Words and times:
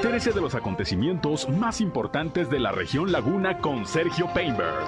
Entérese 0.00 0.32
de 0.32 0.40
los 0.40 0.54
acontecimientos 0.54 1.46
más 1.50 1.82
importantes 1.82 2.48
de 2.48 2.58
la 2.58 2.72
región 2.72 3.12
Laguna 3.12 3.58
con 3.58 3.84
Sergio 3.84 4.32
Painberg. 4.32 4.86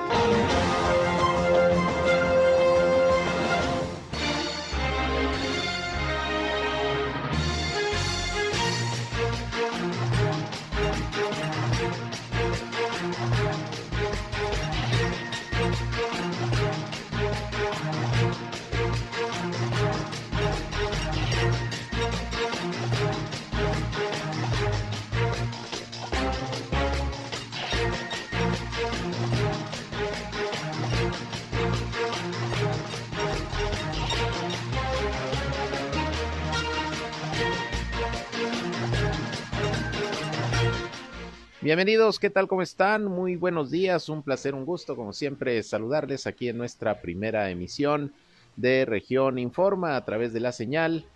Bienvenidos, 41.73 42.19
¿qué 42.19 42.29
tal? 42.29 42.49
¿Cómo 42.49 42.61
están? 42.61 43.07
Muy 43.07 43.37
buenos 43.37 43.71
días, 43.71 44.11
un 44.11 44.23
placer, 44.23 44.55
un 44.55 44.67
gusto, 44.67 44.95
como 44.95 45.15
siempre, 45.15 45.63
saludarles 45.63 46.27
aquí 46.27 46.51
en 46.51 46.59
nuestra 46.59 47.01
primera 47.01 47.49
emisión 47.49 48.13
de 48.57 48.85
Región 48.85 49.39
Informa 49.39 49.97
a 49.97 50.05
través 50.05 50.35
de 50.35 50.41
la 50.41 50.53
señal 50.53 51.07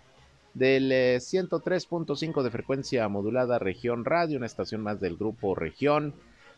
del 0.55 0.91
103.5 0.91 2.39
eh, 2.39 2.43
de 2.43 2.49
frecuencia 2.49 3.07
modulada 3.07 3.59
Región 3.59 4.03
Radio, 4.03 4.37
una 4.37 4.47
estación 4.47 4.81
más 4.81 4.99
del 4.99 5.15
grupo 5.15 5.53
Región, 5.53 6.15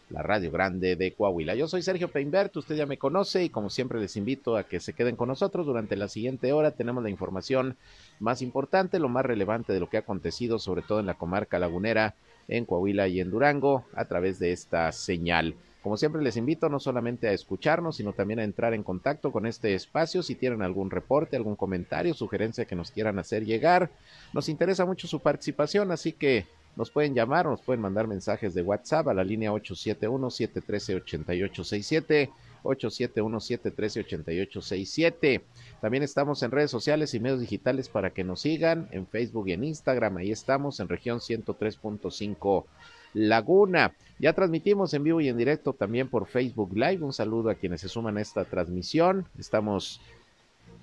la 0.09 0.23
Radio 0.23 0.49
Grande 0.49 0.95
de 0.95 1.13
Coahuila. 1.13 1.55
Yo 1.55 1.67
soy 1.67 1.81
Sergio 1.81 2.07
Peinbert, 2.09 2.55
usted 2.55 2.77
ya 2.77 2.85
me 2.85 2.97
conoce 2.97 3.43
y 3.43 3.49
como 3.49 3.69
siempre 3.69 3.99
les 3.99 4.15
invito 4.15 4.55
a 4.55 4.63
que 4.63 4.79
se 4.79 4.93
queden 4.93 5.17
con 5.17 5.27
nosotros 5.27 5.65
durante 5.65 5.97
la 5.97 6.07
siguiente 6.07 6.53
hora. 6.53 6.71
Tenemos 6.71 7.03
la 7.03 7.09
información 7.09 7.75
más 8.21 8.41
importante, 8.41 8.97
lo 8.97 9.09
más 9.09 9.25
relevante 9.25 9.73
de 9.73 9.81
lo 9.81 9.89
que 9.89 9.97
ha 9.97 10.01
acontecido, 10.01 10.57
sobre 10.57 10.83
todo 10.83 11.01
en 11.01 11.05
la 11.05 11.15
comarca 11.15 11.59
lagunera 11.59 12.15
en 12.49 12.65
Coahuila 12.65 13.07
y 13.07 13.21
en 13.21 13.31
Durango 13.31 13.85
a 13.93 14.05
través 14.05 14.39
de 14.39 14.51
esta 14.51 14.91
señal. 14.91 15.55
Como 15.81 15.95
siempre 15.95 16.21
les 16.21 16.35
invito 16.35 16.67
no 16.67 16.81
solamente 16.81 17.29
a 17.29 17.31
escucharnos, 17.31 17.95
sino 17.95 18.11
también 18.11 18.39
a 18.39 18.43
entrar 18.43 18.73
en 18.73 18.83
contacto 18.83 19.31
con 19.31 19.45
este 19.45 19.75
espacio 19.75 20.21
si 20.21 20.35
tienen 20.35 20.61
algún 20.61 20.91
reporte, 20.91 21.37
algún 21.37 21.55
comentario, 21.55 22.13
sugerencia 22.13 22.65
que 22.65 22.75
nos 22.75 22.91
quieran 22.91 23.17
hacer 23.17 23.45
llegar. 23.45 23.89
Nos 24.33 24.49
interesa 24.49 24.85
mucho 24.85 25.07
su 25.07 25.21
participación, 25.21 25.91
así 25.91 26.11
que 26.11 26.47
nos 26.75 26.91
pueden 26.91 27.15
llamar, 27.15 27.45
nos 27.45 27.61
pueden 27.61 27.79
mandar 27.81 28.07
mensajes 28.07 28.53
de 28.53 28.61
WhatsApp 28.61 29.07
a 29.07 29.13
la 29.13 29.23
línea 29.23 29.53
871-713-8867 29.53 32.29
871-713-8867. 32.63 35.41
También 35.81 36.03
estamos 36.03 36.43
en 36.43 36.51
redes 36.51 36.71
sociales 36.71 37.13
y 37.13 37.19
medios 37.19 37.39
digitales 37.39 37.89
para 37.89 38.11
que 38.11 38.23
nos 38.23 38.41
sigan 38.41 38.87
en 38.91 39.07
Facebook 39.07 39.47
y 39.47 39.53
en 39.53 39.63
Instagram. 39.63 40.17
Ahí 40.17 40.31
estamos 40.31 40.79
en 40.79 40.89
región 40.89 41.19
103.5 41.19 42.65
Laguna. 43.13 43.93
Ya 44.19 44.33
transmitimos 44.33 44.93
en 44.93 45.03
vivo 45.03 45.21
y 45.21 45.29
en 45.29 45.37
directo 45.37 45.73
también 45.73 46.09
por 46.09 46.27
Facebook 46.27 46.75
Live. 46.75 47.03
Un 47.03 47.13
saludo 47.13 47.49
a 47.49 47.55
quienes 47.55 47.81
se 47.81 47.89
suman 47.89 48.17
a 48.17 48.21
esta 48.21 48.45
transmisión. 48.45 49.25
Estamos 49.37 50.01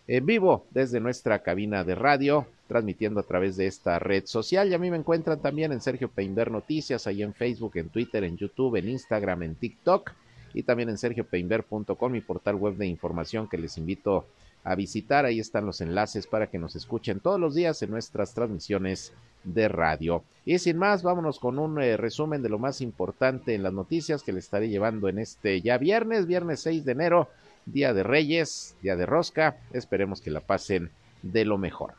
en 0.08 0.24
vivo 0.24 0.64
desde 0.70 1.00
nuestra 1.00 1.40
cabina 1.40 1.84
de 1.84 1.94
radio, 1.94 2.46
transmitiendo 2.68 3.20
a 3.20 3.24
través 3.24 3.56
de 3.56 3.66
esta 3.66 3.98
red 3.98 4.24
social. 4.26 4.68
Y 4.68 4.74
a 4.74 4.78
mí 4.78 4.90
me 4.90 4.96
encuentran 4.96 5.40
también 5.40 5.72
en 5.72 5.80
Sergio 5.80 6.08
Peinber 6.08 6.50
Noticias, 6.50 7.06
ahí 7.06 7.22
en 7.22 7.34
Facebook, 7.34 7.76
en 7.76 7.90
Twitter, 7.90 8.24
en 8.24 8.36
YouTube, 8.36 8.76
en 8.76 8.88
Instagram, 8.88 9.42
en 9.42 9.54
TikTok 9.54 10.12
y 10.56 10.62
también 10.62 10.88
en 10.88 10.96
sergiopeinber.com, 10.96 12.10
mi 12.10 12.22
portal 12.22 12.56
web 12.56 12.76
de 12.76 12.86
información 12.86 13.46
que 13.46 13.58
les 13.58 13.76
invito 13.76 14.24
a 14.64 14.74
visitar. 14.74 15.26
Ahí 15.26 15.38
están 15.38 15.66
los 15.66 15.82
enlaces 15.82 16.26
para 16.26 16.46
que 16.48 16.58
nos 16.58 16.74
escuchen 16.74 17.20
todos 17.20 17.38
los 17.38 17.54
días 17.54 17.82
en 17.82 17.90
nuestras 17.90 18.32
transmisiones 18.32 19.12
de 19.44 19.68
radio. 19.68 20.24
Y 20.46 20.58
sin 20.58 20.78
más, 20.78 21.02
vámonos 21.02 21.38
con 21.38 21.58
un 21.58 21.80
eh, 21.80 21.98
resumen 21.98 22.42
de 22.42 22.48
lo 22.48 22.58
más 22.58 22.80
importante 22.80 23.54
en 23.54 23.62
las 23.62 23.74
noticias 23.74 24.22
que 24.22 24.32
les 24.32 24.44
estaré 24.44 24.70
llevando 24.70 25.10
en 25.10 25.18
este 25.18 25.60
ya 25.60 25.76
viernes, 25.76 26.26
viernes 26.26 26.60
6 26.60 26.86
de 26.86 26.92
enero, 26.92 27.28
Día 27.66 27.92
de 27.92 28.02
Reyes, 28.02 28.76
Día 28.80 28.96
de 28.96 29.04
Rosca. 29.04 29.58
Esperemos 29.74 30.22
que 30.22 30.30
la 30.30 30.40
pasen 30.40 30.90
de 31.22 31.44
lo 31.44 31.58
mejor. 31.58 31.92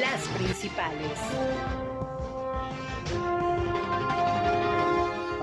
Las 0.00 0.26
principales. 0.28 1.83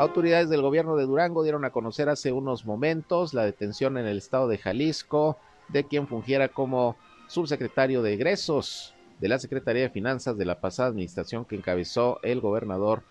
Autoridades 0.01 0.49
del 0.49 0.63
gobierno 0.63 0.95
de 0.95 1.05
Durango 1.05 1.43
dieron 1.43 1.63
a 1.63 1.69
conocer 1.69 2.09
hace 2.09 2.31
unos 2.31 2.65
momentos 2.65 3.35
la 3.35 3.45
detención 3.45 3.99
en 3.99 4.07
el 4.07 4.17
estado 4.17 4.47
de 4.47 4.57
Jalisco 4.57 5.37
de 5.67 5.83
quien 5.83 6.07
fungiera 6.07 6.47
como 6.47 6.97
subsecretario 7.27 8.01
de 8.01 8.15
egresos 8.15 8.95
de 9.19 9.27
la 9.29 9.37
Secretaría 9.37 9.83
de 9.83 9.91
Finanzas 9.91 10.39
de 10.39 10.45
la 10.45 10.59
pasada 10.59 10.89
administración 10.89 11.45
que 11.45 11.55
encabezó 11.55 12.19
el 12.23 12.41
gobernador 12.41 13.03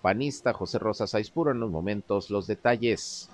panista 0.00 0.52
José 0.52 0.80
Rosa 0.80 1.06
Saizpuro. 1.06 1.52
En 1.52 1.58
unos 1.58 1.70
momentos 1.70 2.28
los 2.28 2.48
detalles. 2.48 3.30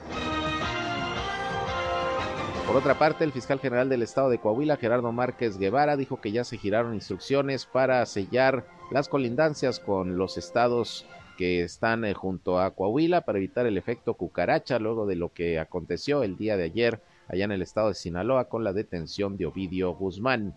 Por 2.66 2.76
otra 2.76 2.98
parte, 2.98 3.24
el 3.24 3.32
fiscal 3.32 3.58
general 3.58 3.88
del 3.88 4.02
estado 4.02 4.28
de 4.28 4.38
Coahuila, 4.38 4.76
Gerardo 4.76 5.10
Márquez 5.12 5.56
Guevara, 5.56 5.96
dijo 5.96 6.20
que 6.20 6.30
ya 6.30 6.44
se 6.44 6.58
giraron 6.58 6.92
instrucciones 6.92 7.64
para 7.64 8.04
sellar 8.04 8.66
las 8.90 9.08
colindancias 9.08 9.80
con 9.80 10.18
los 10.18 10.36
estados 10.36 11.06
que 11.38 11.62
están 11.62 12.04
eh, 12.04 12.14
junto 12.14 12.58
a 12.58 12.72
Coahuila 12.72 13.20
para 13.20 13.38
evitar 13.38 13.64
el 13.64 13.78
efecto 13.78 14.14
cucaracha 14.14 14.80
luego 14.80 15.06
de 15.06 15.14
lo 15.14 15.32
que 15.32 15.60
aconteció 15.60 16.24
el 16.24 16.36
día 16.36 16.56
de 16.56 16.64
ayer 16.64 17.00
allá 17.28 17.44
en 17.44 17.52
el 17.52 17.62
estado 17.62 17.88
de 17.88 17.94
Sinaloa 17.94 18.48
con 18.48 18.64
la 18.64 18.72
detención 18.72 19.36
de 19.36 19.46
Ovidio 19.46 19.94
Guzmán. 19.94 20.52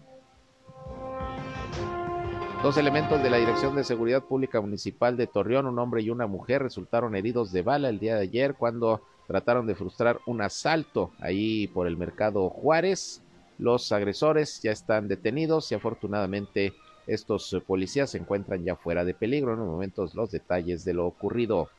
Dos 2.64 2.78
elementos 2.78 3.22
de 3.22 3.30
la 3.30 3.38
Dirección 3.38 3.76
de 3.76 3.84
Seguridad 3.84 4.24
Pública 4.24 4.60
Municipal 4.60 5.18
de 5.18 5.28
Torreón, 5.28 5.68
un 5.68 5.78
hombre 5.78 6.02
y 6.02 6.10
una 6.10 6.26
mujer, 6.26 6.64
resultaron 6.64 7.16
heridos 7.16 7.52
de 7.52 7.62
bala 7.62 7.90
el 7.90 8.00
día 8.00 8.16
de 8.16 8.22
ayer 8.22 8.56
cuando 8.56 9.02
trataron 9.28 9.68
de 9.68 9.76
frustrar 9.76 10.20
un 10.26 10.42
asalto 10.42 11.12
ahí 11.20 11.68
por 11.68 11.86
el 11.86 11.96
mercado 11.96 12.50
Juárez. 12.50 13.22
Los 13.60 13.92
agresores 13.92 14.62
ya 14.64 14.72
están 14.72 15.08
detenidos 15.08 15.72
y 15.72 15.76
afortunadamente 15.76 16.74
estos 17.14 17.52
eh, 17.54 17.62
policías 17.62 18.10
se 18.10 18.18
encuentran 18.18 18.64
ya 18.64 18.76
fuera 18.76 19.04
de 19.04 19.14
peligro. 19.14 19.54
En 19.54 19.60
unos 19.60 19.74
momentos 19.74 20.16
los 20.16 20.32
detalles 20.32 20.86
de 20.86 20.94
lo 20.94 21.06
ocurrido. 21.06 21.70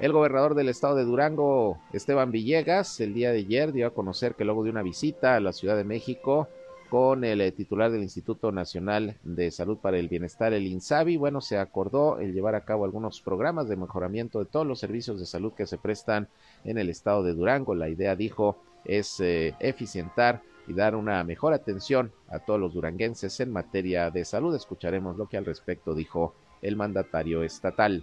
El 0.00 0.12
gobernador 0.12 0.54
del 0.54 0.68
estado 0.68 0.94
de 0.94 1.04
Durango, 1.04 1.78
Esteban 1.92 2.30
Villegas, 2.30 3.00
el 3.00 3.14
día 3.14 3.32
de 3.32 3.38
ayer 3.38 3.72
dio 3.72 3.88
a 3.88 3.94
conocer 3.94 4.36
que 4.36 4.44
luego 4.44 4.62
de 4.62 4.70
una 4.70 4.82
visita 4.82 5.34
a 5.34 5.40
la 5.40 5.52
Ciudad 5.52 5.76
de 5.76 5.82
México 5.82 6.48
con 6.88 7.24
el 7.24 7.40
eh, 7.40 7.52
titular 7.52 7.90
del 7.90 8.02
Instituto 8.02 8.52
Nacional 8.52 9.16
de 9.22 9.50
Salud 9.50 9.76
para 9.78 9.98
el 9.98 10.08
Bienestar, 10.08 10.52
el 10.52 10.66
INSABI, 10.66 11.16
bueno, 11.16 11.40
se 11.40 11.58
acordó 11.58 12.18
el 12.20 12.32
llevar 12.32 12.54
a 12.54 12.64
cabo 12.64 12.84
algunos 12.84 13.20
programas 13.20 13.68
de 13.68 13.76
mejoramiento 13.76 14.38
de 14.38 14.46
todos 14.46 14.66
los 14.66 14.78
servicios 14.78 15.18
de 15.18 15.26
salud 15.26 15.52
que 15.52 15.66
se 15.66 15.78
prestan 15.78 16.28
en 16.64 16.78
el 16.78 16.88
estado 16.88 17.22
de 17.24 17.34
Durango. 17.34 17.74
La 17.74 17.88
idea, 17.88 18.16
dijo, 18.16 18.62
es 18.84 19.20
eh, 19.20 19.54
eficientar 19.60 20.42
y 20.68 20.74
dar 20.74 20.94
una 20.94 21.24
mejor 21.24 21.54
atención 21.54 22.12
a 22.28 22.38
todos 22.38 22.60
los 22.60 22.74
duranguenses 22.74 23.40
en 23.40 23.50
materia 23.50 24.10
de 24.10 24.24
salud. 24.24 24.54
Escucharemos 24.54 25.16
lo 25.16 25.26
que 25.28 25.38
al 25.38 25.46
respecto 25.46 25.94
dijo 25.94 26.34
el 26.62 26.76
mandatario 26.76 27.42
estatal. 27.42 28.02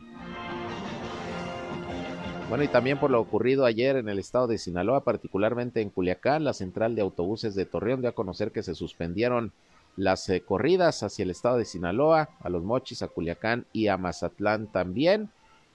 Bueno, 2.49 2.63
y 2.63 2.67
también 2.67 2.99
por 2.99 3.09
lo 3.09 3.19
ocurrido 3.19 3.65
ayer 3.65 3.95
en 3.95 4.07
el 4.07 4.19
estado 4.19 4.47
de 4.47 4.57
Sinaloa, 4.57 5.03
particularmente 5.03 5.81
en 5.81 5.89
Culiacán, 5.89 6.43
la 6.43 6.53
central 6.53 6.95
de 6.95 7.01
autobuses 7.01 7.55
de 7.55 7.65
Torreón 7.65 8.01
dio 8.01 8.09
a 8.09 8.15
conocer 8.15 8.51
que 8.51 8.61
se 8.61 8.75
suspendieron 8.75 9.51
las 9.95 10.29
eh, 10.29 10.41
corridas 10.41 11.03
hacia 11.03 11.23
el 11.23 11.31
estado 11.31 11.57
de 11.57 11.65
Sinaloa, 11.65 12.29
a 12.39 12.49
los 12.49 12.63
Mochis, 12.63 13.01
a 13.01 13.07
Culiacán 13.07 13.65
y 13.73 13.87
a 13.87 13.97
Mazatlán 13.97 14.67
también. 14.67 15.29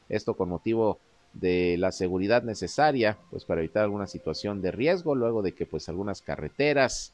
Esto 0.09 0.35
con 0.35 0.49
motivo 0.49 0.99
de 1.33 1.77
la 1.79 1.93
seguridad 1.93 2.43
necesaria, 2.43 3.19
pues 3.31 3.45
para 3.45 3.61
evitar 3.61 3.85
alguna 3.85 4.07
situación 4.07 4.63
de 4.63 4.73
riesgo, 4.73 5.15
luego 5.15 5.43
de 5.43 5.53
que 5.53 5.67
pues 5.67 5.89
algunas 5.89 6.23
carreteras 6.23 7.13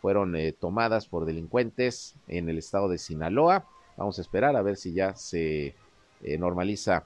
fueron 0.00 0.36
eh, 0.36 0.52
tomadas 0.52 1.06
por 1.06 1.24
delincuentes 1.24 2.14
en 2.28 2.48
el 2.48 2.58
estado 2.58 2.88
de 2.88 2.98
Sinaloa. 2.98 3.66
Vamos 3.96 4.18
a 4.18 4.22
esperar 4.22 4.56
a 4.56 4.62
ver 4.62 4.76
si 4.76 4.92
ya 4.92 5.14
se 5.14 5.74
eh, 6.22 6.38
normaliza 6.38 7.04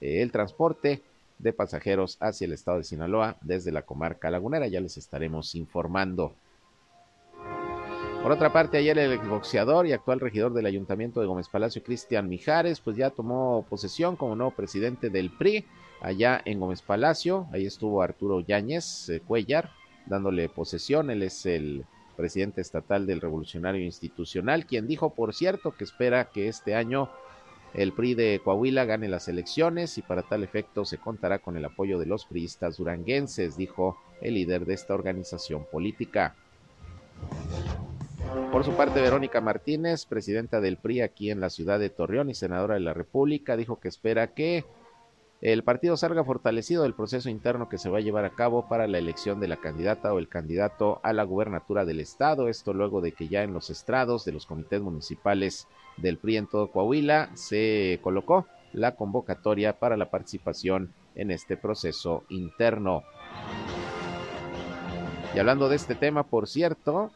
eh, 0.00 0.22
el 0.22 0.30
transporte 0.30 1.02
de 1.38 1.52
pasajeros 1.52 2.16
hacia 2.20 2.44
el 2.44 2.52
estado 2.52 2.78
de 2.78 2.84
Sinaloa 2.84 3.36
desde 3.40 3.72
la 3.72 3.82
comarca 3.82 4.30
lagunera. 4.30 4.68
Ya 4.68 4.80
les 4.80 4.96
estaremos 4.96 5.54
informando. 5.54 6.34
Por 8.24 8.32
otra 8.32 8.54
parte, 8.54 8.78
ayer 8.78 8.96
el 8.96 9.18
boxeador 9.18 9.86
y 9.86 9.92
actual 9.92 10.18
regidor 10.18 10.54
del 10.54 10.64
Ayuntamiento 10.64 11.20
de 11.20 11.26
Gómez 11.26 11.50
Palacio, 11.50 11.82
Cristian 11.82 12.26
Mijares, 12.26 12.80
pues 12.80 12.96
ya 12.96 13.10
tomó 13.10 13.66
posesión 13.68 14.16
como 14.16 14.34
nuevo 14.34 14.50
presidente 14.52 15.10
del 15.10 15.28
PRI 15.28 15.66
allá 16.00 16.40
en 16.46 16.58
Gómez 16.58 16.80
Palacio. 16.80 17.46
Ahí 17.52 17.66
estuvo 17.66 18.00
Arturo 18.00 18.40
Yáñez 18.40 19.10
eh, 19.10 19.20
Cuellar 19.20 19.72
dándole 20.06 20.48
posesión. 20.48 21.10
Él 21.10 21.22
es 21.22 21.44
el 21.44 21.84
presidente 22.16 22.62
estatal 22.62 23.06
del 23.06 23.20
Revolucionario 23.20 23.84
Institucional, 23.84 24.64
quien 24.64 24.86
dijo, 24.86 25.10
por 25.10 25.34
cierto, 25.34 25.72
que 25.76 25.84
espera 25.84 26.30
que 26.30 26.48
este 26.48 26.74
año 26.74 27.10
el 27.74 27.92
PRI 27.92 28.14
de 28.14 28.40
Coahuila 28.42 28.86
gane 28.86 29.06
las 29.06 29.28
elecciones 29.28 29.98
y 29.98 30.02
para 30.02 30.22
tal 30.22 30.44
efecto 30.44 30.86
se 30.86 30.96
contará 30.96 31.40
con 31.40 31.58
el 31.58 31.64
apoyo 31.66 31.98
de 31.98 32.06
los 32.06 32.24
priistas 32.24 32.78
duranguenses, 32.78 33.58
dijo 33.58 33.98
el 34.22 34.32
líder 34.32 34.64
de 34.64 34.72
esta 34.72 34.94
organización 34.94 35.66
política. 35.70 36.36
Por 38.50 38.64
su 38.64 38.72
parte, 38.72 39.00
Verónica 39.00 39.40
Martínez, 39.40 40.06
presidenta 40.06 40.60
del 40.60 40.76
PRI 40.76 41.00
aquí 41.02 41.30
en 41.30 41.40
la 41.40 41.50
ciudad 41.50 41.78
de 41.78 41.90
Torreón 41.90 42.30
y 42.30 42.34
senadora 42.34 42.74
de 42.74 42.80
la 42.80 42.94
República, 42.94 43.56
dijo 43.56 43.80
que 43.80 43.88
espera 43.88 44.34
que 44.34 44.64
el 45.40 45.62
partido 45.62 45.96
salga 45.96 46.24
fortalecido 46.24 46.84
del 46.84 46.94
proceso 46.94 47.28
interno 47.28 47.68
que 47.68 47.76
se 47.76 47.90
va 47.90 47.98
a 47.98 48.00
llevar 48.00 48.24
a 48.24 48.34
cabo 48.34 48.66
para 48.66 48.86
la 48.86 48.98
elección 48.98 49.40
de 49.40 49.48
la 49.48 49.58
candidata 49.58 50.14
o 50.14 50.18
el 50.18 50.28
candidato 50.28 51.00
a 51.02 51.12
la 51.12 51.24
gubernatura 51.24 51.84
del 51.84 52.00
estado. 52.00 52.48
Esto 52.48 52.72
luego 52.72 53.00
de 53.00 53.12
que 53.12 53.28
ya 53.28 53.42
en 53.42 53.52
los 53.52 53.68
estrados 53.68 54.24
de 54.24 54.32
los 54.32 54.46
comités 54.46 54.80
municipales 54.80 55.68
del 55.98 56.16
PRI 56.18 56.38
en 56.38 56.46
todo 56.46 56.70
Coahuila 56.70 57.30
se 57.34 58.00
colocó 58.02 58.46
la 58.72 58.96
convocatoria 58.96 59.78
para 59.78 59.96
la 59.96 60.10
participación 60.10 60.94
en 61.14 61.30
este 61.30 61.56
proceso 61.56 62.24
interno. 62.30 63.02
Y 65.34 65.38
hablando 65.38 65.68
de 65.68 65.76
este 65.76 65.94
tema, 65.94 66.22
por 66.22 66.48
cierto, 66.48 67.10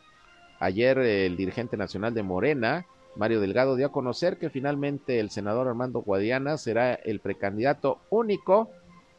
ayer 0.59 0.99
el 0.99 1.37
dirigente 1.37 1.77
nacional 1.77 2.15
de 2.15 2.23
Morena, 2.23 2.87
Mario 3.17 3.41
Delgado 3.41 3.77
dio 3.77 3.87
a 3.87 3.93
conocer 3.93 4.39
que 4.39 4.51
finalmente 4.51 5.21
el 5.21 5.31
senador 5.31 5.67
Armando 5.67 6.01
Guadiana 6.01 6.57
será 6.57 6.95
el 6.95 7.21
precandidato 7.21 7.99
único 8.11 8.71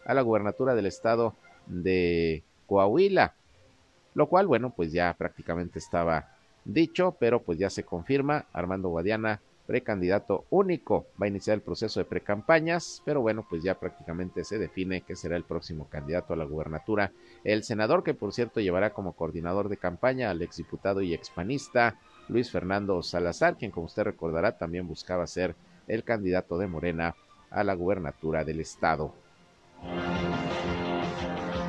a 0.06 0.14
la 0.14 0.22
gubernatura 0.22 0.76
del 0.76 0.86
estado 0.86 1.36
de 1.66 2.44
Coahuila, 2.66 3.34
lo 4.14 4.28
cual, 4.28 4.48
bueno, 4.48 4.72
pues 4.76 4.92
ya 4.92 5.14
prácticamente 5.18 5.80
estaba 5.80 6.30
dicho, 6.66 7.16
pero 7.20 7.42
pues 7.42 7.58
ya 7.60 7.70
se 7.70 7.84
confirma, 7.84 8.46
Armando 8.54 8.90
Guadiana 8.90 9.42
precandidato 9.70 10.46
único. 10.50 11.06
Va 11.22 11.28
a 11.28 11.30
iniciar 11.30 11.54
el 11.54 11.62
proceso 11.62 12.00
de 12.00 12.06
precampañas, 12.06 13.04
pero 13.06 13.22
bueno, 13.22 13.46
pues 13.48 13.62
ya 13.62 13.80
prácticamente 13.80 14.44
se 14.44 14.58
define 14.58 15.02
que 15.02 15.16
será 15.16 15.38
el 15.38 15.44
próximo 15.44 15.88
candidato 15.88 16.34
a 16.34 16.38
la 16.38 16.46
gubernatura. 16.46 17.12
El 17.44 17.64
senador, 17.64 18.04
que 18.04 18.16
por 18.16 18.34
cierto 18.34 18.62
llevará 18.62 18.94
como 18.94 19.14
coordinador 19.14 19.70
de 19.70 19.78
campaña 19.78 20.32
al 20.32 20.42
exdiputado 20.42 21.02
y 21.02 21.14
expanista 21.14 22.00
Luis 22.30 22.50
Fernando 22.50 23.04
Salazar, 23.04 23.58
quien 23.58 23.70
como 23.70 23.86
usted 23.86 24.06
recordará 24.06 24.58
también 24.58 24.88
buscaba 24.88 25.28
ser 25.28 25.56
el 25.88 26.04
candidato 26.04 26.58
de 26.58 26.66
Morena 26.66 27.14
a 27.52 27.64
la 27.64 27.76
gubernatura 27.76 28.44
del 28.44 28.62
estado. 28.62 29.14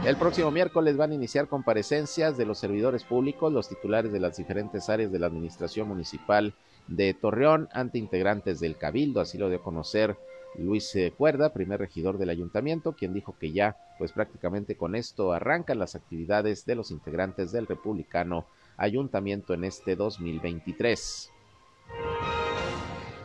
El 0.06 0.16
próximo 0.16 0.50
miércoles 0.50 0.96
van 0.96 1.10
a 1.10 1.16
iniciar 1.16 1.48
comparecencias 1.48 2.38
de 2.38 2.46
los 2.46 2.58
servidores 2.58 3.04
públicos, 3.04 3.52
los 3.52 3.68
titulares 3.68 4.10
de 4.10 4.20
las 4.20 4.38
diferentes 4.38 4.88
áreas 4.88 5.12
de 5.12 5.18
la 5.18 5.26
administración 5.26 5.86
municipal 5.86 6.54
de 6.88 7.14
Torreón 7.14 7.68
ante 7.72 7.98
integrantes 7.98 8.60
del 8.60 8.76
Cabildo, 8.76 9.20
así 9.20 9.38
lo 9.38 9.48
dio 9.48 9.58
a 9.58 9.62
conocer 9.62 10.16
Luis 10.58 10.94
eh, 10.96 11.12
Cuerda, 11.16 11.52
primer 11.52 11.80
regidor 11.80 12.18
del 12.18 12.30
ayuntamiento, 12.30 12.92
quien 12.92 13.14
dijo 13.14 13.36
que 13.38 13.52
ya, 13.52 13.76
pues 13.98 14.12
prácticamente 14.12 14.76
con 14.76 14.94
esto 14.94 15.32
arrancan 15.32 15.78
las 15.78 15.94
actividades 15.94 16.66
de 16.66 16.74
los 16.74 16.90
integrantes 16.90 17.52
del 17.52 17.66
republicano 17.66 18.46
ayuntamiento 18.76 19.54
en 19.54 19.64
este 19.64 19.94
2023. 19.94 21.30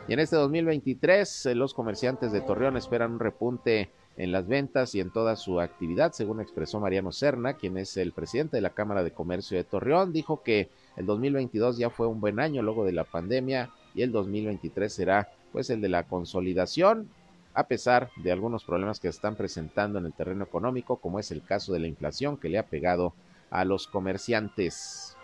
Y 0.07 0.13
en 0.13 0.19
este 0.19 0.35
2023 0.35 1.47
eh, 1.47 1.55
los 1.55 1.73
comerciantes 1.73 2.31
de 2.31 2.41
Torreón 2.41 2.77
esperan 2.77 3.13
un 3.13 3.19
repunte 3.19 3.89
en 4.17 4.31
las 4.31 4.47
ventas 4.47 4.93
y 4.95 5.01
en 5.01 5.11
toda 5.11 5.35
su 5.35 5.59
actividad, 5.59 6.11
según 6.13 6.39
expresó 6.39 6.79
Mariano 6.79 7.11
Serna, 7.11 7.55
quien 7.55 7.77
es 7.77 7.97
el 7.97 8.11
presidente 8.13 8.57
de 8.57 8.61
la 8.61 8.69
Cámara 8.69 9.03
de 9.03 9.11
Comercio 9.11 9.57
de 9.57 9.63
Torreón, 9.63 10.13
dijo 10.13 10.41
que 10.43 10.69
el 10.95 11.05
2022 11.05 11.77
ya 11.77 11.89
fue 11.89 12.07
un 12.07 12.21
buen 12.21 12.39
año 12.39 12.61
luego 12.61 12.85
de 12.85 12.93
la 12.93 13.03
pandemia 13.03 13.71
y 13.93 14.03
el 14.03 14.11
2023 14.11 14.93
será 14.93 15.29
pues 15.51 15.69
el 15.69 15.81
de 15.81 15.89
la 15.89 16.03
consolidación, 16.03 17.09
a 17.53 17.67
pesar 17.67 18.09
de 18.23 18.31
algunos 18.31 18.63
problemas 18.63 18.99
que 18.99 19.07
están 19.07 19.35
presentando 19.35 19.99
en 19.99 20.05
el 20.05 20.13
terreno 20.13 20.43
económico, 20.43 20.97
como 20.97 21.19
es 21.19 21.31
el 21.31 21.43
caso 21.43 21.73
de 21.73 21.79
la 21.79 21.87
inflación 21.87 22.37
que 22.37 22.49
le 22.49 22.57
ha 22.57 22.67
pegado 22.67 23.13
a 23.49 23.65
los 23.65 23.87
comerciantes. 23.87 25.17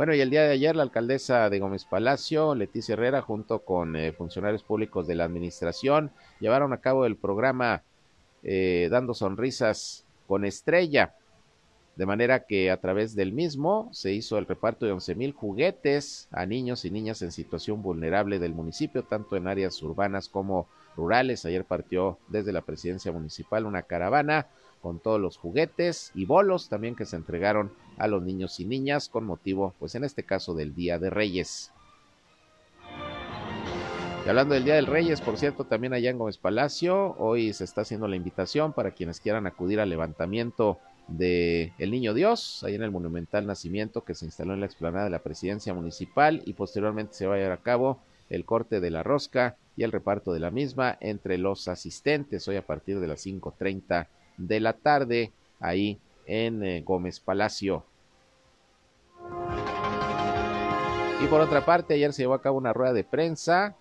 Bueno, 0.00 0.14
y 0.14 0.22
el 0.22 0.30
día 0.30 0.44
de 0.44 0.52
ayer 0.52 0.74
la 0.74 0.82
alcaldesa 0.82 1.50
de 1.50 1.58
Gómez 1.58 1.84
Palacio, 1.84 2.54
Leticia 2.54 2.94
Herrera, 2.94 3.20
junto 3.20 3.58
con 3.58 3.96
eh, 3.96 4.12
funcionarios 4.12 4.62
públicos 4.62 5.06
de 5.06 5.14
la 5.14 5.24
administración, 5.24 6.10
llevaron 6.40 6.72
a 6.72 6.80
cabo 6.80 7.04
el 7.04 7.16
programa 7.16 7.82
eh, 8.42 8.88
Dando 8.90 9.12
Sonrisas 9.12 10.06
con 10.26 10.46
Estrella, 10.46 11.16
de 11.96 12.06
manera 12.06 12.46
que 12.46 12.70
a 12.70 12.78
través 12.78 13.14
del 13.14 13.34
mismo 13.34 13.90
se 13.92 14.14
hizo 14.14 14.38
el 14.38 14.46
reparto 14.46 14.86
de 14.86 14.92
11 14.92 15.14
mil 15.16 15.32
juguetes 15.34 16.28
a 16.30 16.46
niños 16.46 16.86
y 16.86 16.90
niñas 16.90 17.20
en 17.20 17.30
situación 17.30 17.82
vulnerable 17.82 18.38
del 18.38 18.54
municipio, 18.54 19.02
tanto 19.02 19.36
en 19.36 19.48
áreas 19.48 19.82
urbanas 19.82 20.30
como 20.30 20.66
rurales. 20.96 21.44
Ayer 21.44 21.66
partió 21.66 22.16
desde 22.28 22.54
la 22.54 22.62
presidencia 22.62 23.12
municipal 23.12 23.66
una 23.66 23.82
caravana 23.82 24.46
con 24.80 24.98
todos 24.98 25.20
los 25.20 25.36
juguetes 25.36 26.10
y 26.14 26.24
bolos 26.24 26.68
también 26.68 26.96
que 26.96 27.06
se 27.06 27.16
entregaron 27.16 27.72
a 27.98 28.08
los 28.08 28.22
niños 28.22 28.60
y 28.60 28.64
niñas 28.64 29.08
con 29.08 29.24
motivo, 29.24 29.74
pues 29.78 29.94
en 29.94 30.04
este 30.04 30.24
caso, 30.24 30.54
del 30.54 30.74
Día 30.74 30.98
de 30.98 31.10
Reyes. 31.10 31.70
Y 34.24 34.28
hablando 34.28 34.54
del 34.54 34.64
Día 34.64 34.74
del 34.74 34.86
Reyes, 34.86 35.20
por 35.20 35.38
cierto, 35.38 35.64
también 35.64 35.94
allá 35.94 36.10
en 36.10 36.18
Gómez 36.18 36.38
Palacio, 36.38 37.14
hoy 37.18 37.52
se 37.52 37.64
está 37.64 37.82
haciendo 37.82 38.06
la 38.06 38.16
invitación 38.16 38.72
para 38.72 38.90
quienes 38.90 39.20
quieran 39.20 39.46
acudir 39.46 39.80
al 39.80 39.88
levantamiento 39.88 40.78
de 41.08 41.72
El 41.78 41.90
Niño 41.90 42.14
Dios, 42.14 42.62
ahí 42.62 42.74
en 42.74 42.82
el 42.82 42.90
Monumental 42.90 43.46
Nacimiento 43.46 44.04
que 44.04 44.14
se 44.14 44.26
instaló 44.26 44.54
en 44.54 44.60
la 44.60 44.66
explanada 44.66 45.04
de 45.04 45.10
la 45.10 45.22
Presidencia 45.22 45.74
Municipal 45.74 46.42
y 46.44 46.52
posteriormente 46.52 47.14
se 47.14 47.26
va 47.26 47.34
a 47.34 47.38
llevar 47.38 47.52
a 47.52 47.62
cabo 47.62 47.98
el 48.28 48.44
corte 48.44 48.80
de 48.80 48.90
la 48.90 49.02
rosca 49.02 49.56
y 49.76 49.82
el 49.82 49.92
reparto 49.92 50.32
de 50.32 50.40
la 50.40 50.50
misma 50.50 50.96
entre 51.00 51.36
los 51.36 51.66
asistentes 51.66 52.46
hoy 52.46 52.56
a 52.56 52.66
partir 52.66 53.00
de 53.00 53.08
las 53.08 53.26
5.30 53.26 54.06
de 54.40 54.60
la 54.60 54.72
tarde 54.72 55.32
ahí 55.60 55.98
en 56.26 56.62
eh, 56.64 56.82
Gómez 56.82 57.20
Palacio. 57.20 57.84
Y 61.22 61.26
por 61.26 61.40
otra 61.40 61.64
parte, 61.64 61.94
ayer 61.94 62.12
se 62.12 62.22
llevó 62.22 62.34
a 62.34 62.40
cabo 62.40 62.56
una 62.56 62.72
rueda 62.72 62.94
de 62.94 63.04
prensa 63.04 63.76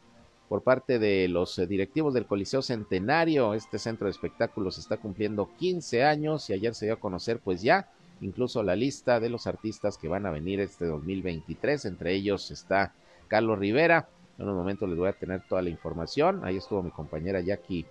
por 0.50 0.62
parte 0.62 1.00
de 1.00 1.28
los 1.30 1.58
eh, 1.58 1.68
directivos 1.68 2.14
del 2.14 2.26
Coliseo 2.26 2.62
Centenario. 2.62 3.54
Este 3.54 3.80
centro 3.80 4.06
de 4.06 4.12
espectáculos 4.12 4.78
está 4.78 4.98
cumpliendo 4.98 5.50
15 5.58 6.04
años 6.04 6.50
y 6.50 6.54
ayer 6.54 6.76
se 6.76 6.86
dio 6.86 6.96
a 6.96 7.00
conocer 7.00 7.40
pues 7.40 7.62
ya 7.62 7.90
incluso 8.22 8.62
la 8.64 8.76
lista 8.76 9.22
de 9.22 9.30
los 9.30 9.48
artistas 9.48 9.98
que 9.98 10.10
van 10.10 10.26
a 10.26 10.32
venir 10.32 10.60
este 10.60 10.86
2023. 10.86 11.86
Entre 11.86 12.14
ellos 12.14 12.52
está 12.52 12.94
Carlos 13.30 13.58
Rivera. 13.58 14.10
En 14.38 14.50
un 14.50 14.56
momento 14.56 14.88
les 14.88 14.98
voy 14.98 15.08
a 15.08 15.14
tener 15.14 15.42
toda 15.48 15.62
la 15.62 15.70
información. 15.70 16.42
Ahí 16.44 16.58
estuvo 16.58 16.84
mi 16.84 16.92
compañera 16.92 17.40
Jackie 17.40 17.86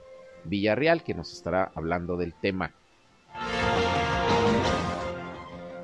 Villarreal, 0.44 1.02
que 1.02 1.14
nos 1.14 1.32
estará 1.32 1.70
hablando 1.74 2.16
del 2.16 2.34
tema. 2.34 2.72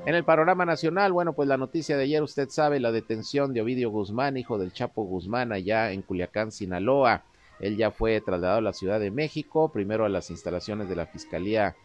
En 0.05 0.13
el 0.13 0.23
panorama 0.23 0.65
nacional, 0.65 1.11
bueno, 1.11 1.33
pues 1.33 1.47
la 1.47 1.57
noticia 1.57 1.97
de 1.97 2.03
ayer, 2.03 2.21
usted 2.21 2.49
sabe, 2.49 2.79
la 2.79 2.91
detención 2.91 3.53
de 3.53 3.61
Ovidio 3.61 3.89
Guzmán, 3.89 4.37
hijo 4.37 4.59
del 4.59 4.71
Chapo 4.71 5.03
Guzmán, 5.03 5.51
allá 5.51 5.91
en 5.91 6.03
Culiacán, 6.03 6.51
Sinaloa. 6.51 7.23
Él 7.59 7.75
ya 7.75 7.89
fue 7.89 8.21
trasladado 8.21 8.59
a 8.59 8.61
la 8.61 8.73
Ciudad 8.73 8.99
de 8.99 9.09
México, 9.09 9.71
primero 9.71 10.05
a 10.05 10.09
las 10.09 10.29
instalaciones 10.29 10.89
de 10.89 10.95
la 10.95 11.07
Fiscalía 11.07 11.75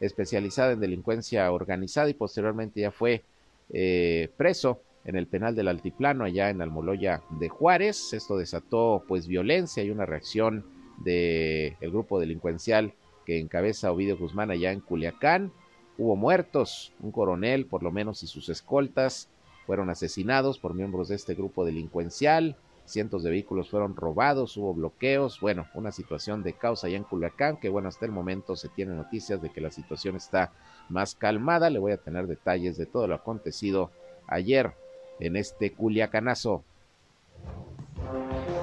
especializada 0.00 0.72
en 0.72 0.80
delincuencia 0.80 1.50
organizada 1.52 2.08
y 2.08 2.14
posteriormente 2.14 2.80
ya 2.80 2.90
fue 2.90 3.22
eh, 3.70 4.28
preso 4.36 4.82
en 5.04 5.16
el 5.16 5.26
penal 5.26 5.54
del 5.54 5.68
Altiplano, 5.68 6.24
allá 6.24 6.50
en 6.50 6.60
Almoloya 6.60 7.22
de 7.38 7.48
Juárez. 7.48 8.12
Esto 8.12 8.36
desató 8.36 9.04
pues 9.06 9.28
violencia 9.28 9.84
y 9.84 9.90
una 9.90 10.04
reacción 10.04 10.64
del 11.04 11.76
el 11.80 11.90
grupo 11.90 12.20
delincuencial 12.20 12.94
que 13.24 13.38
encabeza 13.38 13.92
Ovidio 13.92 14.16
Guzmán 14.16 14.50
allá 14.50 14.72
en 14.72 14.80
Culiacán. 14.80 15.52
Hubo 15.98 16.16
muertos, 16.16 16.92
un 17.00 17.12
coronel 17.12 17.66
por 17.66 17.82
lo 17.82 17.90
menos 17.90 18.22
y 18.22 18.26
sus 18.26 18.48
escoltas 18.48 19.28
fueron 19.66 19.90
asesinados 19.90 20.58
por 20.58 20.72
miembros 20.72 21.08
de 21.08 21.16
este 21.16 21.34
grupo 21.34 21.66
delincuencial, 21.66 22.56
cientos 22.86 23.22
de 23.22 23.30
vehículos 23.30 23.68
fueron 23.68 23.96
robados, 23.96 24.56
hubo 24.56 24.72
bloqueos, 24.72 25.40
bueno, 25.40 25.66
una 25.74 25.92
situación 25.92 26.42
de 26.42 26.54
caos 26.54 26.84
allá 26.84 26.96
en 26.96 27.04
Culiacán, 27.04 27.58
que 27.58 27.68
bueno, 27.68 27.88
hasta 27.88 28.06
el 28.06 28.12
momento 28.12 28.56
se 28.56 28.70
tiene 28.70 28.94
noticias 28.94 29.42
de 29.42 29.50
que 29.50 29.60
la 29.60 29.70
situación 29.70 30.16
está 30.16 30.52
más 30.88 31.14
calmada, 31.14 31.68
le 31.68 31.78
voy 31.78 31.92
a 31.92 31.98
tener 31.98 32.26
detalles 32.26 32.78
de 32.78 32.86
todo 32.86 33.06
lo 33.06 33.14
acontecido 33.14 33.90
ayer 34.26 34.72
en 35.20 35.36
este 35.36 35.72
Culiacanazo. 35.72 36.64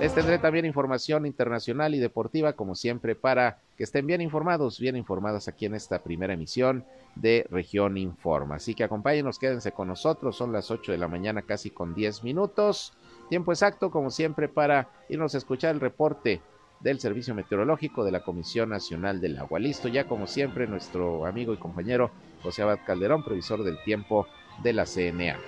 Les 0.06 0.14
tendré 0.14 0.38
también 0.38 0.68
información 0.68 1.26
internacional 1.26 1.96
y 1.96 2.00
deportiva, 2.00 2.54
como 2.54 2.76
siempre, 2.76 3.16
para 3.16 3.58
que 3.76 3.84
estén 3.84 4.06
bien 4.06 4.22
informados, 4.22 4.80
bien 4.80 4.96
informadas 4.96 5.48
aquí 5.48 5.66
en 5.66 5.74
esta 5.74 6.04
primera 6.04 6.36
emisión 6.36 6.86
de 7.16 7.48
Región 7.50 7.98
Informa. 7.98 8.58
Así 8.58 8.76
que 8.76 8.84
acompáñenos, 8.84 9.40
quédense 9.40 9.72
con 9.72 9.88
nosotros, 9.88 10.38
son 10.38 10.54
las 10.54 10.70
8 10.70 10.92
de 10.92 11.00
la 11.00 11.08
mañana 11.08 11.42
casi 11.42 11.72
con 11.72 11.96
10 11.96 12.24
minutos. 12.24 12.94
Tiempo 13.30 13.52
exacto, 13.52 13.90
como 13.90 14.12
siempre, 14.12 14.48
para 14.48 14.90
irnos 15.10 15.34
a 15.34 15.40
escuchar 15.40 15.74
el 15.74 15.82
reporte 15.82 16.40
del 16.82 17.00
Servicio 17.00 17.34
Meteorológico 17.34 18.06
de 18.06 18.12
la 18.12 18.24
Comisión 18.24 18.70
Nacional 18.70 19.20
del 19.20 19.40
Agua. 19.40 19.58
Listo 19.58 19.88
ya 19.88 20.04
como 20.04 20.28
siempre 20.28 20.68
nuestro 20.68 21.26
amigo 21.26 21.52
y 21.52 21.58
compañero 21.58 22.12
José 22.44 22.62
Abad 22.62 22.82
Calderón, 22.86 23.24
previsor 23.24 23.64
del 23.64 23.82
tiempo 23.84 24.28
de 24.62 24.72
la 24.72 24.86
CNA. 24.86 25.40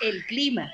El 0.00 0.24
clima. 0.26 0.70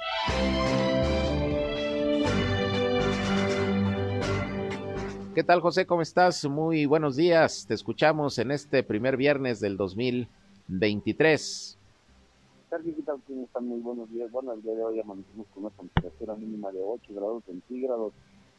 ¿Qué 5.40 5.44
tal 5.44 5.62
José? 5.62 5.86
¿Cómo 5.86 6.02
estás? 6.02 6.44
Muy 6.44 6.84
buenos 6.84 7.16
días. 7.16 7.64
Te 7.66 7.72
escuchamos 7.72 8.38
en 8.38 8.50
este 8.50 8.82
primer 8.82 9.16
viernes 9.16 9.58
del 9.58 9.78
2023. 9.78 11.78
Sergio, 12.68 12.94
¿qué 12.94 13.00
tal? 13.00 13.22
¿Cómo 13.26 13.44
están? 13.44 13.66
Muy 13.66 13.80
buenos 13.80 14.10
días. 14.10 14.30
Bueno, 14.30 14.52
el 14.52 14.60
día 14.60 14.74
de 14.74 14.84
hoy 14.84 15.00
amanecimos 15.00 15.46
con 15.54 15.64
una 15.64 15.74
temperatura 15.74 16.34
mínima 16.34 16.70
de 16.72 16.82
8 16.84 17.14
grados 17.14 17.42
centígrados. 17.46 18.12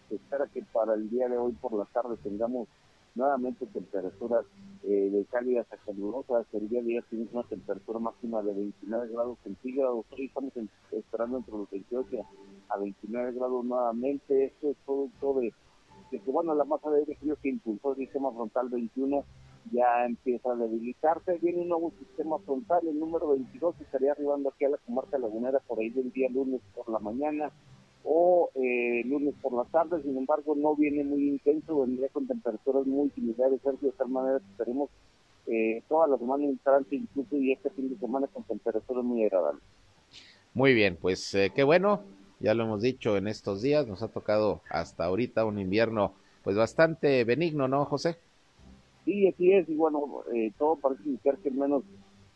Se 0.09 0.15
espera 0.15 0.47
que 0.47 0.63
para 0.73 0.95
el 0.95 1.07
día 1.11 1.29
de 1.29 1.37
hoy 1.37 1.51
por 1.51 1.73
la 1.73 1.85
tarde 1.85 2.17
tengamos 2.23 2.67
nuevamente 3.13 3.67
temperaturas 3.67 4.45
eh, 4.83 5.11
de 5.11 5.23
cálidas 5.25 5.67
a 5.71 5.77
calurosas. 5.85 6.47
El 6.51 6.67
día 6.67 6.81
de 6.81 6.97
hoy 6.97 7.05
tenemos 7.11 7.31
una 7.31 7.43
temperatura 7.43 7.99
máxima 7.99 8.41
de 8.41 8.55
29 8.55 9.07
grados 9.13 9.37
centígrados. 9.43 10.03
Hoy 10.09 10.25
estamos 10.25 10.51
esperando 10.91 11.37
entre 11.37 11.53
los 11.53 11.69
28 11.69 12.25
a 12.69 12.77
29 12.79 13.33
grados 13.33 13.65
nuevamente. 13.65 14.45
Esto 14.45 14.71
es 14.71 14.77
producto 14.83 15.41
de 15.41 15.53
que, 16.19 16.31
bueno, 16.31 16.53
la 16.53 16.63
masa 16.63 16.89
de 16.89 16.99
aire 16.99 17.17
que 17.41 17.49
impulsó 17.49 17.91
el 17.91 17.97
sistema 17.97 18.31
frontal 18.31 18.69
21 18.69 19.23
ya 19.71 20.05
empieza 20.05 20.51
a 20.51 20.55
debilitarse. 20.55 21.37
Viene 21.41 21.61
un 21.61 21.69
nuevo 21.69 21.93
sistema 21.99 22.39
frontal, 22.39 22.87
el 22.87 22.99
número 22.99 23.29
22, 23.29 23.75
estaría 23.79 24.11
arribando 24.11 24.49
aquí 24.49 24.65
a 24.65 24.69
la 24.69 24.77
comarca 24.77 25.17
lagunera 25.17 25.59
por 25.59 25.79
ahí 25.79 25.89
del 25.89 26.11
día 26.11 26.29
lunes 26.29 26.61
por 26.75 26.89
la 26.89 26.99
mañana 26.99 27.51
o 28.03 28.49
eh, 28.55 29.03
lunes 29.05 29.35
por 29.41 29.53
la 29.53 29.63
tarde. 29.65 30.01
Sin 30.01 30.17
embargo, 30.17 30.55
no 30.55 30.75
viene 30.75 31.03
muy 31.03 31.29
intenso, 31.29 31.81
vendría 31.81 32.09
con 32.09 32.27
temperaturas 32.27 32.85
muy 32.85 33.09
similares. 33.11 33.61
de 33.63 33.91
tal 33.91 34.09
manera 34.09 34.39
que 34.39 34.51
estaremos 34.51 34.89
eh, 35.47 35.83
toda 35.87 36.07
la 36.07 36.17
semana 36.17 36.45
entrante, 36.45 36.95
incluso 36.95 37.37
y 37.37 37.51
este 37.51 37.69
fin 37.71 37.89
de 37.89 37.97
semana 37.97 38.27
con 38.27 38.43
temperaturas 38.43 39.03
muy 39.03 39.23
agradables. 39.23 39.63
Muy 40.53 40.73
bien, 40.73 40.97
pues 40.99 41.33
eh, 41.35 41.51
qué 41.55 41.63
bueno 41.63 42.01
ya 42.41 42.53
lo 42.53 42.63
hemos 42.63 42.81
dicho 42.81 43.17
en 43.17 43.27
estos 43.27 43.61
días, 43.61 43.87
nos 43.87 44.01
ha 44.01 44.07
tocado 44.07 44.61
hasta 44.69 45.05
ahorita 45.05 45.45
un 45.45 45.59
invierno 45.59 46.13
pues 46.43 46.55
bastante 46.55 47.23
benigno, 47.23 47.67
¿no, 47.67 47.85
José? 47.85 48.17
Sí, 49.05 49.27
así 49.27 49.51
es, 49.51 49.69
y 49.69 49.75
bueno, 49.75 50.23
eh, 50.33 50.51
todo 50.57 50.75
parece 50.75 51.03
indicar 51.05 51.37
que 51.37 51.49
al 51.49 51.55
menos 51.55 51.83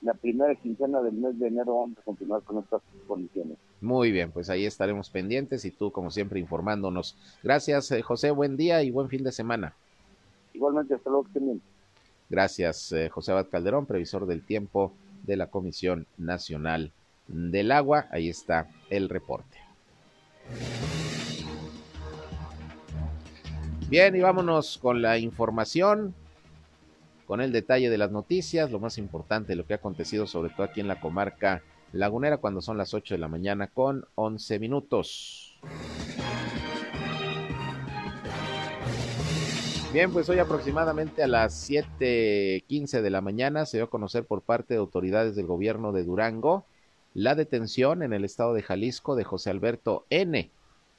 la 0.02 0.14
primera 0.14 0.54
quincena 0.56 1.02
del 1.02 1.14
mes 1.14 1.40
de 1.40 1.48
enero 1.48 1.80
vamos 1.80 1.98
a 1.98 2.02
continuar 2.04 2.42
con 2.44 2.60
estas 2.60 2.82
condiciones. 3.08 3.58
Muy 3.82 4.12
bien, 4.12 4.32
pues 4.32 4.50
ahí 4.50 4.66
estaremos 4.66 5.10
pendientes 5.10 5.66
y 5.66 5.72
tú, 5.72 5.92
como 5.92 6.12
siempre, 6.12 6.40
informándonos. 6.40 7.18
Gracias, 7.44 7.92
eh, 7.92 8.02
José, 8.02 8.32
buen 8.32 8.58
día 8.58 8.84
y 8.84 8.92
buen 8.92 9.10
fin 9.10 9.24
de 9.24 9.32
semana. 9.32 9.74
Igualmente, 10.54 10.94
hasta 10.94 11.10
luego, 11.10 11.28
que 11.34 11.40
Gracias, 12.30 12.92
eh, 12.92 13.10
José 13.10 13.32
Abad 13.32 13.50
Calderón, 13.50 13.86
previsor 13.86 14.26
del 14.26 14.44
tiempo 14.44 14.92
de 15.24 15.38
la 15.38 15.48
Comisión 15.48 16.08
Nacional 16.18 16.92
del 17.28 17.72
Agua. 17.72 18.08
Ahí 18.12 18.30
está 18.30 18.70
el 18.90 19.10
reporte. 19.10 19.65
Bien, 23.88 24.16
y 24.16 24.20
vámonos 24.20 24.80
con 24.80 25.02
la 25.02 25.20
información, 25.20 26.16
con 27.28 27.40
el 27.40 27.52
detalle 27.52 27.90
de 27.90 27.98
las 27.98 28.12
noticias, 28.12 28.72
lo 28.72 28.80
más 28.80 28.98
importante, 28.98 29.56
lo 29.56 29.66
que 29.66 29.74
ha 29.74 29.78
acontecido 29.78 30.26
sobre 30.26 30.50
todo 30.50 30.64
aquí 30.64 30.82
en 30.82 30.88
la 30.88 31.00
comarca 31.00 31.62
lagunera 31.92 32.38
cuando 32.38 32.62
son 32.62 32.78
las 32.78 32.94
8 32.94 33.14
de 33.14 33.20
la 33.20 33.28
mañana 33.28 33.68
con 33.68 34.06
11 34.16 34.60
minutos. 34.60 35.58
Bien, 39.94 40.12
pues 40.12 40.28
hoy 40.28 40.40
aproximadamente 40.40 41.24
a 41.24 41.28
las 41.28 41.70
7.15 41.70 43.02
de 43.02 43.10
la 43.10 43.22
mañana 43.22 43.66
se 43.66 43.78
dio 43.78 43.86
a 43.86 43.90
conocer 43.90 44.26
por 44.26 44.42
parte 44.42 44.74
de 44.74 44.80
autoridades 44.82 45.38
del 45.38 45.46
gobierno 45.46 45.94
de 45.94 46.04
Durango 46.04 46.66
la 47.16 47.34
detención 47.34 48.04
en 48.04 48.12
el 48.12 48.26
estado 48.26 48.54
de 48.54 48.62
Jalisco 48.62 49.16
de 49.16 49.24
José 49.24 49.50
Alberto 49.50 50.06
N., 50.10 50.52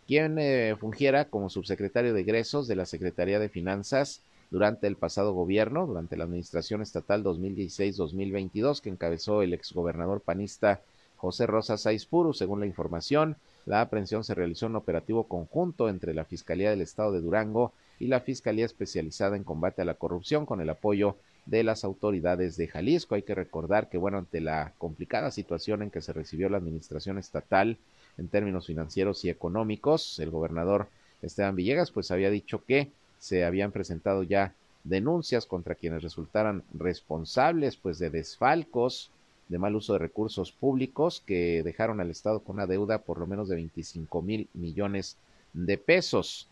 quien 0.07 0.39
eh, 0.39 0.75
fungiera 0.81 1.27
como 1.27 1.51
subsecretario 1.51 2.15
de 2.15 2.23
egresos 2.23 2.67
de 2.67 2.75
la 2.75 2.87
Secretaría 2.87 3.39
de 3.39 3.51
Finanzas 3.51 4.23
durante 4.51 4.87
el 4.87 4.97
pasado 4.97 5.35
gobierno, 5.35 5.87
durante 5.87 6.17
la 6.17 6.25
administración 6.25 6.81
estatal 6.81 7.23
2016-2022 7.23 8.81
que 8.81 8.89
encabezó 8.89 9.43
el 9.43 9.53
exgobernador 9.53 10.23
panista 10.23 10.81
José 11.17 11.47
Rosa 11.47 11.77
Saizpuru. 11.77 12.33
Según 12.33 12.61
la 12.61 12.67
información, 12.67 13.37
la 13.67 13.83
aprehensión 13.83 14.25
se 14.25 14.35
realizó 14.35 14.67
en 14.67 14.77
operativo 14.77 15.25
conjunto 15.25 15.91
entre 15.91 16.15
la 16.15 16.25
Fiscalía 16.25 16.71
del 16.71 16.81
Estado 16.81 17.13
de 17.13 17.21
Durango 17.21 17.73
y 17.99 18.07
la 18.07 18.21
Fiscalía 18.21 18.65
Especializada 18.65 19.37
en 19.37 19.45
Combate 19.45 19.83
a 19.83 19.87
la 19.87 19.95
Corrupción 19.95 20.47
con 20.47 20.63
el 20.63 20.71
apoyo 20.71 21.17
de 21.47 21.63
las 21.63 21.85
autoridades 21.85 22.57
de 22.57 22.69
Jalisco. 22.69 23.15
Hay 23.15 23.23
que 23.23 23.35
recordar 23.35 23.89
que, 23.89 23.99
bueno, 23.99 24.19
ante 24.19 24.41
la 24.41 24.73
complicada 24.79 25.31
situación 25.31 25.83
en 25.83 25.91
que 25.91 26.03
se 26.03 26.13
recibió 26.13 26.49
la 26.49 26.59
administración 26.59 27.19
estatal 27.19 27.79
en 28.19 28.29
términos 28.29 28.67
financieros 28.67 29.25
y 29.25 29.31
económicos, 29.31 30.19
el 30.19 30.31
gobernador 30.31 30.89
Esteban 31.23 31.57
Villegas, 31.57 31.91
pues 31.91 32.11
había 32.11 32.31
dicho 32.31 32.65
que 32.65 32.91
se 33.19 33.45
habían 33.45 33.73
presentado 33.73 34.23
ya 34.23 34.55
denuncias 34.85 35.47
contra 35.47 35.75
quienes 35.75 36.03
resultaran 36.03 36.63
responsables, 36.75 37.77
pues, 37.77 37.99
de 37.99 38.11
desfalcos, 38.11 39.11
de 39.49 39.59
mal 39.59 39.77
uso 39.77 39.93
de 39.93 40.01
recursos 40.01 40.51
públicos 40.53 41.23
que 41.25 41.63
dejaron 41.63 42.01
al 42.01 42.11
Estado 42.11 42.41
con 42.41 42.57
una 42.57 42.67
deuda 42.67 42.99
por 42.99 43.19
lo 43.19 43.27
menos 43.27 43.49
de 43.49 43.57
25 43.57 44.23
mil 44.23 44.49
millones 44.55 45.17
de 45.53 45.79
pesos. 45.79 46.49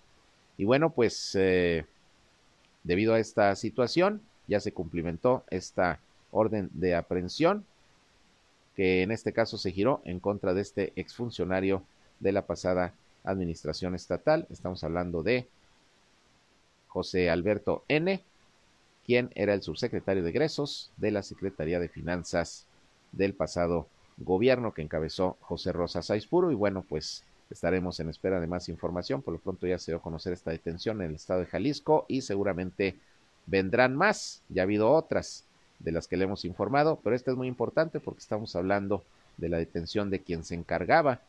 Y 0.57 0.65
bueno, 0.65 0.91
pues 0.91 1.35
eh, 1.35 1.85
debido 2.85 3.15
a 3.15 3.19
esta 3.19 3.57
situación, 3.57 4.21
ya 4.47 4.61
se 4.61 4.73
cumplimentó 4.73 5.45
esta 5.51 6.01
orden 6.31 6.71
de 6.73 6.95
aprehensión 6.95 7.65
que 8.75 9.03
en 9.03 9.11
este 9.11 9.33
caso 9.33 9.57
se 9.57 9.71
giró 9.71 10.01
en 10.05 10.21
contra 10.21 10.53
de 10.53 10.63
este 10.63 10.93
exfuncionario 10.97 11.83
de 12.21 12.33
la 12.33 12.43
pasada 12.43 12.93
administración 13.23 13.95
estatal. 13.95 14.47
Estamos 14.51 14.83
hablando 14.85 15.23
de 15.23 15.47
José 16.89 17.31
Alberto 17.31 17.85
N., 17.89 18.21
quien 19.07 19.31
era 19.35 19.55
el 19.55 19.63
subsecretario 19.63 20.23
de 20.23 20.31
egresos 20.31 20.91
de 20.97 21.11
la 21.11 21.23
Secretaría 21.23 21.79
de 21.79 21.89
Finanzas 21.89 22.67
del 23.13 23.35
pasado 23.35 23.87
gobierno 24.17 24.73
que 24.73 24.83
encabezó 24.83 25.37
José 25.41 25.73
Rosa 25.73 26.03
Saizpuro. 26.03 26.51
Y 26.51 26.55
bueno, 26.55 26.85
pues 26.89 27.23
estaremos 27.51 28.01
en 28.01 28.09
espera 28.09 28.41
de 28.41 28.47
más 28.47 28.69
información. 28.69 29.23
Por 29.23 29.35
lo 29.35 29.41
pronto 29.41 29.67
ya 29.67 29.79
se 29.79 29.93
dio 29.93 29.99
a 29.99 30.03
conocer 30.03 30.33
esta 30.33 30.51
detención 30.51 31.03
en 31.03 31.11
el 31.11 31.17
estado 31.17 31.41
de 31.41 31.47
Jalisco 31.47 32.07
y 32.09 32.23
seguramente 32.23 32.97
Vendrán 33.47 33.95
más, 33.95 34.43
ya 34.49 34.63
ha 34.63 34.65
habido 34.65 34.91
otras 34.91 35.45
de 35.79 35.93
las 35.93 36.09
que 36.09 36.17
le 36.17 36.25
hemos 36.25 36.45
informado, 36.45 36.99
pero 37.03 37.15
esta 37.15 37.31
es 37.31 37.37
muy 37.37 37.49
importante 37.49 38.01
porque 38.01 38.21
estamos 38.21 38.57
hablando 38.57 39.05
de 39.37 39.49
la 39.49 39.59
detención 39.59 40.11
de 40.11 40.21
quien 40.21 40.45
se 40.45 40.55
encargaba 40.55 41.21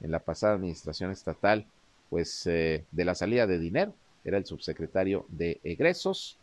en 0.00 0.10
la 0.10 0.20
pasada 0.20 0.54
administración 0.54 1.10
estatal, 1.10 1.66
pues 2.10 2.46
eh, 2.46 2.84
de 2.90 3.04
la 3.04 3.14
salida 3.14 3.46
de 3.46 3.58
dinero, 3.58 3.94
era 4.24 4.38
el 4.38 4.46
subsecretario 4.46 5.24
de 5.28 5.60
egresos. 5.64 6.36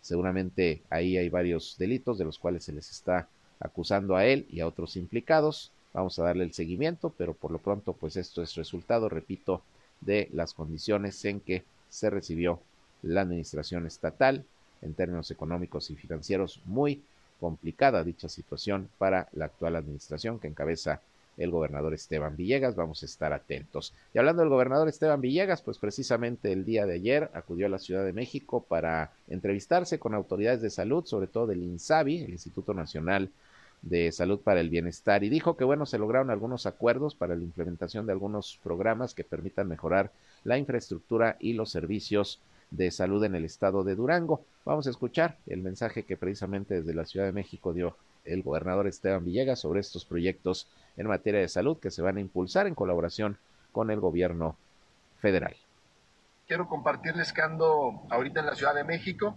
Seguramente 0.00 0.82
ahí 0.90 1.16
hay 1.16 1.28
varios 1.28 1.76
delitos 1.78 2.18
de 2.18 2.24
los 2.24 2.38
cuales 2.38 2.64
se 2.64 2.72
les 2.72 2.90
está 2.90 3.28
acusando 3.60 4.16
a 4.16 4.24
él 4.24 4.46
y 4.50 4.60
a 4.60 4.66
otros 4.66 4.96
implicados. 4.96 5.70
Vamos 5.92 6.18
a 6.18 6.24
darle 6.24 6.44
el 6.44 6.54
seguimiento, 6.54 7.12
pero 7.16 7.34
por 7.34 7.50
lo 7.50 7.58
pronto, 7.58 7.92
pues 7.92 8.16
esto 8.16 8.42
es 8.42 8.54
resultado, 8.54 9.08
repito, 9.08 9.62
de 10.00 10.28
las 10.32 10.54
condiciones 10.54 11.22
en 11.24 11.40
que 11.40 11.64
se 11.88 12.08
recibió 12.08 12.60
la 13.02 13.22
administración 13.22 13.86
estatal 13.86 14.44
en 14.82 14.94
términos 14.94 15.30
económicos 15.30 15.90
y 15.90 15.96
financieros 15.96 16.60
muy 16.64 17.02
complicada 17.38 18.04
dicha 18.04 18.28
situación 18.28 18.88
para 18.98 19.28
la 19.32 19.46
actual 19.46 19.76
administración 19.76 20.38
que 20.38 20.48
encabeza 20.48 21.00
el 21.38 21.50
gobernador 21.50 21.94
Esteban 21.94 22.36
Villegas. 22.36 22.76
Vamos 22.76 23.02
a 23.02 23.06
estar 23.06 23.32
atentos. 23.32 23.94
Y 24.12 24.18
hablando 24.18 24.42
del 24.42 24.50
gobernador 24.50 24.88
Esteban 24.88 25.20
Villegas, 25.20 25.62
pues 25.62 25.78
precisamente 25.78 26.52
el 26.52 26.64
día 26.64 26.84
de 26.84 26.94
ayer 26.94 27.30
acudió 27.32 27.66
a 27.66 27.70
la 27.70 27.78
Ciudad 27.78 28.04
de 28.04 28.12
México 28.12 28.64
para 28.68 29.12
entrevistarse 29.28 29.98
con 29.98 30.14
autoridades 30.14 30.60
de 30.60 30.70
salud, 30.70 31.04
sobre 31.06 31.28
todo 31.28 31.46
del 31.46 31.62
INSABI, 31.62 32.24
el 32.24 32.30
Instituto 32.30 32.74
Nacional 32.74 33.30
de 33.82 34.12
Salud 34.12 34.40
para 34.40 34.60
el 34.60 34.68
Bienestar, 34.68 35.24
y 35.24 35.30
dijo 35.30 35.56
que 35.56 35.64
bueno, 35.64 35.86
se 35.86 35.98
lograron 35.98 36.28
algunos 36.28 36.66
acuerdos 36.66 37.14
para 37.14 37.34
la 37.34 37.42
implementación 37.42 38.04
de 38.04 38.12
algunos 38.12 38.58
programas 38.62 39.14
que 39.14 39.24
permitan 39.24 39.68
mejorar 39.68 40.12
la 40.44 40.58
infraestructura 40.58 41.38
y 41.40 41.54
los 41.54 41.70
servicios 41.70 42.40
de 42.70 42.90
Salud 42.90 43.24
en 43.24 43.34
el 43.34 43.44
estado 43.44 43.84
de 43.84 43.94
Durango. 43.94 44.44
Vamos 44.64 44.86
a 44.86 44.90
escuchar 44.90 45.36
el 45.46 45.62
mensaje 45.62 46.04
que 46.04 46.16
precisamente 46.16 46.74
desde 46.76 46.94
la 46.94 47.04
Ciudad 47.04 47.26
de 47.26 47.32
México 47.32 47.72
dio 47.72 47.96
el 48.24 48.42
gobernador 48.42 48.86
Esteban 48.86 49.24
Villegas 49.24 49.60
sobre 49.60 49.80
estos 49.80 50.04
proyectos 50.04 50.68
en 50.96 51.06
materia 51.06 51.40
de 51.40 51.48
salud 51.48 51.78
que 51.78 51.90
se 51.90 52.02
van 52.02 52.16
a 52.16 52.20
impulsar 52.20 52.66
en 52.66 52.74
colaboración 52.74 53.38
con 53.72 53.90
el 53.90 54.00
gobierno 54.00 54.56
federal. 55.20 55.56
Quiero 56.46 56.68
compartirles 56.68 57.32
que 57.32 57.42
ando 57.42 58.02
ahorita 58.10 58.40
en 58.40 58.46
la 58.46 58.54
Ciudad 58.54 58.74
de 58.74 58.84
México. 58.84 59.36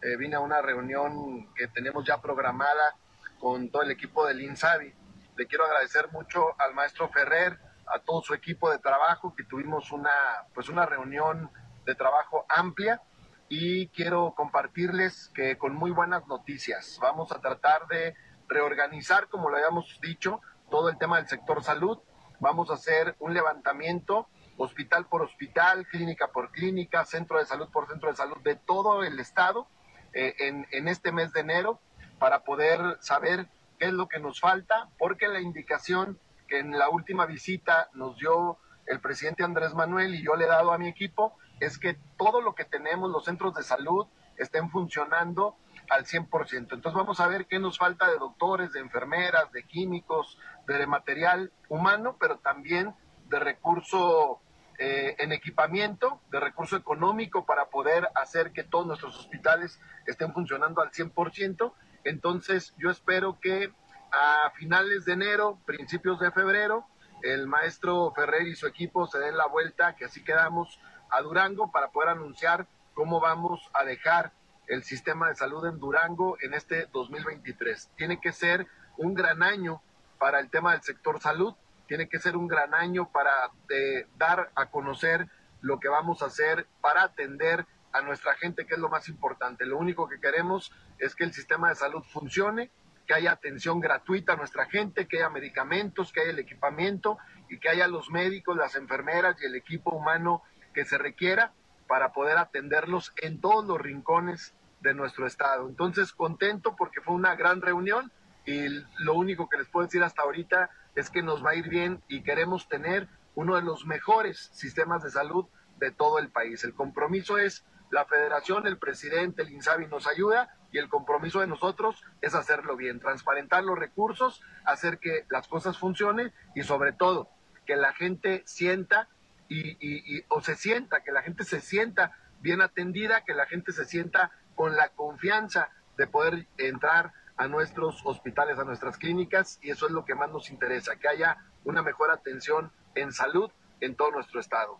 Eh, 0.00 0.16
vine 0.16 0.36
a 0.36 0.40
una 0.40 0.62
reunión 0.62 1.52
que 1.54 1.68
tenemos 1.68 2.04
ya 2.04 2.20
programada 2.20 2.94
con 3.38 3.68
todo 3.70 3.82
el 3.82 3.90
equipo 3.90 4.26
del 4.26 4.40
INSABI. 4.40 4.92
Le 5.36 5.46
quiero 5.46 5.64
agradecer 5.64 6.10
mucho 6.12 6.60
al 6.60 6.74
maestro 6.74 7.08
Ferrer, 7.08 7.58
a 7.86 7.98
todo 7.98 8.22
su 8.22 8.34
equipo 8.34 8.70
de 8.70 8.78
trabajo, 8.78 9.34
que 9.34 9.44
tuvimos 9.44 9.90
una, 9.90 10.10
pues 10.54 10.68
una 10.68 10.86
reunión 10.86 11.50
de 11.84 11.94
trabajo 11.94 12.44
amplia 12.48 13.00
y 13.48 13.88
quiero 13.88 14.34
compartirles 14.34 15.30
que 15.34 15.58
con 15.58 15.74
muy 15.74 15.90
buenas 15.90 16.26
noticias 16.26 16.98
vamos 17.02 17.32
a 17.32 17.40
tratar 17.40 17.86
de 17.88 18.14
reorganizar, 18.48 19.28
como 19.28 19.50
lo 19.50 19.56
habíamos 19.56 19.98
dicho, 20.00 20.40
todo 20.70 20.88
el 20.88 20.98
tema 20.98 21.18
del 21.18 21.28
sector 21.28 21.62
salud. 21.62 21.98
Vamos 22.40 22.70
a 22.70 22.74
hacer 22.74 23.14
un 23.18 23.34
levantamiento 23.34 24.28
hospital 24.56 25.06
por 25.06 25.22
hospital, 25.22 25.86
clínica 25.86 26.28
por 26.28 26.50
clínica, 26.50 27.04
centro 27.04 27.38
de 27.38 27.46
salud 27.46 27.68
por 27.70 27.88
centro 27.88 28.10
de 28.10 28.16
salud 28.16 28.38
de 28.42 28.56
todo 28.56 29.04
el 29.04 29.18
estado 29.20 29.66
eh, 30.12 30.34
en, 30.38 30.66
en 30.70 30.88
este 30.88 31.12
mes 31.12 31.32
de 31.32 31.40
enero 31.40 31.80
para 32.18 32.44
poder 32.44 32.98
saber 33.00 33.48
qué 33.78 33.86
es 33.86 33.92
lo 33.92 34.08
que 34.08 34.20
nos 34.20 34.40
falta, 34.40 34.88
porque 34.98 35.28
la 35.28 35.40
indicación 35.40 36.18
que 36.48 36.58
en 36.58 36.78
la 36.78 36.88
última 36.88 37.26
visita 37.26 37.88
nos 37.94 38.16
dio 38.16 38.58
el 38.86 39.00
presidente 39.00 39.44
Andrés 39.44 39.74
Manuel 39.74 40.14
y 40.14 40.24
yo 40.24 40.36
le 40.36 40.44
he 40.44 40.48
dado 40.48 40.72
a 40.72 40.78
mi 40.78 40.88
equipo 40.88 41.36
es 41.62 41.78
que 41.78 41.96
todo 42.18 42.40
lo 42.40 42.54
que 42.54 42.64
tenemos, 42.64 43.08
los 43.10 43.24
centros 43.24 43.54
de 43.54 43.62
salud, 43.62 44.06
estén 44.36 44.68
funcionando 44.70 45.56
al 45.90 46.04
100%. 46.04 46.52
Entonces 46.56 46.92
vamos 46.92 47.20
a 47.20 47.28
ver 47.28 47.46
qué 47.46 47.60
nos 47.60 47.78
falta 47.78 48.08
de 48.08 48.18
doctores, 48.18 48.72
de 48.72 48.80
enfermeras, 48.80 49.52
de 49.52 49.62
químicos, 49.64 50.38
de 50.66 50.86
material 50.88 51.52
humano, 51.68 52.16
pero 52.18 52.38
también 52.38 52.94
de 53.28 53.38
recurso 53.38 54.40
eh, 54.78 55.14
en 55.18 55.30
equipamiento, 55.30 56.20
de 56.32 56.40
recurso 56.40 56.76
económico 56.76 57.46
para 57.46 57.66
poder 57.66 58.08
hacer 58.16 58.52
que 58.52 58.64
todos 58.64 58.86
nuestros 58.86 59.16
hospitales 59.16 59.80
estén 60.06 60.32
funcionando 60.32 60.82
al 60.82 60.90
100%. 60.90 61.72
Entonces 62.02 62.74
yo 62.76 62.90
espero 62.90 63.38
que 63.40 63.72
a 64.10 64.50
finales 64.56 65.04
de 65.04 65.12
enero, 65.12 65.60
principios 65.64 66.18
de 66.18 66.32
febrero, 66.32 66.86
el 67.22 67.46
maestro 67.46 68.12
Ferrer 68.16 68.48
y 68.48 68.56
su 68.56 68.66
equipo 68.66 69.06
se 69.06 69.20
den 69.20 69.36
la 69.36 69.46
vuelta, 69.46 69.94
que 69.94 70.06
así 70.06 70.24
quedamos 70.24 70.80
a 71.12 71.20
Durango 71.22 71.70
para 71.70 71.90
poder 71.90 72.10
anunciar 72.10 72.66
cómo 72.94 73.20
vamos 73.20 73.70
a 73.74 73.84
dejar 73.84 74.32
el 74.66 74.82
sistema 74.82 75.28
de 75.28 75.34
salud 75.34 75.66
en 75.66 75.78
Durango 75.78 76.36
en 76.40 76.54
este 76.54 76.86
2023. 76.92 77.90
Tiene 77.96 78.20
que 78.20 78.32
ser 78.32 78.66
un 78.96 79.14
gran 79.14 79.42
año 79.42 79.82
para 80.18 80.40
el 80.40 80.50
tema 80.50 80.72
del 80.72 80.82
sector 80.82 81.20
salud, 81.20 81.54
tiene 81.86 82.08
que 82.08 82.18
ser 82.18 82.36
un 82.36 82.48
gran 82.48 82.74
año 82.74 83.10
para 83.10 83.50
eh, 83.68 84.06
dar 84.16 84.50
a 84.54 84.66
conocer 84.66 85.28
lo 85.60 85.78
que 85.78 85.88
vamos 85.88 86.22
a 86.22 86.26
hacer 86.26 86.66
para 86.80 87.02
atender 87.02 87.66
a 87.92 88.00
nuestra 88.00 88.34
gente, 88.34 88.66
que 88.66 88.74
es 88.74 88.80
lo 88.80 88.88
más 88.88 89.08
importante. 89.08 89.66
Lo 89.66 89.78
único 89.78 90.08
que 90.08 90.20
queremos 90.20 90.72
es 90.98 91.14
que 91.14 91.24
el 91.24 91.32
sistema 91.32 91.68
de 91.68 91.74
salud 91.74 92.02
funcione, 92.02 92.70
que 93.06 93.14
haya 93.14 93.32
atención 93.32 93.80
gratuita 93.80 94.34
a 94.34 94.36
nuestra 94.36 94.66
gente, 94.66 95.06
que 95.06 95.18
haya 95.18 95.28
medicamentos, 95.28 96.12
que 96.12 96.20
haya 96.20 96.30
el 96.30 96.38
equipamiento 96.38 97.18
y 97.48 97.58
que 97.58 97.68
haya 97.68 97.88
los 97.88 98.10
médicos, 98.10 98.56
las 98.56 98.76
enfermeras 98.76 99.36
y 99.42 99.46
el 99.46 99.54
equipo 99.54 99.90
humano 99.90 100.42
que 100.72 100.84
se 100.84 100.98
requiera 100.98 101.52
para 101.86 102.12
poder 102.12 102.38
atenderlos 102.38 103.12
en 103.20 103.40
todos 103.40 103.64
los 103.64 103.80
rincones 103.80 104.54
de 104.80 104.94
nuestro 104.94 105.26
estado. 105.26 105.68
Entonces, 105.68 106.12
contento 106.12 106.74
porque 106.76 107.00
fue 107.00 107.14
una 107.14 107.34
gran 107.36 107.60
reunión 107.60 108.10
y 108.44 108.68
lo 108.98 109.14
único 109.14 109.48
que 109.48 109.58
les 109.58 109.68
puedo 109.68 109.86
decir 109.86 110.02
hasta 110.02 110.22
ahorita 110.22 110.70
es 110.94 111.10
que 111.10 111.22
nos 111.22 111.44
va 111.44 111.50
a 111.50 111.54
ir 111.54 111.68
bien 111.68 112.02
y 112.08 112.22
queremos 112.22 112.68
tener 112.68 113.08
uno 113.34 113.56
de 113.56 113.62
los 113.62 113.86
mejores 113.86 114.50
sistemas 114.52 115.02
de 115.02 115.10
salud 115.10 115.46
de 115.78 115.90
todo 115.90 116.18
el 116.18 116.28
país. 116.30 116.64
El 116.64 116.74
compromiso 116.74 117.38
es 117.38 117.64
la 117.90 118.04
federación, 118.04 118.66
el 118.66 118.78
presidente, 118.78 119.42
el 119.42 119.52
INSABI 119.52 119.86
nos 119.86 120.06
ayuda 120.06 120.56
y 120.72 120.78
el 120.78 120.88
compromiso 120.88 121.40
de 121.40 121.46
nosotros 121.46 122.02
es 122.20 122.34
hacerlo 122.34 122.76
bien, 122.76 123.00
transparentar 123.00 123.62
los 123.64 123.78
recursos, 123.78 124.42
hacer 124.64 124.98
que 124.98 125.26
las 125.28 125.46
cosas 125.46 125.78
funcionen 125.78 126.32
y 126.54 126.62
sobre 126.62 126.92
todo 126.92 127.28
que 127.66 127.76
la 127.76 127.92
gente 127.92 128.42
sienta 128.46 129.08
y, 129.52 130.24
o 130.28 130.40
se 130.40 130.56
sienta, 130.56 131.02
que 131.02 131.12
la 131.12 131.22
gente 131.22 131.44
se 131.44 131.60
sienta 131.60 132.16
bien 132.40 132.60
atendida, 132.60 133.24
que 133.24 133.34
la 133.34 133.46
gente 133.46 133.72
se 133.72 133.84
sienta 133.84 134.30
con 134.54 134.76
la 134.76 134.88
confianza 134.90 135.70
de 135.96 136.06
poder 136.06 136.46
entrar 136.58 137.12
a 137.36 137.48
nuestros 137.48 138.00
hospitales, 138.04 138.58
a 138.58 138.64
nuestras 138.64 138.98
clínicas, 138.98 139.58
y 139.62 139.70
eso 139.70 139.86
es 139.86 139.92
lo 139.92 140.04
que 140.04 140.14
más 140.14 140.30
nos 140.30 140.50
interesa, 140.50 140.96
que 140.96 141.08
haya 141.08 141.38
una 141.64 141.82
mejor 141.82 142.10
atención 142.10 142.70
en 142.94 143.12
salud 143.12 143.50
en 143.80 143.94
todo 143.94 144.10
nuestro 144.10 144.40
estado. 144.40 144.78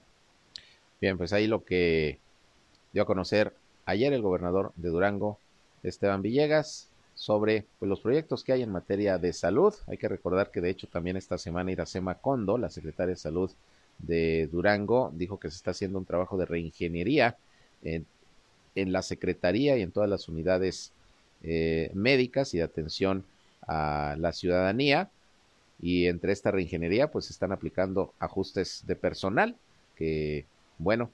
Bien, 1.00 1.16
pues 1.16 1.32
ahí 1.32 1.46
lo 1.46 1.64
que 1.64 2.18
dio 2.92 3.02
a 3.02 3.06
conocer 3.06 3.54
ayer 3.86 4.12
el 4.12 4.22
gobernador 4.22 4.72
de 4.76 4.90
Durango, 4.90 5.38
Esteban 5.82 6.22
Villegas, 6.22 6.88
sobre 7.14 7.66
pues, 7.78 7.88
los 7.88 8.00
proyectos 8.00 8.44
que 8.44 8.52
hay 8.52 8.62
en 8.62 8.72
materia 8.72 9.18
de 9.18 9.32
salud. 9.32 9.74
Hay 9.86 9.98
que 9.98 10.08
recordar 10.08 10.50
que 10.50 10.60
de 10.60 10.70
hecho 10.70 10.86
también 10.86 11.16
esta 11.16 11.38
semana 11.38 11.72
Iracema 11.72 12.16
Condo, 12.16 12.58
la 12.58 12.70
secretaria 12.70 13.14
de 13.14 13.16
Salud 13.16 13.50
de 13.98 14.48
Durango 14.50 15.12
dijo 15.14 15.38
que 15.38 15.50
se 15.50 15.56
está 15.56 15.70
haciendo 15.72 15.98
un 15.98 16.04
trabajo 16.04 16.36
de 16.36 16.46
reingeniería 16.46 17.36
en, 17.82 18.06
la 18.74 19.02
Secretaría 19.02 19.76
y 19.76 19.82
en 19.82 19.92
todas 19.92 20.08
las 20.08 20.28
unidades 20.28 20.92
eh, 21.42 21.90
médicas 21.94 22.54
y 22.54 22.58
de 22.58 22.64
atención 22.64 23.24
a 23.66 24.16
la 24.18 24.32
ciudadanía. 24.32 25.10
Y 25.80 26.06
entre 26.06 26.32
esta 26.32 26.50
reingeniería, 26.50 27.10
pues 27.10 27.26
se 27.26 27.32
están 27.32 27.52
aplicando 27.52 28.14
ajustes 28.18 28.84
de 28.86 28.96
personal 28.96 29.56
que, 29.96 30.46
bueno, 30.78 31.10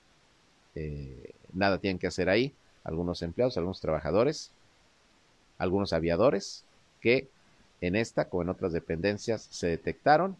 eh, 0.75 1.33
nada 1.53 1.79
tienen 1.79 1.99
que 1.99 2.07
hacer 2.07 2.29
ahí. 2.29 2.53
Algunos 2.85 3.23
empleados, 3.23 3.57
algunos 3.57 3.81
trabajadores, 3.81 4.53
algunos 5.59 5.93
aviadores 5.93 6.65
que 7.01 7.29
en 7.81 7.97
esta, 7.97 8.29
como 8.29 8.43
en 8.43 8.49
otras 8.51 8.73
dependencias, 8.73 9.49
se 9.51 9.69
detectaron 9.69 10.37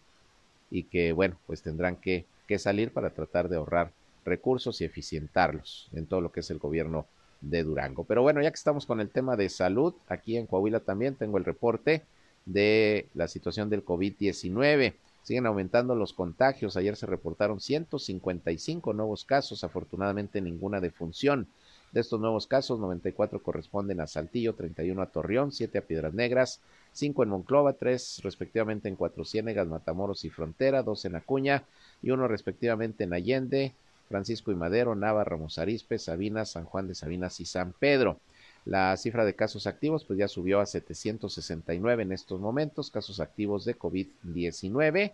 y 0.71 0.85
que, 0.85 1.13
bueno, 1.13 1.39
pues 1.47 1.63
tendrán 1.63 1.97
que 1.97 2.27
que 2.49 2.59
salir 2.59 2.93
para 2.93 3.11
tratar 3.11 3.49
de 3.49 3.57
ahorrar 3.57 3.93
recursos 4.25 4.81
y 4.81 4.85
eficientarlos 4.85 5.89
en 5.93 6.07
todo 6.07 6.21
lo 6.23 6.33
que 6.33 6.41
es 6.41 6.51
el 6.51 6.59
gobierno 6.59 7.07
de 7.41 7.63
Durango. 7.63 8.05
Pero 8.05 8.23
bueno, 8.23 8.43
ya 8.43 8.51
que 8.51 8.57
estamos 8.57 8.87
con 8.87 9.01
el 9.01 9.11
tema 9.11 9.37
de 9.37 9.49
salud, 9.51 9.95
aquí 10.09 10.37
en 10.37 10.47
Coahuila 10.47 10.81
también 10.81 11.15
tengo 11.15 11.39
el 11.39 11.45
reporte 11.45 12.03
de 12.47 13.07
la 13.15 13.29
situación 13.29 13.69
del 13.69 13.85
COVID-19. 13.85 14.95
Siguen 15.23 15.47
aumentando 15.47 15.95
los 15.95 16.15
contagios. 16.15 16.77
Ayer 16.79 16.97
se 16.97 17.05
reportaron 17.05 17.61
155 17.61 18.95
nuevos 18.95 19.27
casos, 19.27 19.63
afortunadamente 19.63 20.41
ninguna 20.41 20.81
defunción. 20.81 21.49
De 21.93 22.01
estos 22.01 22.19
nuevos 22.19 22.47
casos, 22.47 22.81
94 22.81 23.43
corresponden 23.43 24.01
a 24.01 24.07
Saltillo, 24.07 24.55
31 24.55 25.03
a 25.03 25.07
Torreón, 25.07 25.53
7 25.53 25.79
a 25.79 25.83
Piedras 25.83 26.15
Negras, 26.15 26.61
5 26.93 27.23
en 27.23 27.29
Monclova, 27.29 27.75
3 27.75 28.21
respectivamente 28.23 28.89
en 28.89 28.97
Cuatro 28.97 29.25
Ciénegas, 29.25 29.69
Matamoros 29.69 30.25
y 30.25 30.31
Frontera, 30.31 30.83
2 30.83 31.05
en 31.05 31.17
Acuña 31.17 31.65
y 32.03 32.11
uno 32.11 32.29
respectivamente 32.29 33.05
en 33.05 33.13
Allende, 33.13 33.73
Francisco 34.09 34.51
y 34.51 34.57
Madero, 34.57 34.95
Nava, 34.95 35.25
Ramos 35.25 35.59
Arispe, 35.59 35.99
Sabinas, 35.99 36.51
San 36.51 36.65
Juan 36.65 36.89
de 36.89 36.95
Sabinas 36.95 37.41
y 37.41 37.45
San 37.45 37.73
Pedro. 37.73 38.19
La 38.65 38.97
cifra 38.97 39.25
de 39.25 39.35
casos 39.35 39.67
activos 39.67 40.05
pues 40.05 40.19
ya 40.19 40.29
subió 40.29 40.61
a 40.61 40.67
769 40.67 42.03
en 42.03 42.13
estos 42.13 42.41
momentos, 42.41 42.91
casos 42.91 43.21
activos 43.21 43.65
de 43.65 43.79
COVID-19 43.79 45.13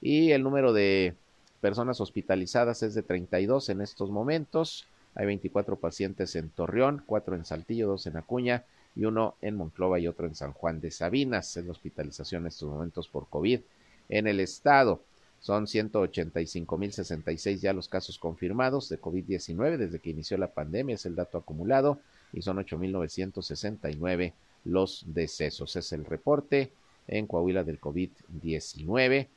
y 0.00 0.32
el 0.32 0.42
número 0.42 0.72
de 0.72 1.14
personas 1.60 2.00
hospitalizadas 2.00 2.82
es 2.82 2.94
de 2.94 3.02
32 3.02 3.68
en 3.68 3.80
estos 3.80 4.10
momentos. 4.10 4.86
Hay 5.14 5.26
24 5.26 5.76
pacientes 5.76 6.34
en 6.34 6.50
Torreón, 6.50 7.02
4 7.06 7.36
en 7.36 7.44
Saltillo, 7.44 7.86
2 7.88 8.06
en 8.08 8.16
Acuña 8.16 8.64
y 8.96 9.04
uno 9.04 9.36
en 9.40 9.56
Monclova 9.56 9.98
y 9.98 10.06
otro 10.06 10.26
en 10.26 10.34
San 10.34 10.52
Juan 10.52 10.80
de 10.80 10.90
Sabinas. 10.90 11.56
La 11.56 11.72
hospitalización 11.72 12.42
en 12.42 12.48
estos 12.48 12.68
momentos 12.68 13.08
por 13.08 13.28
COVID 13.28 13.60
en 14.08 14.26
el 14.26 14.40
estado. 14.40 15.00
Son 15.40 15.66
185.066 15.66 17.56
ya 17.58 17.72
los 17.72 17.88
casos 17.88 18.18
confirmados 18.18 18.88
de 18.88 19.00
COVID-19 19.00 19.76
desde 19.76 19.98
que 19.98 20.10
inició 20.10 20.38
la 20.38 20.54
pandemia, 20.54 20.94
es 20.94 21.04
el 21.04 21.16
dato 21.16 21.36
acumulado, 21.36 21.98
y 22.32 22.40
son 22.40 22.56
8.969 22.56 24.32
los 24.64 25.04
decesos. 25.06 25.76
Es 25.76 25.92
el 25.92 26.06
reporte 26.06 26.72
en 27.06 27.26
Coahuila 27.26 27.62
del 27.62 27.80
COVID-19. 27.80 29.28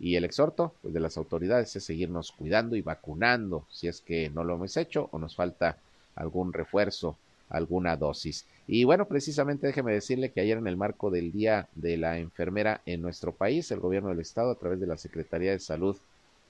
Y 0.00 0.16
el 0.16 0.24
exhorto 0.24 0.74
pues, 0.80 0.94
de 0.94 1.00
las 1.00 1.16
autoridades 1.16 1.76
es 1.76 1.84
seguirnos 1.84 2.32
cuidando 2.32 2.74
y 2.74 2.80
vacunando 2.80 3.66
si 3.70 3.88
es 3.88 4.00
que 4.00 4.30
no 4.30 4.42
lo 4.44 4.54
hemos 4.54 4.76
hecho 4.76 5.08
o 5.12 5.18
nos 5.18 5.36
falta 5.36 5.78
algún 6.16 6.52
refuerzo 6.52 7.16
alguna 7.52 7.96
dosis. 7.96 8.46
Y 8.66 8.84
bueno, 8.84 9.06
precisamente 9.06 9.66
déjeme 9.66 9.92
decirle 9.92 10.30
que 10.30 10.40
ayer 10.40 10.58
en 10.58 10.66
el 10.66 10.76
marco 10.76 11.10
del 11.10 11.32
Día 11.32 11.68
de 11.74 11.96
la 11.96 12.18
Enfermera 12.18 12.80
en 12.86 13.02
nuestro 13.02 13.32
país, 13.32 13.70
el 13.70 13.80
gobierno 13.80 14.08
del 14.08 14.20
estado 14.20 14.50
a 14.50 14.58
través 14.58 14.80
de 14.80 14.86
la 14.86 14.96
Secretaría 14.96 15.52
de 15.52 15.58
Salud 15.58 15.96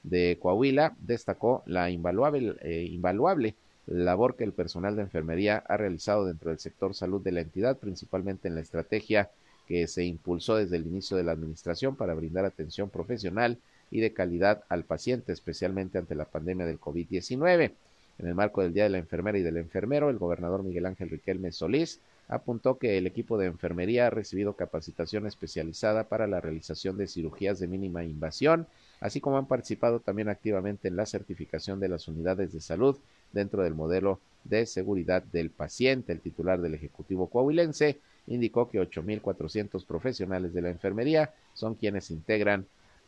de 0.03 0.39
Coahuila 0.41 0.95
destacó 1.01 1.63
la 1.67 1.91
invaluable, 1.91 2.55
eh, 2.63 2.89
invaluable 2.91 3.55
labor 3.87 4.37
que 4.37 4.45
el 4.45 4.53
personal 4.53 4.97
de 4.97 5.03
enfermería 5.03 5.65
ha 5.67 5.77
realizado 5.77 6.25
dentro 6.25 6.51
del 6.51 6.59
sector 6.59 6.95
salud 6.95 7.21
de 7.21 7.33
la 7.33 7.41
entidad, 7.41 7.79
principalmente 7.79 8.49
en 8.49 8.55
la 8.55 8.61
estrategia 8.61 9.31
que 9.67 9.87
se 9.87 10.05
impulsó 10.05 10.57
desde 10.57 10.77
el 10.77 10.87
inicio 10.87 11.17
de 11.17 11.25
la 11.25 11.33
administración 11.33 11.97
para 11.97 12.15
brindar 12.15 12.45
atención 12.45 12.91
profesional 12.91 13.59
y 13.91 14.01
de 14.01 14.13
calidad 14.13 14.65
al 14.69 14.85
paciente, 14.85 15.33
especialmente 15.33 15.99
ante 15.99 16.15
la 16.15 16.25
pandemia 16.25 16.67
del 16.67 16.81
COVID-19. 16.81 17.73
En 18.19 18.29
el 18.29 18.35
marco 18.35 18.63
del 18.63 18.73
Día 18.73 18.85
de 18.85 18.91
la 18.91 18.99
Enfermera 18.99 19.39
y 19.39 19.43
del 19.43 19.57
Enfermero, 19.57 20.11
el 20.11 20.19
gobernador 20.19 20.63
Miguel 20.63 20.87
Ángel 20.87 21.11
Riquelme 21.11 21.53
Solís 21.53 22.01
apuntó 22.29 22.79
que 22.79 22.97
el 22.99 23.07
equipo 23.07 23.37
de 23.37 23.47
enfermería 23.47 24.07
ha 24.07 24.11
recibido 24.11 24.55
capacitación 24.55 25.27
especializada 25.27 26.05
para 26.05 26.27
la 26.27 26.41
realización 26.41 26.97
de 26.97 27.07
cirugías 27.07 27.59
de 27.59 27.69
mínima 27.69 28.05
invasión, 28.05 28.67
así 29.01 29.21
como 29.21 29.39
han 29.39 29.47
participado 29.47 30.01
también 30.01 30.29
activamente 30.29 30.89
en 30.89 30.97
la 30.97 31.07
certificación 31.07 31.81
de 31.81 31.89
las 31.89 32.09
unidades 32.09 32.53
de 32.53 32.61
salud 32.61 32.97
dentro 33.33 33.63
del 33.63 33.75
modelo 33.75 34.21
de 34.45 34.67
seguridad 34.67 35.23
del 35.23 35.51
paciente. 35.51 36.13
El 36.13 36.21
titular 36.21 36.61
del 36.61 36.75
Ejecutivo 36.75 37.29
coahuilense 37.29 37.99
indicó 38.27 38.71
que 38.71 38.81
8.400 38.81 39.85
profesionales 39.85 40.55
de 40.55 40.63
la 40.63 40.71
enfermería 40.71 41.35
son 41.55 41.75
quienes 41.75 42.11
integran 42.11 42.67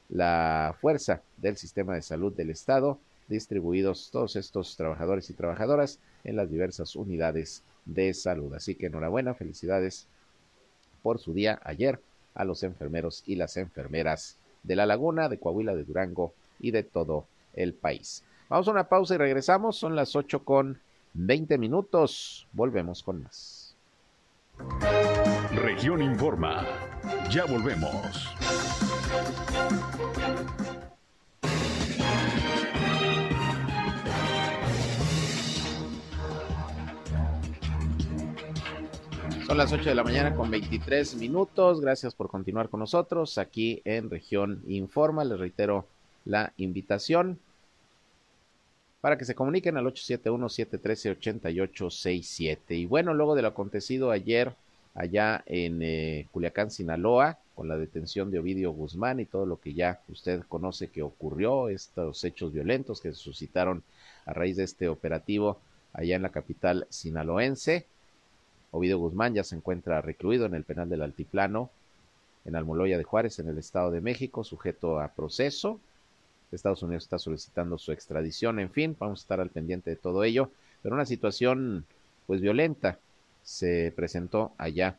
la 0.09 0.77
fuerza 0.81 1.23
del 1.39 1.57
sistema 1.57 1.95
de 1.95 2.03
salud 2.03 2.33
del 2.35 2.51
Estado, 2.51 2.99
distribuidos 3.29 4.11
todos 4.11 4.37
estos 4.37 4.77
trabajadores 4.77 5.31
y 5.31 5.35
trabajadoras 5.35 5.99
en 6.25 6.37
las 6.37 6.51
diversas 6.51 6.97
unidades 6.97 7.63
de 7.85 8.13
salud. 8.15 8.55
Así 8.55 8.75
que 8.75 8.87
enhorabuena, 8.87 9.35
felicidades 9.35 10.07
por 11.03 11.19
su 11.19 11.35
día 11.35 11.61
ayer 11.65 12.01
a 12.35 12.45
los 12.45 12.63
enfermeros 12.63 13.23
y 13.27 13.37
las 13.37 13.57
enfermeras 13.57 14.37
de 14.63 14.77
La 14.77 14.87
Laguna, 14.87 15.29
de 15.29 15.39
Coahuila, 15.39 15.75
de 15.75 15.85
Durango 15.85 16.33
y 16.59 16.71
de 16.71 16.83
todo 16.83 17.27
el 17.55 17.75
país. 17.75 18.25
Vamos 18.49 18.69
a 18.69 18.73
una 18.73 18.89
pausa 18.89 19.15
y 19.15 19.19
regresamos. 19.19 19.77
Son 19.77 19.95
las 19.95 20.17
8 20.17 20.45
con 20.45 20.81
20 21.15 21.59
minutos. 21.59 22.47
Volvemos 22.53 23.03
con 23.03 23.23
más. 23.23 23.77
Región 25.55 26.03
Informa. 26.03 26.67
Ya 27.31 27.45
volvemos. 27.45 28.34
Son 39.55 39.61
las 39.61 39.73
8 39.73 39.91
de 39.91 39.95
la 39.95 40.03
mañana 40.03 40.35
con 40.35 40.51
23 40.51 41.15
minutos. 41.15 41.81
Gracias 41.81 42.13
por 42.13 42.29
continuar 42.29 42.69
con 42.69 42.81
nosotros 42.81 43.39
aquí 43.39 43.81
en 43.85 44.11
Región 44.11 44.65
Informa. 44.67 45.23
Les 45.23 45.39
reitero 45.39 45.87
la 46.25 46.53
invitación 46.57 47.39
para 49.01 49.17
que 49.17 49.25
se 49.25 49.37
comuniquen 49.37 49.77
al 49.77 49.85
871-713-8867. 49.85 52.59
Y 52.71 52.87
bueno, 52.87 53.15
luego 53.15 53.37
de 53.37 53.43
lo 53.43 53.49
acontecido 53.49 54.11
ayer 54.11 54.57
allá 54.93 55.45
en 55.47 55.83
eh, 55.83 56.27
Culiacán, 56.33 56.73
Sinaloa, 56.73 57.39
con 57.55 57.69
la 57.69 57.77
detención 57.77 58.33
de 58.33 58.41
Ovidio 58.41 58.73
Guzmán 58.73 59.21
y 59.21 59.25
todo 59.25 59.47
lo 59.47 59.61
que 59.61 59.73
ya 59.73 60.01
usted 60.09 60.43
conoce 60.49 60.89
que 60.89 61.03
ocurrió, 61.03 61.69
estos 61.69 62.25
hechos 62.25 62.53
violentos 62.53 63.01
que 63.01 63.11
se 63.11 63.21
suscitaron 63.21 63.85
a 64.27 64.33
raíz 64.33 64.57
de 64.57 64.65
este 64.65 64.89
operativo 64.89 65.61
allá 65.93 66.17
en 66.17 66.23
la 66.23 66.31
capital 66.31 66.89
sinaloense. 66.91 67.87
Ovidio 68.77 68.99
Guzmán 68.99 69.35
ya 69.35 69.45
se 69.45 69.55
encuentra 69.55 70.01
recluido 70.01 70.47
en 70.47 70.55
el 70.55 70.65
penal 70.65 70.89
del 70.89 71.03
Altiplano, 71.03 71.71
en 72.45 72.57
Almoloya 72.57 72.99
de 72.99 73.05
Juárez, 73.05 73.39
en 73.39 73.47
el 73.49 73.57
Estado 73.57 73.93
de 73.93 74.01
México, 74.01 74.43
sujeto 74.43 74.99
a 74.99 75.09
proceso. 75.09 75.79
Estados 76.51 76.83
Unidos 76.83 77.05
está 77.05 77.21
solicitando 77.21 77.79
su 77.79 77.93
extradición, 77.93 78.59
en 78.59 78.71
fin, 78.71 78.97
vamos 78.99 79.21
a 79.21 79.23
estar 79.23 79.41
al 79.41 79.51
pendiente 79.51 79.91
de 79.91 79.97
todo 79.97 80.25
ello, 80.25 80.51
pero 80.83 80.97
una 80.97 81.07
situación 81.07 81.85
pues 82.27 82.41
violenta 82.41 82.99
se 83.45 83.93
presentó 83.95 84.53
allá 84.59 84.99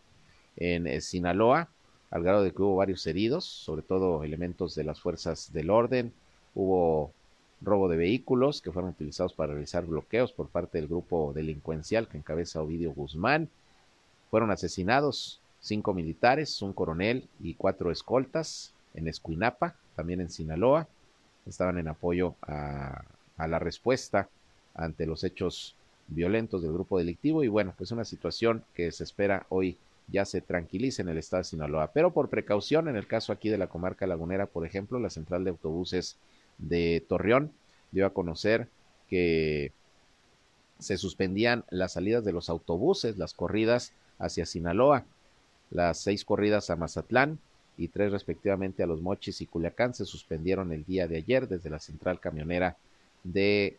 en 0.56 0.88
eh, 0.88 1.02
Sinaloa, 1.02 1.68
al 2.12 2.24
grado 2.24 2.44
de 2.44 2.52
que 2.52 2.62
hubo 2.62 2.78
varios 2.78 3.06
heridos, 3.08 3.44
sobre 3.44 3.82
todo 3.82 4.24
elementos 4.24 4.74
de 4.76 4.86
las 4.86 5.02
fuerzas 5.02 5.52
del 5.52 5.70
orden, 5.70 6.14
hubo 6.54 7.12
robo 7.62 7.90
de 7.90 7.98
vehículos 7.98 8.62
que 8.62 8.72
fueron 8.72 8.92
utilizados 8.92 9.34
para 9.34 9.52
realizar 9.52 9.86
bloqueos 9.86 10.32
por 10.32 10.48
parte 10.48 10.78
del 10.78 10.88
grupo 10.88 11.34
delincuencial 11.34 12.08
que 12.08 12.18
encabeza 12.18 12.62
Ovidio 12.62 12.94
Guzmán, 12.94 13.50
fueron 14.36 14.52
asesinados 14.52 15.40
cinco 15.62 15.94
militares, 15.94 16.62
un 16.62 16.74
coronel 16.74 17.30
y 17.40 17.54
cuatro 17.54 17.90
escoltas 17.90 18.74
en 18.94 19.08
Escuinapa, 19.08 19.76
también 19.96 20.20
en 20.20 20.30
Sinaloa. 20.30 20.90
Estaban 21.46 21.78
en 21.78 21.88
apoyo 21.88 22.36
a, 22.42 23.06
la 23.38 23.60
respuesta 23.60 24.28
ante 24.74 25.06
los 25.06 25.24
hechos 25.24 25.78
violentos 26.10 26.62
del 26.62 26.74
grupo 26.74 26.98
delictivo 26.98 27.46
y 27.46 27.48
bueno, 27.48 27.74
pues 27.78 27.92
una 27.92 28.04
situación 28.04 28.66
que 28.74 28.92
se 28.92 29.06
espera 29.06 29.46
hoy 29.48 29.78
ya 30.10 30.26
se 30.26 30.42
tranquilice 30.42 31.02
en 31.02 31.08
el 31.08 31.18
estado 31.18 31.40
de 31.40 31.46
Sinaloa. 31.46 31.92
Pero 31.94 32.12
por 32.12 32.28
precaución, 32.28 32.90
en 32.90 32.98
el 32.98 33.08
caso 33.08 33.32
aquí 33.32 33.48
de 33.48 33.58
la 33.58 33.68
comarca 33.68 34.06
lagunera, 34.06 34.48
por 34.48 34.66
ejemplo, 34.66 35.00
la 35.00 35.12
central 35.12 35.46
de 35.46 35.52
autobuses 35.52 36.18
de 36.58 37.06
Torreón 37.08 37.54
dio 37.94 38.06
a 38.06 38.14
conocer 38.14 38.68
que 39.08 39.72
se 40.80 40.98
suspendían 40.98 41.64
las 41.70 41.94
salidas 41.94 42.26
de 42.26 42.34
los 42.34 42.50
autobuses, 42.50 43.18
las 43.18 43.34
corridas 43.34 43.94
hacia 44.20 44.46
Sinaloa. 44.46 45.06
Las 45.72 46.00
seis 46.00 46.24
corridas 46.26 46.70
a 46.70 46.76
Mazatlán 46.76 47.40
y 47.78 47.90
tres 47.90 48.12
respectivamente 48.12 48.84
a 48.84 48.88
Los 48.88 49.02
Mochis 49.02 49.42
y 49.42 49.48
Culiacán 49.48 49.94
se 49.94 50.06
suspendieron 50.06 50.72
el 50.72 50.86
día 50.86 51.08
de 51.08 51.18
ayer 51.18 51.48
desde 51.48 51.70
la 51.70 51.80
central 51.80 52.20
camionera 52.20 52.78
de 53.24 53.78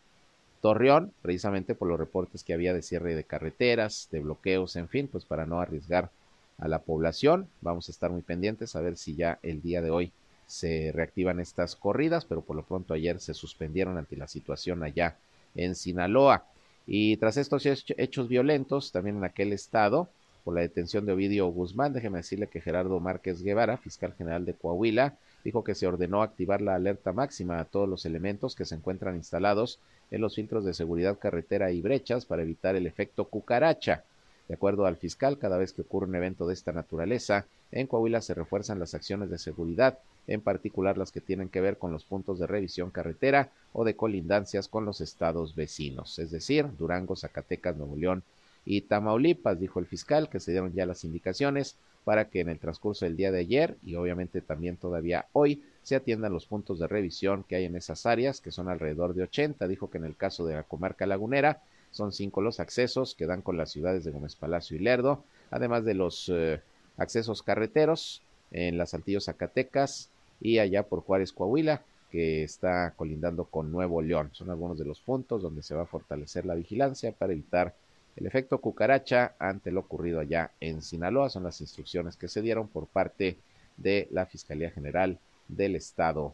Torreón, 0.61 1.13
precisamente 1.21 1.75
por 1.75 1.87
los 1.87 1.99
reportes 1.99 2.43
que 2.43 2.53
había 2.53 2.73
de 2.73 2.81
cierre 2.81 3.15
de 3.15 3.23
carreteras, 3.23 4.07
de 4.11 4.19
bloqueos, 4.19 4.75
en 4.75 4.87
fin, 4.87 5.07
pues 5.07 5.25
para 5.25 5.45
no 5.45 5.59
arriesgar 5.59 6.09
a 6.57 6.67
la 6.67 6.79
población. 6.79 7.47
Vamos 7.61 7.87
a 7.87 7.91
estar 7.91 8.11
muy 8.11 8.21
pendientes 8.21 8.75
a 8.75 8.81
ver 8.81 8.97
si 8.97 9.15
ya 9.15 9.39
el 9.43 9.61
día 9.61 9.81
de 9.81 9.91
hoy 9.91 10.11
se 10.47 10.91
reactivan 10.93 11.39
estas 11.39 11.75
corridas, 11.75 12.25
pero 12.25 12.41
por 12.41 12.55
lo 12.55 12.63
pronto 12.63 12.93
ayer 12.93 13.19
se 13.19 13.33
suspendieron 13.33 13.97
ante 13.97 14.15
la 14.15 14.27
situación 14.27 14.83
allá 14.83 15.17
en 15.55 15.75
Sinaloa. 15.75 16.45
Y 16.87 17.17
tras 17.17 17.37
estos 17.37 17.65
hechos 17.65 18.27
violentos, 18.29 18.91
también 18.91 19.17
en 19.17 19.25
aquel 19.25 19.51
estado, 19.51 20.09
por 20.47 20.55
la 20.55 20.61
detención 20.61 21.05
de 21.05 21.11
Ovidio 21.11 21.45
Guzmán. 21.47 21.91
Déjeme 21.91 22.19
decirle 22.19 22.47
que 22.47 22.61
Gerardo 22.61 23.01
Márquez 23.01 23.43
Guevara, 23.43 23.75
fiscal 23.75 24.13
general 24.17 24.45
de 24.45 24.53
Coahuila, 24.53 25.15
dijo 25.43 25.61
que 25.61 25.75
se 25.75 25.87
ordenó 25.87 26.21
activar 26.23 26.61
la 26.61 26.73
alerta 26.73 27.11
máxima 27.11 27.59
a 27.59 27.65
todos 27.65 27.89
los 27.89 28.05
elementos 28.05 28.55
que 28.55 28.63
se 28.63 28.75
encuentran 28.75 29.17
instalados 29.17 29.77
en 30.09 30.21
los 30.21 30.35
filtros 30.35 30.63
de 30.63 30.73
seguridad 30.73 31.19
carretera 31.19 31.73
y 31.73 31.81
brechas 31.81 32.23
para 32.23 32.43
evitar 32.43 32.77
el 32.77 32.87
efecto 32.87 33.25
cucaracha. 33.25 34.05
De 34.47 34.53
acuerdo 34.53 34.85
al 34.85 34.95
fiscal, 34.95 35.37
cada 35.37 35.57
vez 35.57 35.73
que 35.73 35.81
ocurre 35.81 36.07
un 36.07 36.15
evento 36.15 36.47
de 36.47 36.53
esta 36.53 36.71
naturaleza, 36.71 37.45
en 37.73 37.85
Coahuila 37.85 38.21
se 38.21 38.33
refuerzan 38.33 38.79
las 38.79 38.93
acciones 38.93 39.29
de 39.29 39.39
seguridad, 39.39 39.99
en 40.27 40.39
particular 40.39 40.97
las 40.97 41.11
que 41.11 41.19
tienen 41.19 41.49
que 41.49 41.59
ver 41.59 41.77
con 41.77 41.91
los 41.91 42.05
puntos 42.05 42.39
de 42.39 42.47
revisión 42.47 42.89
carretera 42.89 43.49
o 43.73 43.83
de 43.83 43.97
colindancias 43.97 44.69
con 44.69 44.85
los 44.85 45.01
estados 45.01 45.55
vecinos, 45.55 46.17
es 46.19 46.31
decir, 46.31 46.67
Durango, 46.79 47.17
Zacatecas, 47.17 47.75
Nuevo 47.75 47.97
León 47.97 48.23
y 48.69 48.81
Tamaulipas, 48.81 49.57
dijo 49.57 49.79
el 49.79 49.85
fiscal, 49.85 50.29
que 50.29 50.41
se 50.41 50.51
dieron 50.51 50.73
ya 50.73 50.85
las 50.85 51.05
indicaciones 51.05 51.77
para 52.03 52.29
que 52.29 52.41
en 52.41 52.49
el 52.49 52.59
transcurso 52.59 53.05
del 53.05 53.15
día 53.15 53.31
de 53.31 53.39
ayer 53.39 53.77
y 53.81 53.95
obviamente 53.95 54.41
también 54.41 54.75
todavía 54.75 55.27
hoy 55.31 55.63
se 55.83 55.95
atiendan 55.95 56.33
los 56.33 56.47
puntos 56.47 56.77
de 56.77 56.87
revisión 56.87 57.45
que 57.45 57.55
hay 57.55 57.63
en 57.63 57.77
esas 57.77 58.05
áreas, 58.05 58.41
que 58.41 58.51
son 58.51 58.67
alrededor 58.67 59.13
de 59.13 59.23
80. 59.23 59.69
Dijo 59.69 59.89
que 59.89 59.99
en 59.99 60.03
el 60.03 60.17
caso 60.17 60.45
de 60.45 60.55
la 60.55 60.63
comarca 60.63 61.07
lagunera 61.07 61.61
son 61.91 62.11
cinco 62.11 62.41
los 62.41 62.59
accesos 62.59 63.15
que 63.15 63.25
dan 63.25 63.41
con 63.41 63.55
las 63.55 63.71
ciudades 63.71 64.03
de 64.03 64.11
Gómez 64.11 64.35
Palacio 64.35 64.75
y 64.75 64.79
Lerdo, 64.79 65.23
además 65.49 65.85
de 65.85 65.93
los 65.93 66.27
eh, 66.27 66.59
accesos 66.97 67.43
carreteros 67.43 68.21
en 68.51 68.77
las 68.77 68.89
Saltillo 68.89 69.21
Zacatecas 69.21 70.09
y 70.41 70.59
allá 70.59 70.83
por 70.83 71.03
Juárez 71.03 71.31
Coahuila, 71.31 71.83
que 72.11 72.43
está 72.43 72.93
colindando 72.97 73.45
con 73.45 73.71
Nuevo 73.71 74.01
León. 74.01 74.29
Son 74.33 74.49
algunos 74.49 74.77
de 74.77 74.83
los 74.83 74.99
puntos 74.99 75.41
donde 75.41 75.63
se 75.63 75.73
va 75.73 75.83
a 75.83 75.85
fortalecer 75.85 76.45
la 76.45 76.55
vigilancia 76.55 77.13
para 77.13 77.31
evitar 77.31 77.73
el 78.17 78.25
efecto 78.25 78.59
cucaracha 78.59 79.35
ante 79.39 79.71
lo 79.71 79.81
ocurrido 79.81 80.19
allá 80.19 80.51
en 80.59 80.81
Sinaloa 80.81 81.29
son 81.29 81.43
las 81.43 81.61
instrucciones 81.61 82.15
que 82.17 82.27
se 82.27 82.41
dieron 82.41 82.67
por 82.67 82.87
parte 82.87 83.37
de 83.77 84.07
la 84.11 84.25
Fiscalía 84.25 84.71
General 84.71 85.19
del 85.47 85.75
Estado 85.75 86.33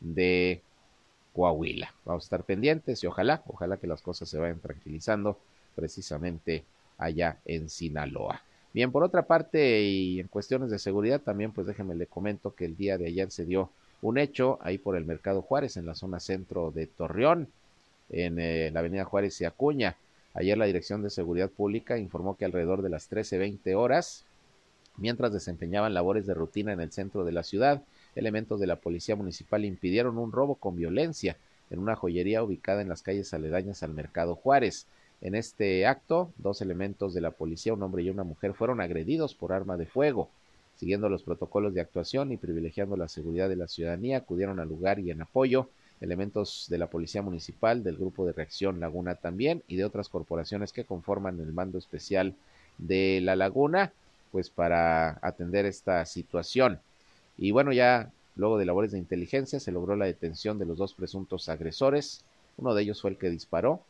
de 0.00 0.60
Coahuila. 1.32 1.92
Vamos 2.04 2.24
a 2.24 2.26
estar 2.26 2.44
pendientes 2.44 3.02
y 3.02 3.06
ojalá, 3.06 3.42
ojalá 3.46 3.78
que 3.78 3.86
las 3.86 4.02
cosas 4.02 4.28
se 4.28 4.38
vayan 4.38 4.60
tranquilizando 4.60 5.38
precisamente 5.74 6.64
allá 6.98 7.38
en 7.46 7.70
Sinaloa. 7.70 8.42
Bien, 8.74 8.92
por 8.92 9.04
otra 9.04 9.22
parte, 9.22 9.82
y 9.82 10.20
en 10.20 10.28
cuestiones 10.28 10.70
de 10.70 10.78
seguridad 10.78 11.20
también, 11.20 11.52
pues 11.52 11.66
déjeme 11.66 11.94
le 11.94 12.06
comento 12.06 12.54
que 12.54 12.64
el 12.64 12.76
día 12.76 12.98
de 12.98 13.06
ayer 13.06 13.30
se 13.30 13.44
dio 13.44 13.70
un 14.02 14.18
hecho 14.18 14.58
ahí 14.62 14.78
por 14.78 14.96
el 14.96 15.04
Mercado 15.04 15.42
Juárez, 15.42 15.76
en 15.76 15.86
la 15.86 15.94
zona 15.94 16.20
centro 16.20 16.70
de 16.72 16.86
Torreón, 16.86 17.48
en 18.10 18.38
eh, 18.38 18.70
la 18.72 18.80
avenida 18.80 19.04
Juárez 19.04 19.40
y 19.40 19.44
Acuña. 19.44 19.96
Ayer 20.34 20.58
la 20.58 20.64
Dirección 20.64 21.00
de 21.00 21.10
Seguridad 21.10 21.48
Pública 21.48 21.96
informó 21.96 22.36
que 22.36 22.44
alrededor 22.44 22.82
de 22.82 22.90
las 22.90 23.08
13.20 23.08 23.76
horas, 23.76 24.24
mientras 24.96 25.32
desempeñaban 25.32 25.94
labores 25.94 26.26
de 26.26 26.34
rutina 26.34 26.72
en 26.72 26.80
el 26.80 26.90
centro 26.90 27.24
de 27.24 27.30
la 27.30 27.44
ciudad, 27.44 27.84
elementos 28.16 28.58
de 28.58 28.66
la 28.66 28.76
Policía 28.76 29.14
Municipal 29.14 29.64
impidieron 29.64 30.18
un 30.18 30.32
robo 30.32 30.56
con 30.56 30.74
violencia 30.74 31.36
en 31.70 31.78
una 31.78 31.94
joyería 31.94 32.42
ubicada 32.42 32.82
en 32.82 32.88
las 32.88 33.02
calles 33.02 33.32
aledañas 33.32 33.84
al 33.84 33.94
Mercado 33.94 34.34
Juárez. 34.34 34.86
En 35.20 35.36
este 35.36 35.86
acto, 35.86 36.32
dos 36.36 36.60
elementos 36.60 37.14
de 37.14 37.20
la 37.20 37.30
policía, 37.30 37.72
un 37.72 37.82
hombre 37.84 38.02
y 38.02 38.10
una 38.10 38.24
mujer, 38.24 38.54
fueron 38.54 38.80
agredidos 38.80 39.36
por 39.36 39.52
arma 39.52 39.76
de 39.76 39.86
fuego. 39.86 40.28
Siguiendo 40.76 41.08
los 41.08 41.22
protocolos 41.22 41.74
de 41.74 41.80
actuación 41.80 42.32
y 42.32 42.36
privilegiando 42.36 42.96
la 42.96 43.06
seguridad 43.06 43.48
de 43.48 43.56
la 43.56 43.68
ciudadanía, 43.68 44.18
acudieron 44.18 44.58
al 44.58 44.68
lugar 44.68 44.98
y 44.98 45.12
en 45.12 45.22
apoyo 45.22 45.68
elementos 46.04 46.66
de 46.68 46.78
la 46.78 46.88
Policía 46.88 47.22
Municipal, 47.22 47.82
del 47.82 47.96
Grupo 47.96 48.24
de 48.24 48.32
Reacción 48.32 48.78
Laguna 48.78 49.16
también 49.16 49.62
y 49.66 49.76
de 49.76 49.84
otras 49.84 50.08
corporaciones 50.08 50.72
que 50.72 50.84
conforman 50.84 51.40
el 51.40 51.52
mando 51.52 51.78
especial 51.78 52.34
de 52.78 53.20
La 53.22 53.36
Laguna, 53.36 53.92
pues 54.30 54.50
para 54.50 55.18
atender 55.22 55.66
esta 55.66 56.04
situación. 56.06 56.80
Y 57.36 57.50
bueno, 57.50 57.72
ya 57.72 58.10
luego 58.36 58.58
de 58.58 58.66
labores 58.66 58.92
de 58.92 58.98
inteligencia 58.98 59.58
se 59.60 59.72
logró 59.72 59.96
la 59.96 60.06
detención 60.06 60.58
de 60.58 60.66
los 60.66 60.78
dos 60.78 60.94
presuntos 60.94 61.48
agresores. 61.48 62.24
Uno 62.56 62.74
de 62.74 62.82
ellos 62.82 63.00
fue 63.00 63.10
el 63.10 63.18
que 63.18 63.30
disparó 63.30 63.80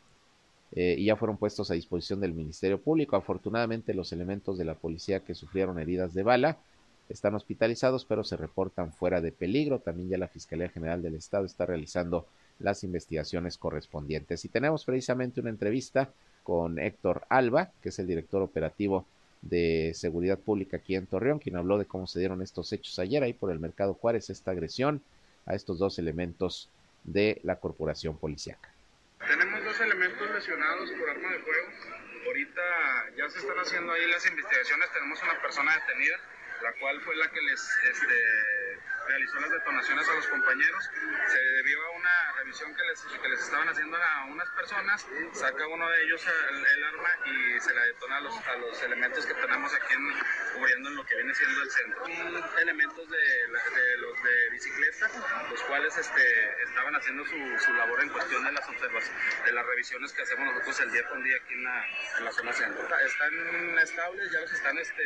eh, 0.73 0.97
y 0.99 1.07
ya 1.07 1.17
fueron 1.17 1.37
puestos 1.37 1.71
a 1.71 1.75
disposición 1.75 2.21
del 2.21 2.33
Ministerio 2.33 2.81
Público. 2.81 3.17
Afortunadamente 3.17 3.95
los 3.95 4.13
elementos 4.13 4.59
de 4.59 4.65
la 4.65 4.75
policía 4.75 5.21
que 5.21 5.35
sufrieron 5.35 5.79
heridas 5.79 6.15
de 6.15 6.23
bala 6.23 6.59
están 7.09 7.35
hospitalizados, 7.35 8.05
pero 8.05 8.25
se 8.25 8.37
reportan 8.37 8.93
fuera 8.93 9.21
de 9.21 9.33
peligro. 9.33 9.81
También 9.81 10.09
ya 10.09 10.19
la 10.19 10.29
Fiscalía 10.29 10.69
General 10.69 11.03
del 11.03 11.15
Estado 11.15 11.45
está 11.45 11.67
realizando 11.67 12.27
las 12.59 12.85
investigaciones 12.85 13.59
correspondientes. 13.59 14.45
Y 14.45 14.49
tenemos 14.49 14.85
precisamente 14.85 15.41
una 15.41 15.51
entrevista 15.51 16.11
con 16.43 16.79
Héctor 16.79 17.27
Alba, 17.29 17.71
que 17.83 17.89
es 17.89 17.99
el 17.99 18.07
director 18.07 18.43
operativo 18.43 19.07
de 19.43 19.93
Seguridad 19.95 20.39
Pública 20.39 20.79
aquí 20.79 20.95
en 20.95 21.07
Torreón, 21.07 21.39
quien 21.39 21.57
habló 21.57 21.79
de 21.79 21.85
cómo 21.85 22.07
se 22.07 22.19
dieron 22.19 22.43
estos 22.43 22.73
hechos 22.73 22.99
ayer 22.99 23.23
ahí 23.23 23.33
por 23.33 23.51
el 23.51 23.59
Mercado 23.59 23.95
Juárez, 23.95 24.31
esta 24.31 24.53
agresión 24.53 25.03
a 25.47 25.55
estos 25.55 25.79
dos 25.79 25.99
elementos 25.99 26.71
de 27.05 27.41
la 27.43 27.57
corporación 27.57 28.17
policiaca. 28.17 28.73
Tenemos 29.27 29.65
dos 29.65 29.81
elementos 29.81 30.31
lesionados 30.31 30.91
por 30.93 31.09
arma 31.09 31.33
de 31.33 31.39
fuego. 31.41 31.69
Ahorita 32.27 32.63
ya 33.19 33.29
se 33.29 33.39
están 33.39 33.59
haciendo 33.59 33.93
ahí 33.93 34.11
las 34.11 34.27
investigaciones. 34.27 34.89
Tenemos 34.93 35.23
una 35.23 35.41
persona 35.41 35.73
detenida, 35.75 36.17
la 36.65 36.73
cual 36.81 36.99
fue 37.03 37.15
la 37.17 37.31
que 37.31 37.43
les 37.43 37.61
este, 37.61 38.79
realizó 39.07 39.39
las 39.39 39.51
detonaciones 39.51 40.09
a 40.09 40.15
los 40.15 40.27
compañeros. 40.29 40.91
Se 41.29 41.39
debió 41.39 41.79
a 41.85 41.91
una 41.91 42.33
revisión 42.39 42.75
que 42.75 42.83
les, 42.85 43.03
que 43.03 43.29
les 43.29 43.41
estaban 43.41 43.69
haciendo 43.69 43.97
a 43.99 44.25
unas 44.25 44.49
personas, 44.51 45.07
saca 45.33 45.67
uno 45.69 45.91
de 45.91 46.03
ellos 46.05 46.27
el, 46.27 46.85
arma 46.85 47.11
y 47.27 47.61
se 47.61 47.75
la 47.75 47.83
detona 47.83 48.17
a 48.17 48.21
los, 48.21 48.35
a 48.35 48.57
los 48.57 48.83
elementos 48.83 49.27
que 49.27 49.35
tenemos 49.35 49.75
aquí 49.75 49.93
en, 49.93 50.55
cubriendo 50.55 50.89
en 50.89 50.97
lo 50.97 51.05
que 51.05 51.17
viene 51.17 51.35
siendo 51.35 51.63
el 51.63 51.71
centro. 51.71 52.07
elementos 52.59 53.11
de, 53.11 53.19
de, 53.19 53.97
los 53.99 54.23
de 54.23 54.51
bicicleta, 54.51 55.11
los 55.51 55.63
cuales 55.65 55.97
este, 55.99 56.63
estaban 56.63 56.97
haciendo 56.97 57.27
su, 57.27 57.59
su, 57.59 57.75
labor 57.75 58.03
en 58.03 58.09
cuestión 58.09 58.43
de 58.43 58.53
las 58.53 58.67
observaciones, 58.67 59.45
de 59.45 59.53
las 59.53 59.67
revisiones 59.67 60.13
que 60.15 60.23
hacemos 60.23 60.47
nosotros 60.47 60.81
el 60.81 60.93
día 60.93 61.07
con 61.09 61.23
día 61.23 61.37
aquí 61.37 61.53
en 61.53 61.65
la, 61.65 61.87
en 62.19 62.25
la 62.25 62.33
zona 62.33 62.53
centro. 62.55 62.89
Están 63.05 63.79
estables, 63.79 64.31
ya 64.33 64.41
los 64.41 64.53
están 64.53 64.79
este, 64.79 65.03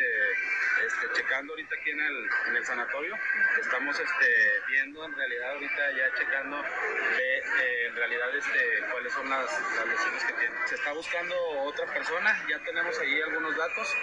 este, 0.85 1.07
checando 1.15 1.53
ahorita 1.53 1.75
aquí 1.75 1.91
en 1.91 2.01
el, 2.01 2.31
en 2.49 2.57
el 2.57 2.65
sanatorio. 2.65 3.15
Estamos 3.61 3.99
este, 3.99 4.63
viendo 4.69 5.05
en 5.05 5.17
realidad 5.17 5.53
ahorita 5.53 5.91
ya 5.93 6.15
checando 6.19 6.65
eh, 6.65 7.87
en 7.87 7.97
realidad 7.97 8.37
este, 8.37 8.85
cuáles 8.91 9.13
son 9.13 9.29
las, 9.29 9.51
lesiones 9.87 10.25
que 10.25 10.33
tiene. 10.35 10.55
Se 10.67 10.75
está 10.75 10.93
buscando 10.93 11.35
otra 11.63 11.87
persona, 11.93 12.47
ya 12.49 12.59
tenemos 12.61 12.99
ahí 13.01 13.21
algunos 13.23 13.57
datos 13.57 13.97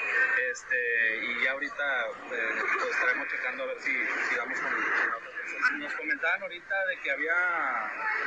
este, 0.51 1.25
y 1.25 1.43
ya 1.43 1.51
ahorita 1.51 2.07
eh, 2.31 2.55
pues, 2.77 2.91
estaremos 2.91 3.27
checando 3.29 3.63
a 3.63 3.67
ver 3.67 3.81
si, 3.81 3.91
si 3.91 4.35
damos 4.35 4.59
con, 4.59 4.71
la 4.71 5.17
otra 5.17 5.31
persona. 5.31 5.77
Nos 5.77 5.93
comentaban 5.93 6.41
ahorita 6.41 6.85
de 6.85 6.97
que 7.01 7.11
había 7.11 7.35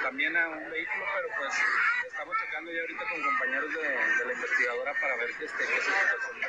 también 0.03 0.37
un 0.37 0.71
vehículo, 0.71 1.05
pero 1.15 1.29
pues 1.39 1.55
estamos 2.07 2.37
checando 2.45 2.73
ya 2.73 2.81
ahorita 2.81 3.05
con 3.09 3.23
compañeros 3.23 3.75
de, 3.75 3.89
de 3.89 4.25
la 4.27 4.33
investigadora 4.33 4.95
para 5.01 5.17
ver 5.17 5.31
este, 5.31 5.67
qué 5.67 5.81
situación 5.81 6.41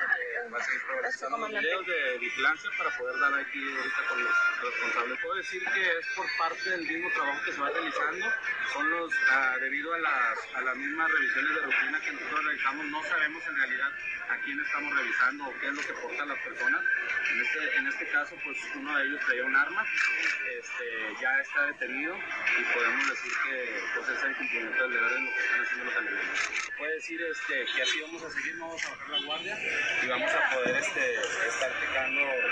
a 0.56 1.48
videos 1.48 1.86
de 1.86 2.18
vigilancia 2.18 2.70
para 2.78 2.90
poder 2.98 3.20
dar 3.20 3.34
aquí 3.36 3.60
ahorita 3.60 4.04
con 4.10 4.24
los 4.24 4.34
responsables. 4.64 5.20
Puedo 5.22 5.36
decir 5.36 5.64
que 5.64 5.98
es 6.00 6.08
por 6.16 6.26
parte 6.38 6.70
del 6.72 6.82
mismo 6.88 7.10
trabajo 7.14 7.44
que 7.46 7.52
se 7.52 7.62
va 7.62 7.70
realizando, 7.70 8.26
son 8.74 8.90
los, 8.90 9.14
ah, 9.30 9.58
debido 9.62 9.94
a 9.94 10.00
las, 10.00 10.40
a 10.56 10.62
las 10.62 10.76
mismas 10.76 11.12
revisiones 11.12 11.56
de 11.56 11.62
rutina 11.62 12.02
que 12.02 12.12
nosotros 12.14 12.46
realizamos, 12.46 12.86
no 12.88 13.04
sabemos 13.04 13.44
en 13.48 13.56
realidad 13.56 13.92
a 14.30 14.38
quién 14.46 14.60
estamos 14.60 14.96
revisando 14.96 15.46
o 15.46 15.60
qué 15.60 15.68
es 15.68 15.74
lo 15.74 15.82
que 15.82 15.94
portan 15.94 16.28
las 16.28 16.40
personas. 16.40 16.82
En 17.32 17.42
este, 17.42 17.76
en 17.78 17.88
este 17.88 18.10
caso, 18.10 18.36
pues 18.44 18.58
uno 18.76 18.98
de 18.98 19.06
ellos 19.06 19.20
traía 19.26 19.44
un 19.44 19.56
arma, 19.56 19.86
este, 20.58 21.22
ya 21.22 21.42
está 21.42 21.66
detenido 21.68 22.16
y 22.16 22.74
podemos 22.74 23.10
decir 23.10 23.32
que 23.44 23.82
pues, 23.96 24.10
es 24.10 24.24
el 24.24 24.36
cumplimiento 24.36 24.84
del 24.84 24.94
deber 24.94 25.12
en 25.14 25.26
lo 25.26 25.32
que 25.32 25.40
están 25.40 25.62
haciendo 25.62 25.86
los 25.86 25.96
elementos. 25.96 26.72
Puede 26.78 26.94
decir 26.94 27.22
este, 27.22 27.66
que 27.76 27.82
así 27.82 28.02
vamos 28.02 28.24
a 28.24 28.30
seguir, 28.32 28.56
no 28.56 28.68
vamos 28.68 28.86
a 28.86 28.90
bajar 28.90 29.10
la 29.10 29.26
guardia 29.26 29.58
y 30.04 30.08
vamos 30.08 30.32
a 30.32 30.39
poder 30.56 30.76
este, 30.76 31.04
estar 31.48 31.72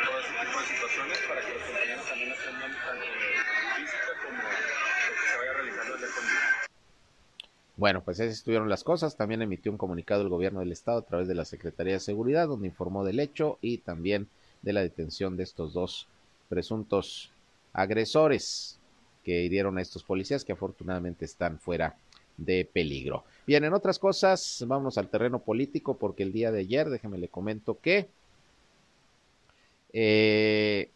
todo 0.05 0.19
ese 0.19 0.33
tipo 0.45 0.59
de 0.59 0.65
situaciones 0.67 1.17
para 1.27 1.41
que 1.41 1.53
los 1.53 1.63
compañeros 1.63 2.05
también 2.07 2.33
viendo 2.33 2.77
tanto 2.77 3.05
física 3.75 4.11
como 4.23 4.37
lo 4.37 4.49
que 4.49 5.29
se 5.31 5.37
vaya 5.37 5.53
realizando 5.53 5.97
bueno, 7.77 8.03
pues 8.03 8.19
así 8.19 8.29
estuvieron 8.29 8.69
las 8.69 8.83
cosas. 8.83 9.15
También 9.15 9.43
emitió 9.43 9.71
un 9.71 9.77
comunicado 9.77 10.23
el 10.23 10.29
gobierno 10.29 10.61
del 10.61 10.71
estado 10.71 10.97
a 10.97 11.05
través 11.05 11.27
de 11.27 11.35
la 11.35 11.45
Secretaría 11.45 11.93
de 11.93 11.99
Seguridad, 11.99 12.47
donde 12.47 12.67
informó 12.67 13.05
del 13.05 13.19
hecho 13.19 13.59
y 13.61 13.77
también 13.77 14.27
de 14.63 14.73
la 14.73 14.81
detención 14.81 15.37
de 15.37 15.43
estos 15.43 15.73
dos 15.73 16.07
presuntos 16.49 17.31
agresores 17.73 18.79
que 19.23 19.43
hirieron 19.43 19.77
a 19.77 19.81
estos 19.81 20.03
policías 20.03 20.43
que 20.43 20.53
afortunadamente 20.53 21.25
están 21.25 21.59
fuera 21.59 21.95
de 22.37 22.65
peligro. 22.65 23.23
Bien, 23.47 23.63
en 23.63 23.73
otras 23.73 23.97
cosas, 23.97 24.65
vámonos 24.67 24.97
al 24.97 25.07
terreno 25.07 25.39
político 25.39 25.95
porque 25.97 26.23
el 26.23 26.33
día 26.33 26.51
de 26.51 26.59
ayer, 26.59 26.89
déjeme 26.89 27.17
le 27.17 27.29
comento 27.29 27.79
que 27.79 28.09
eh, 29.93 30.89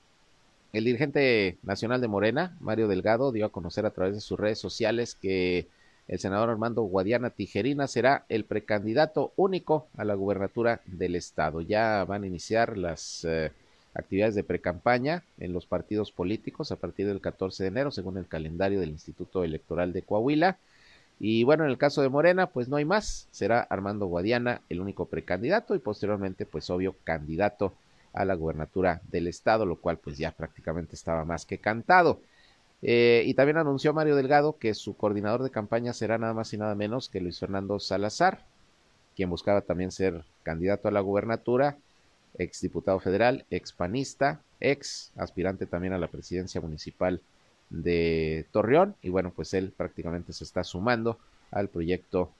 el 0.74 0.84
dirigente 0.84 1.58
nacional 1.64 2.02
de 2.02 2.10
Morena, 2.10 2.58
Mario 2.60 2.90
Delgado, 2.90 3.32
dio 3.32 3.46
a 3.46 3.52
conocer 3.54 3.86
a 3.86 3.92
través 3.92 4.16
de 4.16 4.20
sus 4.20 4.38
redes 4.38 4.60
sociales 4.60 5.16
que 5.16 5.68
el 6.10 6.20
senador 6.20 6.50
Armando 6.50 6.82
Guadiana 6.82 7.30
Tijerina 7.30 7.88
será 7.88 8.26
el 8.28 8.44
precandidato 8.44 9.32
único 9.38 9.88
a 9.96 10.04
la 10.04 10.16
gubernatura 10.16 10.82
del 10.86 11.16
estado. 11.16 11.62
Ya 11.62 12.04
van 12.04 12.24
a 12.24 12.28
iniciar 12.28 12.78
las 12.78 13.24
eh, 13.24 13.54
actividades 13.94 14.36
de 14.36 14.44
precampaña 14.44 15.24
en 15.40 15.54
los 15.54 15.66
partidos 15.66 16.12
políticos 16.12 16.74
a 16.74 16.76
partir 16.76 17.08
del 17.08 17.22
14 17.22 17.64
de 17.64 17.70
enero, 17.70 17.92
según 17.92 18.18
el 18.18 18.28
calendario 18.28 18.82
del 18.82 18.90
Instituto 18.90 19.46
Electoral 19.46 19.94
de 19.94 20.02
Coahuila. 20.02 20.58
Y 21.24 21.44
bueno, 21.44 21.66
en 21.66 21.70
el 21.70 21.78
caso 21.78 22.02
de 22.02 22.10
Morena, 22.10 22.48
pues 22.48 22.68
no 22.68 22.78
hay 22.78 22.86
más. 22.86 23.28
Será 23.30 23.62
Armando 23.70 24.08
Guadiana 24.08 24.62
el 24.70 24.82
único 24.82 25.06
precandidato 25.06 25.76
y 25.76 25.80
posteriormente, 25.80 26.48
pues 26.48 26.68
obvio, 26.72 26.96
candidato 27.04 27.76
a 28.12 28.26
la 28.26 28.34
gubernatura 28.34 29.02
del 29.12 29.28
estado, 29.28 29.68
lo 29.68 29.76
cual 29.76 30.00
pues 30.00 30.18
ya 30.18 30.32
prácticamente 30.32 30.96
estaba 30.96 31.24
más 31.24 31.46
que 31.46 31.60
cantado. 31.60 32.20
Eh, 32.82 33.22
y 33.28 33.36
también 33.36 33.58
anunció 33.58 33.94
Mario 33.94 34.16
Delgado 34.16 34.58
que 34.58 34.74
su 34.74 34.98
coordinador 34.98 35.44
de 35.44 35.52
campaña 35.52 35.94
será 35.94 36.18
nada 36.18 36.34
más 36.34 36.52
y 36.56 36.58
nada 36.58 36.74
menos 36.74 37.08
que 37.08 37.22
Luis 37.22 37.38
Fernando 37.38 37.80
Salazar, 37.80 38.44
quien 39.16 39.30
buscaba 39.30 39.62
también 39.62 39.92
ser 39.92 40.24
candidato 40.42 40.88
a 40.88 40.92
la 40.92 41.02
gubernatura, 41.02 41.78
ex 42.40 42.62
diputado 42.62 43.00
federal, 43.00 43.46
ex 43.52 43.74
panista, 43.74 44.42
ex 44.60 45.12
aspirante 45.16 45.68
también 45.68 45.94
a 45.94 46.00
la 46.00 46.08
presidencia 46.08 46.62
municipal 46.62 47.22
de 47.72 48.46
Torreón. 48.52 48.96
Y 49.02 49.10
bueno, 49.10 49.34
pues 49.36 49.56
él 49.56 49.74
prácticamente 49.76 50.34
se 50.34 50.44
está 50.44 50.64
sumando 50.64 51.18
al 51.50 51.70
proyecto 51.70 52.32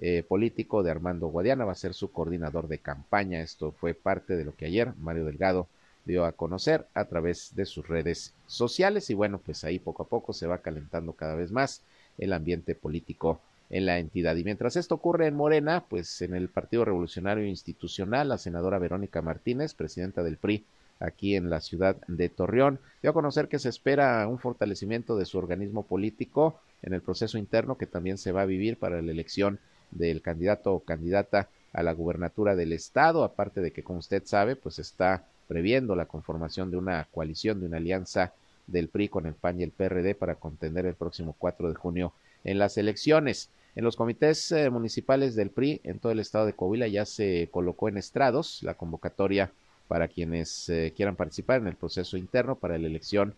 eh, 0.00 0.22
político 0.26 0.82
de 0.82 0.90
Armando 0.90 1.28
Guadiana, 1.28 1.64
va 1.64 1.72
a 1.72 1.76
ser 1.76 1.94
su 1.94 2.10
coordinador 2.10 2.68
de 2.68 2.78
campaña. 2.78 3.40
Esto 3.40 3.72
fue 3.72 3.94
parte 3.94 4.36
de 4.36 4.44
lo 4.44 4.54
que 4.54 4.66
ayer 4.66 4.92
Mario 4.98 5.24
Delgado 5.24 5.68
dio 6.04 6.24
a 6.24 6.32
conocer 6.32 6.86
a 6.94 7.06
través 7.06 7.54
de 7.56 7.66
sus 7.66 7.86
redes 7.88 8.32
sociales 8.46 9.10
y 9.10 9.14
bueno, 9.14 9.38
pues 9.38 9.64
ahí 9.64 9.78
poco 9.78 10.04
a 10.04 10.08
poco 10.08 10.32
se 10.32 10.46
va 10.46 10.58
calentando 10.58 11.12
cada 11.12 11.34
vez 11.34 11.50
más 11.50 11.82
el 12.18 12.32
ambiente 12.32 12.74
político 12.74 13.40
en 13.70 13.86
la 13.86 13.98
entidad. 13.98 14.36
Y 14.36 14.44
mientras 14.44 14.76
esto 14.76 14.94
ocurre 14.94 15.26
en 15.26 15.34
Morena, 15.34 15.84
pues 15.88 16.22
en 16.22 16.34
el 16.34 16.48
Partido 16.48 16.84
Revolucionario 16.84 17.44
Institucional, 17.44 18.28
la 18.28 18.38
senadora 18.38 18.78
Verónica 18.78 19.22
Martínez, 19.22 19.74
presidenta 19.74 20.22
del 20.22 20.36
PRI 20.36 20.64
aquí 21.00 21.36
en 21.36 21.50
la 21.50 21.60
ciudad 21.60 21.96
de 22.08 22.28
Torreón, 22.28 22.80
dio 23.02 23.10
a 23.10 23.14
conocer 23.14 23.48
que 23.48 23.58
se 23.58 23.68
espera 23.68 24.26
un 24.28 24.38
fortalecimiento 24.38 25.16
de 25.16 25.26
su 25.26 25.38
organismo 25.38 25.84
político 25.84 26.60
en 26.82 26.94
el 26.94 27.02
proceso 27.02 27.38
interno 27.38 27.76
que 27.76 27.86
también 27.86 28.18
se 28.18 28.32
va 28.32 28.42
a 28.42 28.46
vivir 28.46 28.78
para 28.78 29.02
la 29.02 29.12
elección 29.12 29.58
del 29.90 30.22
candidato 30.22 30.72
o 30.72 30.80
candidata 30.80 31.48
a 31.72 31.82
la 31.82 31.92
gubernatura 31.92 32.56
del 32.56 32.72
estado, 32.72 33.24
aparte 33.24 33.60
de 33.60 33.70
que 33.70 33.82
como 33.82 33.98
usted 33.98 34.22
sabe, 34.24 34.56
pues 34.56 34.78
está 34.78 35.24
previendo 35.46 35.94
la 35.94 36.06
conformación 36.06 36.70
de 36.70 36.76
una 36.76 37.06
coalición, 37.12 37.60
de 37.60 37.66
una 37.66 37.76
alianza 37.76 38.32
del 38.66 38.88
PRI 38.88 39.08
con 39.08 39.26
el 39.26 39.34
PAN 39.34 39.60
y 39.60 39.62
el 39.62 39.70
PRD 39.70 40.14
para 40.14 40.36
contender 40.36 40.86
el 40.86 40.94
próximo 40.94 41.36
4 41.38 41.68
de 41.68 41.74
junio 41.74 42.12
en 42.44 42.58
las 42.58 42.78
elecciones. 42.78 43.50
En 43.74 43.84
los 43.84 43.96
comités 43.96 44.50
eh, 44.52 44.70
municipales 44.70 45.36
del 45.36 45.50
PRI 45.50 45.80
en 45.84 45.98
todo 45.98 46.12
el 46.12 46.18
estado 46.18 46.46
de 46.46 46.54
Coahuila 46.54 46.88
ya 46.88 47.04
se 47.04 47.48
colocó 47.50 47.88
en 47.88 47.98
estrados 47.98 48.62
la 48.62 48.74
convocatoria 48.74 49.52
para 49.88 50.08
quienes 50.08 50.68
eh, 50.68 50.92
quieran 50.96 51.16
participar 51.16 51.60
en 51.60 51.68
el 51.68 51.76
proceso 51.76 52.16
interno 52.16 52.56
para 52.56 52.78
la 52.78 52.86
elección 52.86 53.34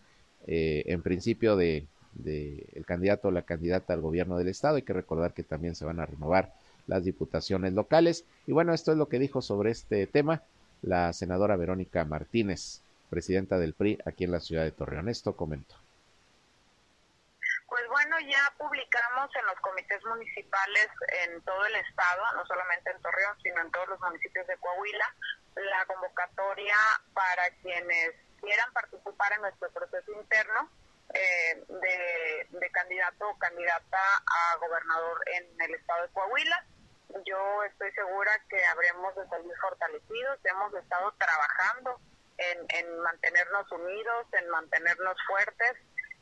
eh, 0.47 0.83
en 0.87 1.01
principio 1.01 1.55
de, 1.55 1.87
de, 2.13 2.67
el 2.73 2.85
candidato 2.85 3.27
o 3.27 3.31
la 3.31 3.43
candidata 3.43 3.93
al 3.93 4.01
gobierno 4.01 4.37
del 4.37 4.47
estado. 4.47 4.77
Hay 4.77 4.83
que 4.83 4.93
recordar 4.93 5.33
que 5.33 5.43
también 5.43 5.75
se 5.75 5.85
van 5.85 5.99
a 5.99 6.05
renovar 6.05 6.53
las 6.87 7.03
diputaciones 7.03 7.73
locales. 7.73 8.25
Y 8.47 8.51
bueno, 8.51 8.73
esto 8.73 8.91
es 8.91 8.97
lo 8.97 9.09
que 9.09 9.19
dijo 9.19 9.41
sobre 9.41 9.71
este 9.71 10.07
tema 10.07 10.43
la 10.81 11.13
senadora 11.13 11.55
Verónica 11.55 12.05
Martínez, 12.05 12.81
presidenta 13.09 13.57
del 13.57 13.73
PRI 13.73 13.99
aquí 14.05 14.23
en 14.23 14.31
la 14.31 14.39
ciudad 14.39 14.63
de 14.63 14.71
Torreón. 14.71 15.09
Esto 15.09 15.35
comentó. 15.35 15.75
Pues 17.67 17.87
bueno, 17.89 18.19
ya 18.21 18.51
publicamos 18.57 19.29
en 19.35 19.45
los 19.45 19.55
comités 19.61 20.03
municipales 20.05 20.87
en 21.23 21.41
todo 21.41 21.63
el 21.67 21.75
estado, 21.75 22.23
no 22.35 22.45
solamente 22.45 22.89
en 22.89 23.01
Torreón, 23.01 23.37
sino 23.43 23.61
en 23.61 23.71
todos 23.71 23.89
los 23.89 23.99
municipios 24.01 24.47
de 24.47 24.57
Coahuila, 24.57 25.15
la 25.55 25.85
convocatoria 25.85 26.75
para 27.13 27.49
quienes 27.61 28.15
quieran 28.39 28.71
participar 28.73 29.33
en 29.33 29.41
nuestro 29.41 29.69
proceso 29.71 30.11
interno 30.13 30.69
eh, 31.13 31.63
de, 31.67 32.69
candidato 32.71 33.29
o 33.29 33.37
candidata 33.37 33.97
a 34.25 34.57
gobernador 34.57 35.19
en 35.33 35.61
el 35.61 35.75
estado 35.75 36.03
de 36.03 36.13
Coahuila. 36.13 36.65
Yo 37.25 37.63
estoy 37.63 37.91
segura 37.91 38.31
que 38.47 38.63
habremos 38.65 39.15
de 39.15 39.27
salir 39.27 39.51
fortalecidos, 39.59 40.39
hemos 40.43 40.73
estado 40.75 41.11
trabajando 41.17 41.99
en, 42.37 42.65
en 42.69 42.99
mantenernos 42.99 43.69
unidos, 43.71 44.27
en 44.33 44.49
mantenernos 44.49 45.17
fuertes. 45.27 45.75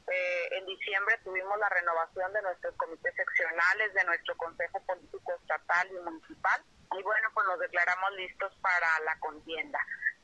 Eh, 0.10 0.58
en 0.58 0.66
diciembre 0.66 1.20
tuvimos 1.24 1.60
la 1.60 1.68
renovación 1.68 2.32
de 2.32 2.42
nuestros 2.42 2.74
comités 2.78 3.14
seccionales, 3.14 3.94
de 3.94 4.04
nuestro 4.06 4.38
Consejo 4.38 4.80
Político 4.86 5.34
Estatal 5.34 5.90
y 5.92 6.00
Municipal, 6.00 6.64
y 6.92 7.04
bueno, 7.04 7.30
pues 7.34 7.48
nos 7.48 7.60
declaramos 7.60 8.12
listos 8.14 8.54
para 8.62 9.00
la 9.06 9.20
contienda 9.20 9.80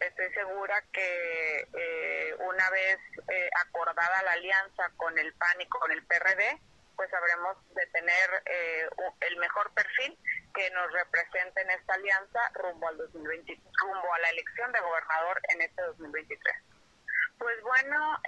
estoy 0.08 0.32
segura 0.34 0.84
que 0.92 1.68
eh, 1.74 2.36
una 2.40 2.70
vez 2.70 3.00
eh, 3.30 3.50
acordada 3.66 4.24
la 4.24 4.32
alianza 4.34 4.90
con 4.98 5.18
el 5.18 5.34
PAN 5.34 5.62
y 5.62 5.68
con 5.68 5.92
el 5.92 6.06
PRD, 6.06 6.60
pues 6.96 7.14
habremos 7.14 7.58
de 7.74 7.86
tener 7.88 8.44
eh, 8.46 8.88
el 9.22 9.38
mejor 9.38 9.74
perfil 9.74 10.18
que 10.54 10.70
nos 10.72 10.92
represente 10.92 11.62
en 11.62 11.72
esta 11.72 11.94
alianza 11.96 12.40
rumbo 12.54 12.88
al 12.88 12.98
2020, 12.98 13.60
rumbo 13.82 14.14
a 14.14 14.20
la 14.20 14.30
elección 14.30 14.72
de 14.72 14.80
gobernador 14.80 15.42
en 15.50 15.62
este 15.62 15.82
2023. 15.82 16.56
Pues 17.40 17.62
bueno, 17.64 18.22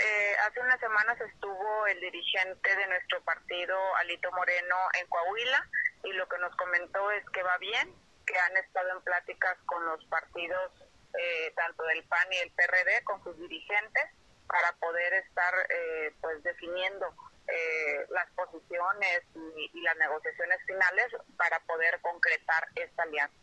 hace 0.45 0.59
unas 0.59 0.79
semanas 0.79 1.21
estuvo 1.21 1.87
el 1.87 1.99
dirigente 2.01 2.75
de 2.75 2.87
nuestro 2.87 3.23
partido, 3.23 3.77
Alito 3.97 4.29
Moreno, 4.31 4.75
en 4.99 5.07
Coahuila 5.07 5.69
y 6.03 6.13
lo 6.13 6.27
que 6.27 6.37
nos 6.39 6.53
comentó 6.57 7.11
es 7.11 7.23
que 7.29 7.43
va 7.43 7.57
bien, 7.59 7.93
que 8.25 8.37
han 8.37 8.57
estado 8.57 8.89
en 8.91 9.01
pláticas 9.01 9.57
con 9.65 9.85
los 9.85 10.03
partidos 10.05 10.71
eh, 11.17 11.53
tanto 11.55 11.83
del 11.83 12.03
PAN 12.03 12.27
y 12.31 12.37
el 12.37 12.51
PRD 12.51 13.03
con 13.03 13.23
sus 13.23 13.37
dirigentes 13.39 14.03
para 14.47 14.73
poder 14.79 15.13
estar 15.13 15.53
eh, 15.69 16.13
pues 16.21 16.43
definiendo 16.43 17.05
eh, 17.47 18.05
las 18.09 18.29
posiciones 18.35 19.21
y, 19.73 19.81
las 19.81 19.97
negociaciones 19.97 20.57
finales 20.65 21.05
para 21.37 21.59
poder 21.61 21.99
concretar 22.01 22.67
esta 22.75 23.03
alianza. 23.03 23.35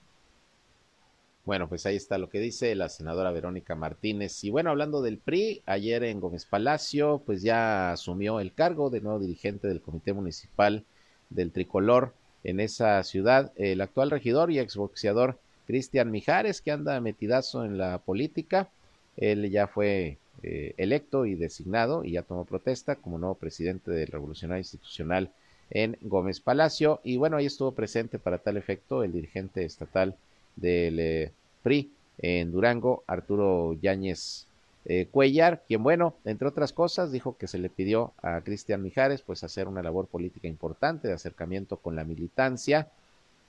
Bueno, 1.44 1.68
pues 1.68 1.86
ahí 1.86 1.96
está 1.96 2.18
lo 2.18 2.28
que 2.28 2.38
dice 2.38 2.74
la 2.74 2.88
senadora 2.88 3.32
Verónica 3.32 3.74
Martínez. 3.74 4.44
Y 4.44 4.50
bueno, 4.50 4.70
hablando 4.70 5.02
del 5.02 5.18
PRI, 5.18 5.62
ayer 5.66 6.04
en 6.04 6.20
Gómez 6.20 6.46
Palacio, 6.46 7.22
pues 7.24 7.42
ya 7.42 7.92
asumió 7.92 8.38
el 8.38 8.54
cargo 8.54 8.90
de 8.90 9.00
nuevo 9.00 9.18
dirigente 9.18 9.66
del 9.66 9.82
Comité 9.82 10.12
Municipal 10.12 10.84
del 11.30 11.52
Tricolor 11.52 12.14
en 12.44 12.60
esa 12.60 13.02
ciudad, 13.04 13.52
el 13.56 13.80
actual 13.80 14.10
regidor 14.10 14.50
y 14.50 14.58
exboxeador 14.58 15.38
Cristian 15.66 16.10
Mijares, 16.10 16.60
que 16.60 16.72
anda 16.72 17.00
metidazo 17.00 17.64
en 17.64 17.78
la 17.78 17.98
política. 17.98 18.68
Él 19.16 19.50
ya 19.50 19.66
fue 19.66 20.18
eh, 20.42 20.74
electo 20.76 21.24
y 21.26 21.34
designado 21.34 22.04
y 22.04 22.12
ya 22.12 22.22
tomó 22.22 22.44
protesta 22.44 22.96
como 22.96 23.18
nuevo 23.18 23.34
presidente 23.34 23.90
del 23.90 24.08
Revolucionario 24.08 24.60
Institucional 24.60 25.30
en 25.70 25.96
Gómez 26.00 26.40
Palacio. 26.40 27.00
Y 27.04 27.16
bueno, 27.16 27.36
ahí 27.36 27.46
estuvo 27.46 27.72
presente 27.72 28.18
para 28.18 28.38
tal 28.38 28.56
efecto 28.56 29.04
el 29.04 29.12
dirigente 29.12 29.64
estatal 29.64 30.16
del 30.56 30.98
eh, 30.98 31.32
PRI 31.62 31.92
en 32.18 32.52
Durango, 32.52 33.04
Arturo 33.06 33.74
Yáñez 33.80 34.46
eh, 34.84 35.06
Cuellar, 35.10 35.62
quien 35.66 35.82
bueno, 35.82 36.14
entre 36.24 36.48
otras 36.48 36.72
cosas, 36.72 37.12
dijo 37.12 37.36
que 37.36 37.46
se 37.46 37.58
le 37.58 37.70
pidió 37.70 38.12
a 38.22 38.40
Cristian 38.40 38.82
Mijares 38.82 39.22
pues 39.22 39.44
hacer 39.44 39.68
una 39.68 39.82
labor 39.82 40.06
política 40.06 40.48
importante 40.48 41.08
de 41.08 41.14
acercamiento 41.14 41.76
con 41.76 41.96
la 41.96 42.04
militancia. 42.04 42.88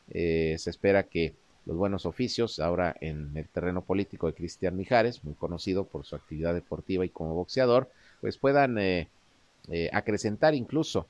se 0.09 0.69
espera 0.69 1.03
que 1.03 1.33
los 1.65 1.77
buenos 1.77 2.05
oficios 2.05 2.59
ahora 2.59 2.95
en 2.99 3.31
el 3.35 3.47
terreno 3.47 3.81
político 3.81 4.27
de 4.27 4.33
Cristian 4.33 4.75
Mijares, 4.75 5.23
muy 5.23 5.33
conocido 5.33 5.85
por 5.85 6.05
su 6.05 6.15
actividad 6.15 6.53
deportiva 6.53 7.05
y 7.05 7.09
como 7.09 7.35
boxeador, 7.35 7.89
pues 8.21 8.37
puedan 8.37 8.77
eh, 8.77 9.07
eh, 9.69 9.89
acrecentar 9.93 10.55
incluso 10.55 11.07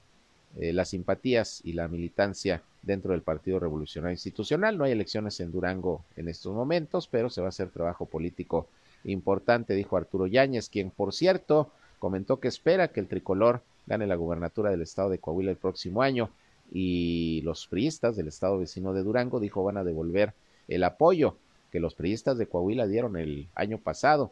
eh, 0.60 0.72
las 0.74 0.90
simpatías 0.90 1.62
y 1.64 1.74
la 1.74 1.88
militancia 1.88 2.62
dentro 2.84 3.14
del 3.14 3.22
Partido 3.22 3.60
Revolucionario 3.60 4.14
Institucional. 4.14 4.78
No 4.78 4.84
hay 4.84 4.92
elecciones 4.92 5.40
en 5.40 5.52
Durango 5.52 6.04
en 6.16 6.30
estos 6.30 6.54
momentos, 6.54 7.08
pero 7.08 7.30
se 7.30 7.42
va 7.42 7.48
a 7.48 7.50
hacer 7.50 7.70
trabajo 7.70 8.06
político 8.06 8.68
importante, 9.04 9.74
dijo 9.74 9.98
Arturo 9.98 10.28
Yáñez, 10.28 10.70
quien 10.70 10.90
por 10.90 11.14
cierto 11.14 11.72
comentó 12.00 12.40
que 12.40 12.48
espera 12.48 12.90
que 12.90 13.00
el 13.00 13.08
tricolor 13.08 13.62
gane 13.86 14.08
la 14.08 14.16
gubernatura 14.16 14.70
del 14.70 14.82
estado 14.82 15.10
de 15.10 15.20
Coahuila 15.20 15.52
el 15.52 15.58
próximo 15.58 16.02
año 16.02 16.30
y 16.72 17.42
los 17.44 17.68
priistas 17.68 18.16
del 18.16 18.28
estado 18.28 18.58
vecino 18.58 18.94
de 18.94 19.04
Durango 19.04 19.40
dijo 19.40 19.64
van 19.64 19.78
a 19.78 19.84
devolver 19.84 20.34
el 20.68 20.84
apoyo 20.84 21.38
que 21.72 21.80
los 21.80 21.96
priistas 21.96 22.38
de 22.38 22.48
Coahuila 22.48 22.88
dieron 22.88 23.18
el 23.18 23.48
año 23.56 23.78
pasado 23.78 24.32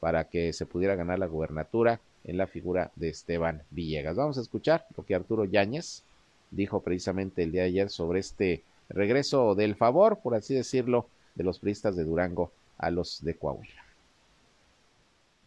para 0.00 0.24
que 0.24 0.52
se 0.52 0.66
pudiera 0.66 0.94
ganar 0.94 1.18
la 1.18 1.26
gubernatura 1.26 2.00
en 2.24 2.36
la 2.36 2.46
figura 2.46 2.90
de 2.96 3.08
Esteban 3.08 3.62
Villegas. 3.70 4.16
Vamos 4.16 4.38
a 4.38 4.42
escuchar 4.42 4.86
lo 4.96 5.04
que 5.04 5.14
Arturo 5.14 5.44
Yáñez 5.44 6.02
dijo 6.50 6.80
precisamente 6.80 7.42
el 7.42 7.52
día 7.52 7.62
de 7.62 7.68
ayer 7.68 7.90
sobre 7.90 8.20
este 8.20 8.62
regreso 8.88 9.54
del 9.54 9.74
favor, 9.74 10.18
por 10.22 10.34
así 10.34 10.54
decirlo, 10.54 11.06
de 11.34 11.44
los 11.44 11.58
priistas 11.58 11.96
de 11.96 12.04
Durango 12.04 12.52
a 12.78 12.90
los 12.90 13.24
de 13.24 13.34
Coahuila. 13.34 13.91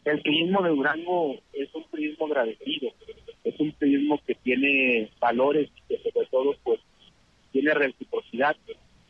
El 0.06 0.22
turismo 0.22 0.62
de 0.62 0.70
Durango 0.70 1.36
es 1.52 1.74
un 1.74 1.84
turismo 1.86 2.28
agradecido, 2.28 2.92
es 3.44 3.60
un 3.60 3.72
turismo 3.74 4.22
que 4.26 4.36
tiene 4.36 5.10
valores 5.20 5.68
y 5.76 5.82
que 5.88 6.12
sobre 6.12 6.28
todo 6.28 6.56
pues 6.64 6.80
tiene 7.52 7.74
reciprocidad. 7.74 8.56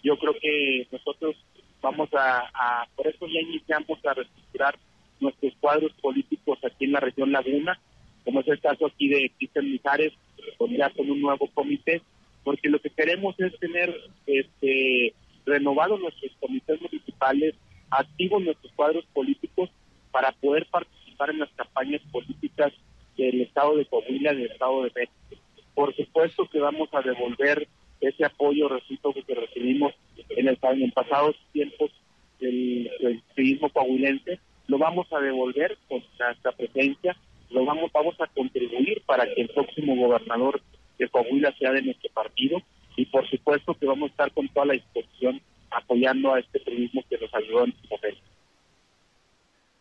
Yo 0.02 0.18
creo 0.18 0.36
que 0.42 0.88
nosotros 0.90 1.36
vamos 1.82 2.08
a, 2.14 2.88
por 2.96 3.08
eso 3.08 3.28
ya 3.28 3.42
iniciamos 3.42 4.00
a 4.06 4.14
reestructurar 4.14 4.80
nuestros 5.20 5.54
cuadros 5.60 5.92
políticos 6.02 6.60
aquí 6.64 6.86
en 6.86 6.94
la 6.94 7.02
región 7.02 7.34
Laguna, 7.34 7.78
como 8.24 8.40
es 8.40 8.48
el 8.48 8.62
caso 8.62 8.86
aquí 8.86 9.10
de 9.10 9.30
Cristian 9.38 9.70
Mijares, 9.70 10.14
con 10.58 10.72
ya 10.72 10.90
un 10.98 11.20
nuevo 11.20 11.50
comité, 11.54 12.02
porque 12.46 12.70
lo 12.70 12.80
que 12.80 12.90
queremos 12.90 13.36
es 13.40 13.58
tener 13.60 13.94
este 14.28 15.14
renovados 15.46 16.00
nuestros 16.00 16.32
comités 16.40 16.82
municipales, 16.82 17.54
activos 17.92 18.42
nuestros 18.42 18.72
cuadros 18.74 19.06
políticos 19.14 19.70
para 20.16 20.32
poder 20.32 20.66
participar 20.68 21.30
en 21.32 21.40
las 21.40 21.50
campañas 21.58 22.02
políticas 22.10 22.72
del 23.18 23.42
Estado 23.42 23.76
de 23.76 23.86
Coahuila, 23.86 24.34
del 24.34 24.50
Estado 24.50 24.84
de 24.84 24.92
México. 24.96 25.44
Por 25.74 25.94
supuesto 25.94 26.48
que 26.50 26.62
vamos 26.62 26.88
a 26.94 27.02
devolver 27.02 27.68
ese 28.00 28.24
apoyo 28.24 28.70
recíproco 28.70 29.20
que 29.28 29.36
recibimos 29.36 29.94
en 30.30 30.48
el 30.48 30.58
en 30.62 30.92
pasados 30.92 31.36
tiempos 31.52 31.92
del, 32.40 32.90
turismo 33.36 33.70
coahuilense, 33.72 34.40
lo 34.68 34.78
vamos 34.78 35.06
a 35.12 35.20
devolver 35.20 35.78
con 35.90 36.02
nuestra 36.18 36.54
presencia, 36.54 37.18
lo 37.50 37.66
vamos, 37.66 37.92
vamos 37.92 38.16
a 38.22 38.28
contribuir 38.28 39.02
para 39.06 39.26
que 39.26 39.42
el 39.42 39.50
próximo 39.50 39.98
gobernador 39.98 40.62
de 40.98 41.10
Coahuila 41.10 41.54
sea 41.60 41.74
de 41.74 41.82
nuestro 41.82 42.10
partido 42.14 42.62
y 42.96 43.06
por 43.08 43.30
supuesto 43.30 43.74
que 43.74 43.86
vamos 43.86 44.08
a 44.08 44.12
estar 44.12 44.32
con 44.32 44.48
toda 44.48 44.68
la 44.68 44.74
disposición 44.76 45.42
apoyando 45.72 46.34
a 46.34 46.40
este 46.40 46.62
turismo 46.62 47.04
que 47.10 47.18
nos 47.18 47.36
ayudó 47.36 47.66
en 47.66 47.74
su 47.82 47.88
momento. 47.90 48.25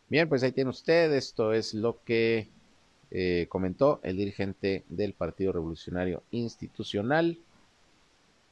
Bien, 0.07 0.29
pues 0.29 0.43
ahí 0.43 0.51
tiene 0.51 0.69
usted, 0.69 1.11
esto 1.13 1.53
es 1.53 1.73
lo 1.73 2.03
que 2.03 2.47
eh, 3.11 3.47
comentó 3.49 3.99
el 4.03 4.17
dirigente 4.17 4.83
del 4.89 5.13
Partido 5.13 5.51
Revolucionario 5.51 6.21
Institucional, 6.31 7.39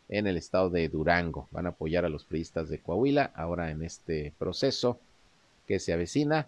en 0.09 0.27
el 0.27 0.37
estado 0.37 0.69
de 0.69 0.89
Durango. 0.89 1.47
Van 1.51 1.65
a 1.65 1.69
apoyar 1.69 2.05
a 2.05 2.09
los 2.09 2.23
priistas 2.23 2.69
de 2.69 2.79
Coahuila 2.79 3.31
ahora 3.35 3.71
en 3.71 3.83
este 3.83 4.33
proceso 4.37 4.99
que 5.67 5.79
se 5.79 5.93
avecina 5.93 6.47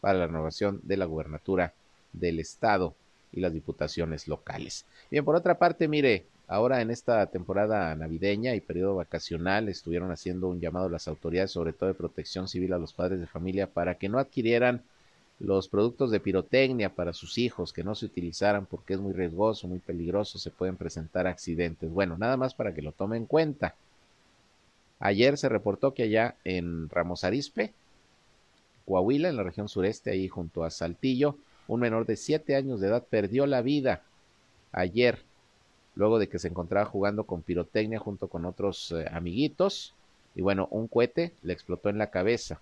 para 0.00 0.18
la 0.18 0.26
renovación 0.26 0.80
de 0.82 0.96
la 0.96 1.04
gubernatura 1.04 1.74
del 2.12 2.40
estado 2.40 2.94
y 3.32 3.40
las 3.40 3.52
diputaciones 3.52 4.28
locales. 4.28 4.86
Bien, 5.10 5.24
por 5.24 5.36
otra 5.36 5.58
parte, 5.58 5.88
mire, 5.88 6.24
ahora 6.50 6.82
en 6.82 6.90
esta 6.90 7.24
temporada 7.26 7.94
navideña 7.94 8.56
y 8.56 8.60
periodo 8.60 8.96
vacacional 8.96 9.68
estuvieron 9.68 10.10
haciendo 10.10 10.48
un 10.48 10.60
llamado 10.60 10.86
a 10.86 10.90
las 10.90 11.06
autoridades, 11.06 11.52
sobre 11.52 11.72
todo 11.72 11.88
de 11.88 11.94
protección 11.94 12.48
civil, 12.48 12.72
a 12.72 12.78
los 12.78 12.92
padres 12.92 13.20
de 13.20 13.28
familia 13.28 13.68
para 13.68 13.94
que 13.94 14.08
no 14.08 14.18
adquirieran 14.18 14.82
los 15.38 15.68
productos 15.68 16.10
de 16.10 16.18
pirotecnia 16.18 16.92
para 16.92 17.12
sus 17.12 17.38
hijos, 17.38 17.72
que 17.72 17.84
no 17.84 17.94
se 17.94 18.06
utilizaran 18.06 18.66
porque 18.66 18.94
es 18.94 19.00
muy 19.00 19.12
riesgoso, 19.12 19.68
muy 19.68 19.78
peligroso, 19.78 20.40
se 20.40 20.50
pueden 20.50 20.76
presentar 20.76 21.28
accidentes. 21.28 21.88
Bueno, 21.88 22.18
nada 22.18 22.36
más 22.36 22.52
para 22.52 22.74
que 22.74 22.82
lo 22.82 22.90
tomen 22.90 23.22
en 23.22 23.26
cuenta. 23.26 23.76
Ayer 24.98 25.38
se 25.38 25.48
reportó 25.48 25.94
que 25.94 26.02
allá 26.02 26.34
en 26.42 26.88
Ramos 26.88 27.22
Arispe, 27.22 27.72
Coahuila, 28.86 29.28
en 29.28 29.36
la 29.36 29.44
región 29.44 29.68
sureste, 29.68 30.10
ahí 30.10 30.26
junto 30.26 30.64
a 30.64 30.70
Saltillo, 30.70 31.36
un 31.68 31.78
menor 31.78 32.06
de 32.06 32.16
siete 32.16 32.56
años 32.56 32.80
de 32.80 32.88
edad 32.88 33.04
perdió 33.08 33.46
la 33.46 33.62
vida 33.62 34.02
ayer, 34.72 35.20
luego 35.94 36.18
de 36.18 36.28
que 36.28 36.38
se 36.38 36.48
encontraba 36.48 36.86
jugando 36.86 37.24
con 37.24 37.42
pirotecnia 37.42 37.98
junto 37.98 38.28
con 38.28 38.44
otros 38.44 38.92
eh, 38.92 39.06
amiguitos, 39.10 39.94
y 40.34 40.42
bueno, 40.42 40.68
un 40.70 40.86
cohete 40.86 41.32
le 41.42 41.52
explotó 41.52 41.88
en 41.88 41.98
la 41.98 42.10
cabeza 42.10 42.60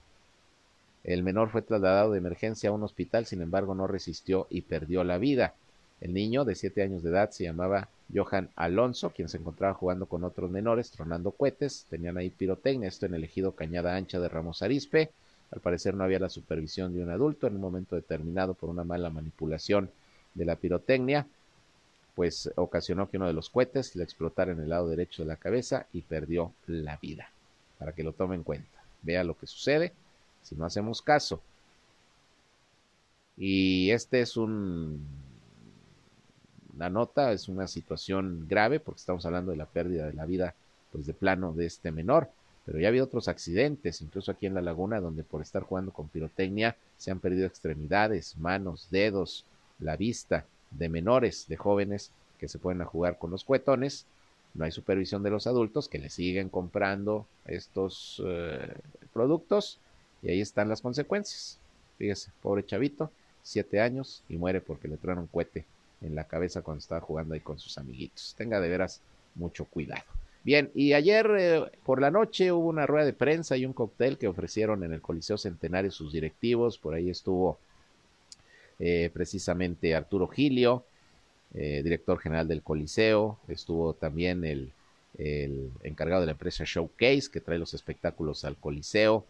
el 1.05 1.23
menor 1.23 1.49
fue 1.49 1.63
trasladado 1.63 2.13
de 2.13 2.19
emergencia 2.19 2.71
a 2.71 2.73
un 2.73 2.83
hospital, 2.83 3.25
sin 3.25 3.41
embargo 3.41 3.75
no 3.75 3.87
resistió 3.87 4.47
y 4.51 4.63
perdió 4.63 5.05
la 5.05 5.17
vida. 5.19 5.55
El 6.03 6.13
niño 6.13 6.45
de 6.45 6.55
siete 6.55 6.83
años 6.83 7.03
de 7.03 7.09
edad 7.11 7.31
se 7.31 7.45
llamaba 7.45 7.89
Johan 8.15 8.51
Alonso, 8.57 9.11
quien 9.11 9.31
se 9.31 9.39
encontraba 9.39 9.73
jugando 9.73 10.07
con 10.07 10.23
otros 10.23 10.51
menores, 10.51 10.91
tronando 10.91 11.31
cohetes, 11.31 11.87
tenían 11.89 12.19
ahí 12.19 12.29
pirotecnia, 12.29 12.89
esto 12.89 13.07
en 13.07 13.15
el 13.15 13.25
ejido 13.25 13.53
Cañada 13.53 13.97
Ancha 13.97 14.21
de 14.21 14.29
Ramos 14.29 14.63
Arispe. 14.63 15.11
Al 15.51 15.61
parecer 15.61 15.95
no 15.95 16.05
había 16.05 16.19
la 16.19 16.29
supervisión 16.29 16.95
de 16.95 17.03
un 17.03 17.11
adulto 17.11 17.47
en 17.47 17.55
un 17.55 17.63
momento 17.63 17.97
determinado 17.97 18.53
por 18.53 18.69
una 18.69 18.85
mala 18.85 19.09
manipulación 19.09 19.91
de 20.35 20.45
la 20.45 20.57
pirotecnia, 20.57 21.27
pues 22.19 22.51
ocasionó 22.57 23.09
que 23.09 23.17
uno 23.17 23.29
de 23.29 23.33
los 23.33 23.49
cohetes 23.49 23.95
le 23.95 24.03
explotara 24.03 24.51
en 24.51 24.59
el 24.59 24.71
lado 24.71 24.89
derecho 24.89 25.23
de 25.23 25.29
la 25.29 25.37
cabeza 25.37 25.87
y 25.93 26.03
perdió 26.03 26.53
la 26.67 26.97
vida. 26.97 27.31
Para 27.79 27.93
que 27.93 28.03
lo 28.03 28.13
tome 28.13 28.35
en 28.35 28.43
cuenta. 28.43 28.83
Vea 29.03 29.23
lo 29.23 29.39
que 29.39 29.47
sucede 29.47 29.93
si 30.43 30.57
no 30.57 30.65
hacemos 30.65 31.01
caso. 31.01 31.41
Y 33.37 33.93
este 33.93 34.21
es 34.21 34.37
un 34.37 35.01
nota, 36.77 37.31
es 37.31 37.49
una 37.49 37.69
situación 37.69 38.47
grave 38.49 38.81
porque 38.81 38.99
estamos 38.99 39.25
hablando 39.25 39.53
de 39.53 39.59
la 39.59 39.67
pérdida 39.67 40.07
de 40.07 40.15
la 40.15 40.27
vida 40.27 40.57
pues 40.91 41.07
de 41.07 41.15
plano 41.15 41.53
de 41.53 41.67
este 41.67 41.93
menor, 41.93 42.33
pero 42.67 42.81
ya 42.81 42.89
ha 42.89 42.91
habido 42.91 43.05
otros 43.05 43.29
accidentes, 43.29 44.01
incluso 44.01 44.33
aquí 44.33 44.47
en 44.47 44.55
la 44.55 44.61
laguna, 44.61 44.99
donde 44.99 45.23
por 45.23 45.41
estar 45.41 45.63
jugando 45.63 45.93
con 45.93 46.09
pirotecnia 46.09 46.75
se 46.97 47.13
han 47.13 47.21
perdido 47.21 47.47
extremidades, 47.47 48.37
manos, 48.39 48.89
dedos, 48.91 49.45
la 49.79 49.97
vista 49.97 50.47
de 50.71 50.89
menores, 50.89 51.47
de 51.49 51.57
jóvenes 51.57 52.13
que 52.39 52.49
se 52.49 52.59
pueden 52.59 52.83
jugar 52.85 53.19
con 53.19 53.31
los 53.31 53.45
cuetones. 53.45 54.07
No 54.55 54.65
hay 54.65 54.73
supervisión 54.73 55.23
de 55.23 55.31
los 55.31 55.47
adultos 55.47 55.89
que 55.89 55.99
le 55.99 56.11
siguen 56.11 56.49
comprando 56.49 57.27
estos 57.47 58.23
eh, 58.27 58.75
productos 59.13 59.79
y 60.23 60.31
ahí 60.31 60.41
están 60.41 60.69
las 60.69 60.81
consecuencias. 60.81 61.59
Fíjese, 61.99 62.31
pobre 62.43 62.65
chavito, 62.65 63.11
siete 63.43 63.81
años 63.81 64.23
y 64.29 64.37
muere 64.37 64.61
porque 64.61 64.89
le 64.89 64.97
traen 64.97 65.19
un 65.19 65.27
cohete 65.27 65.65
en 66.01 66.15
la 66.15 66.25
cabeza 66.25 66.63
cuando 66.63 66.79
estaba 66.79 67.01
jugando 67.01 67.35
ahí 67.35 67.41
con 67.41 67.59
sus 67.59 67.77
amiguitos. 67.79 68.35
Tenga 68.37 68.61
de 68.61 68.69
veras 68.69 69.01
mucho 69.35 69.65
cuidado. 69.65 70.05
Bien, 70.45 70.71
y 70.75 70.93
ayer 70.93 71.31
eh, 71.39 71.63
por 71.85 72.01
la 72.01 72.11
noche 72.11 72.53
hubo 72.53 72.69
una 72.69 72.87
rueda 72.87 73.05
de 73.05 73.13
prensa 73.13 73.57
y 73.57 73.67
un 73.67 73.73
cóctel 73.73 74.19
que 74.19 74.29
ofrecieron 74.29 74.85
en 74.85 74.93
el 74.93 75.03
Coliseo 75.03 75.37
Centenario 75.37 75.91
sus 75.91 76.13
directivos. 76.13 76.79
Por 76.79 76.95
ahí 76.95 77.11
estuvo 77.11 77.59
eh, 78.79 79.11
precisamente 79.13 79.95
Arturo 79.95 80.29
Gilio, 80.29 80.85
eh, 81.55 81.83
director 81.83 82.19
general 82.19 82.49
del 82.49 82.63
Coliseo. 82.63 83.39
Estuvo 83.49 83.95
también 83.95 84.45
el, 84.45 84.73
encargado 85.83 86.21
de 86.21 86.27
la 86.27 86.33
empresa 86.33 86.65
Showcase, 86.65 87.31
que 87.33 87.41
trae 87.41 87.59
los 87.59 87.75
espectáculos 87.75 88.45
al 88.45 88.57
Coliseo. 88.57 89.25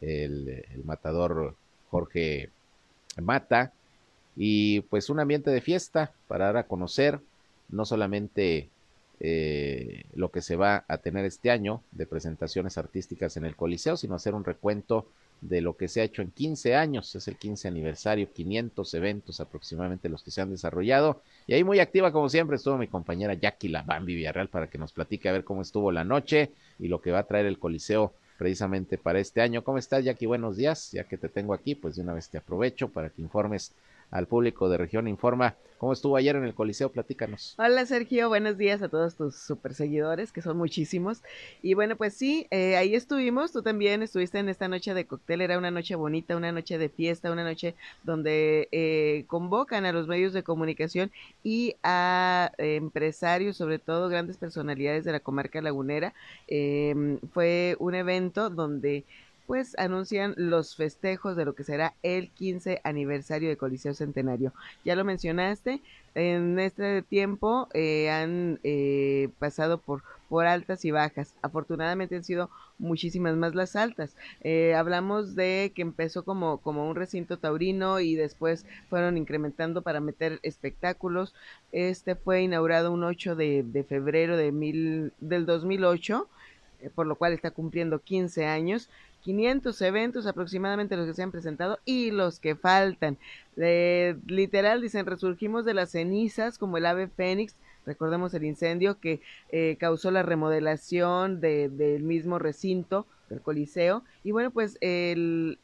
El, 0.00 0.64
el 0.74 0.84
matador 0.84 1.54
Jorge 1.90 2.50
Mata 3.20 3.72
y 4.36 4.80
pues 4.80 5.10
un 5.10 5.20
ambiente 5.20 5.50
de 5.50 5.60
fiesta 5.60 6.12
para 6.26 6.46
dar 6.46 6.56
a 6.56 6.66
conocer 6.66 7.20
no 7.68 7.84
solamente 7.84 8.68
eh, 9.20 10.04
lo 10.14 10.30
que 10.30 10.42
se 10.42 10.56
va 10.56 10.84
a 10.88 10.98
tener 10.98 11.24
este 11.24 11.50
año 11.50 11.82
de 11.92 12.06
presentaciones 12.06 12.78
artísticas 12.78 13.36
en 13.36 13.44
el 13.44 13.54
Coliseo, 13.54 13.96
sino 13.96 14.14
hacer 14.14 14.34
un 14.34 14.44
recuento 14.44 15.06
de 15.42 15.60
lo 15.60 15.76
que 15.76 15.88
se 15.88 16.00
ha 16.00 16.04
hecho 16.04 16.22
en 16.22 16.30
15 16.30 16.76
años, 16.76 17.14
es 17.16 17.26
el 17.26 17.36
15 17.36 17.66
aniversario, 17.66 18.32
500 18.32 18.94
eventos 18.94 19.40
aproximadamente 19.40 20.08
los 20.08 20.22
que 20.22 20.30
se 20.30 20.40
han 20.40 20.50
desarrollado. 20.50 21.20
Y 21.46 21.54
ahí 21.54 21.64
muy 21.64 21.80
activa 21.80 22.12
como 22.12 22.28
siempre 22.28 22.56
estuvo 22.56 22.78
mi 22.78 22.86
compañera 22.86 23.34
Jackie 23.34 23.70
Bambi 23.70 24.14
Villarreal 24.14 24.48
para 24.48 24.70
que 24.70 24.78
nos 24.78 24.92
platique 24.92 25.28
a 25.28 25.32
ver 25.32 25.44
cómo 25.44 25.60
estuvo 25.60 25.90
la 25.90 26.04
noche 26.04 26.52
y 26.78 26.86
lo 26.88 27.00
que 27.02 27.10
va 27.10 27.18
a 27.18 27.26
traer 27.26 27.46
el 27.46 27.58
Coliseo 27.58 28.14
precisamente 28.38 28.98
para 28.98 29.18
este 29.18 29.40
año. 29.40 29.64
¿Cómo 29.64 29.78
estás 29.78 30.04
Jackie? 30.04 30.26
Buenos 30.26 30.56
días, 30.56 30.92
ya 30.92 31.04
que 31.04 31.18
te 31.18 31.28
tengo 31.28 31.54
aquí, 31.54 31.74
pues 31.74 31.96
de 31.96 32.02
una 32.02 32.14
vez 32.14 32.28
te 32.28 32.38
aprovecho 32.38 32.88
para 32.88 33.10
que 33.10 33.20
informes 33.20 33.72
al 34.12 34.28
público 34.28 34.68
de 34.68 34.76
Región 34.76 35.08
Informa. 35.08 35.56
¿Cómo 35.78 35.92
estuvo 35.92 36.16
ayer 36.16 36.36
en 36.36 36.44
el 36.44 36.54
Coliseo? 36.54 36.92
Platícanos. 36.92 37.56
Hola 37.58 37.84
Sergio, 37.86 38.28
buenos 38.28 38.56
días 38.56 38.82
a 38.82 38.88
todos 38.88 39.16
tus 39.16 39.34
super 39.34 39.74
seguidores, 39.74 40.30
que 40.30 40.40
son 40.40 40.56
muchísimos. 40.56 41.24
Y 41.60 41.74
bueno, 41.74 41.96
pues 41.96 42.14
sí, 42.14 42.46
eh, 42.52 42.76
ahí 42.76 42.94
estuvimos, 42.94 43.50
tú 43.50 43.62
también 43.62 44.00
estuviste 44.00 44.38
en 44.38 44.48
esta 44.48 44.68
noche 44.68 44.94
de 44.94 45.06
cóctel, 45.08 45.40
era 45.40 45.58
una 45.58 45.72
noche 45.72 45.96
bonita, 45.96 46.36
una 46.36 46.52
noche 46.52 46.78
de 46.78 46.88
fiesta, 46.88 47.32
una 47.32 47.42
noche 47.42 47.74
donde 48.04 48.68
eh, 48.70 49.24
convocan 49.26 49.84
a 49.84 49.92
los 49.92 50.06
medios 50.06 50.32
de 50.32 50.44
comunicación 50.44 51.10
y 51.42 51.74
a 51.82 52.52
empresarios, 52.58 53.56
sobre 53.56 53.80
todo 53.80 54.08
grandes 54.08 54.36
personalidades 54.36 55.04
de 55.04 55.10
la 55.10 55.20
comarca 55.20 55.60
lagunera. 55.60 56.14
Em, 56.46 57.18
fue 57.32 57.76
un 57.80 57.96
evento 57.96 58.50
donde 58.50 59.04
pues 59.46 59.76
anuncian 59.78 60.34
los 60.36 60.76
festejos 60.76 61.36
de 61.36 61.44
lo 61.44 61.54
que 61.54 61.64
será 61.64 61.94
el 62.02 62.30
15 62.30 62.80
aniversario 62.84 63.48
de 63.48 63.56
Coliseo 63.56 63.94
Centenario. 63.94 64.52
Ya 64.84 64.96
lo 64.96 65.04
mencionaste, 65.04 65.82
en 66.14 66.58
este 66.58 67.02
tiempo 67.02 67.68
eh, 67.72 68.10
han 68.10 68.60
eh, 68.64 69.30
pasado 69.38 69.78
por, 69.78 70.02
por 70.28 70.46
altas 70.46 70.84
y 70.84 70.90
bajas. 70.90 71.34
Afortunadamente 71.40 72.16
han 72.16 72.24
sido 72.24 72.50
muchísimas 72.78 73.34
más 73.36 73.54
las 73.54 73.76
altas. 73.76 74.14
Eh, 74.42 74.74
hablamos 74.74 75.34
de 75.34 75.72
que 75.74 75.82
empezó 75.82 76.24
como, 76.24 76.58
como 76.58 76.88
un 76.88 76.96
recinto 76.96 77.38
taurino 77.38 78.00
y 78.00 78.14
después 78.14 78.66
fueron 78.90 79.16
incrementando 79.16 79.82
para 79.82 80.00
meter 80.00 80.38
espectáculos. 80.42 81.34
Este 81.70 82.14
fue 82.14 82.42
inaugurado 82.42 82.92
un 82.92 83.04
8 83.04 83.34
de, 83.34 83.62
de 83.62 83.84
febrero 83.84 84.36
de 84.36 84.52
mil, 84.52 85.12
del 85.20 85.46
2008 85.46 86.28
por 86.96 87.06
lo 87.06 87.14
cual 87.14 87.32
está 87.32 87.52
cumpliendo 87.52 88.00
15 88.00 88.44
años 88.44 88.88
500 89.22 89.80
eventos 89.82 90.26
aproximadamente 90.26 90.96
los 90.96 91.06
que 91.06 91.14
se 91.14 91.22
han 91.22 91.32
presentado 91.32 91.78
y 91.84 92.10
los 92.10 92.38
que 92.38 92.54
faltan. 92.54 93.18
literal, 93.56 94.80
dicen, 94.80 95.06
resurgimos 95.06 95.64
de 95.64 95.74
las 95.74 95.90
cenizas 95.90 96.58
como 96.58 96.76
el 96.76 96.86
ave 96.86 97.08
fénix. 97.08 97.54
Recordemos 97.84 98.32
el 98.34 98.44
incendio 98.44 99.00
que 99.00 99.20
eh, 99.50 99.76
causó 99.80 100.10
la 100.10 100.22
remodelación 100.22 101.40
del 101.40 102.02
mismo 102.02 102.38
recinto 102.38 103.06
del 103.28 103.40
Coliseo. 103.40 104.04
Y 104.22 104.30
bueno, 104.30 104.50
pues 104.50 104.78
el, 104.80 105.58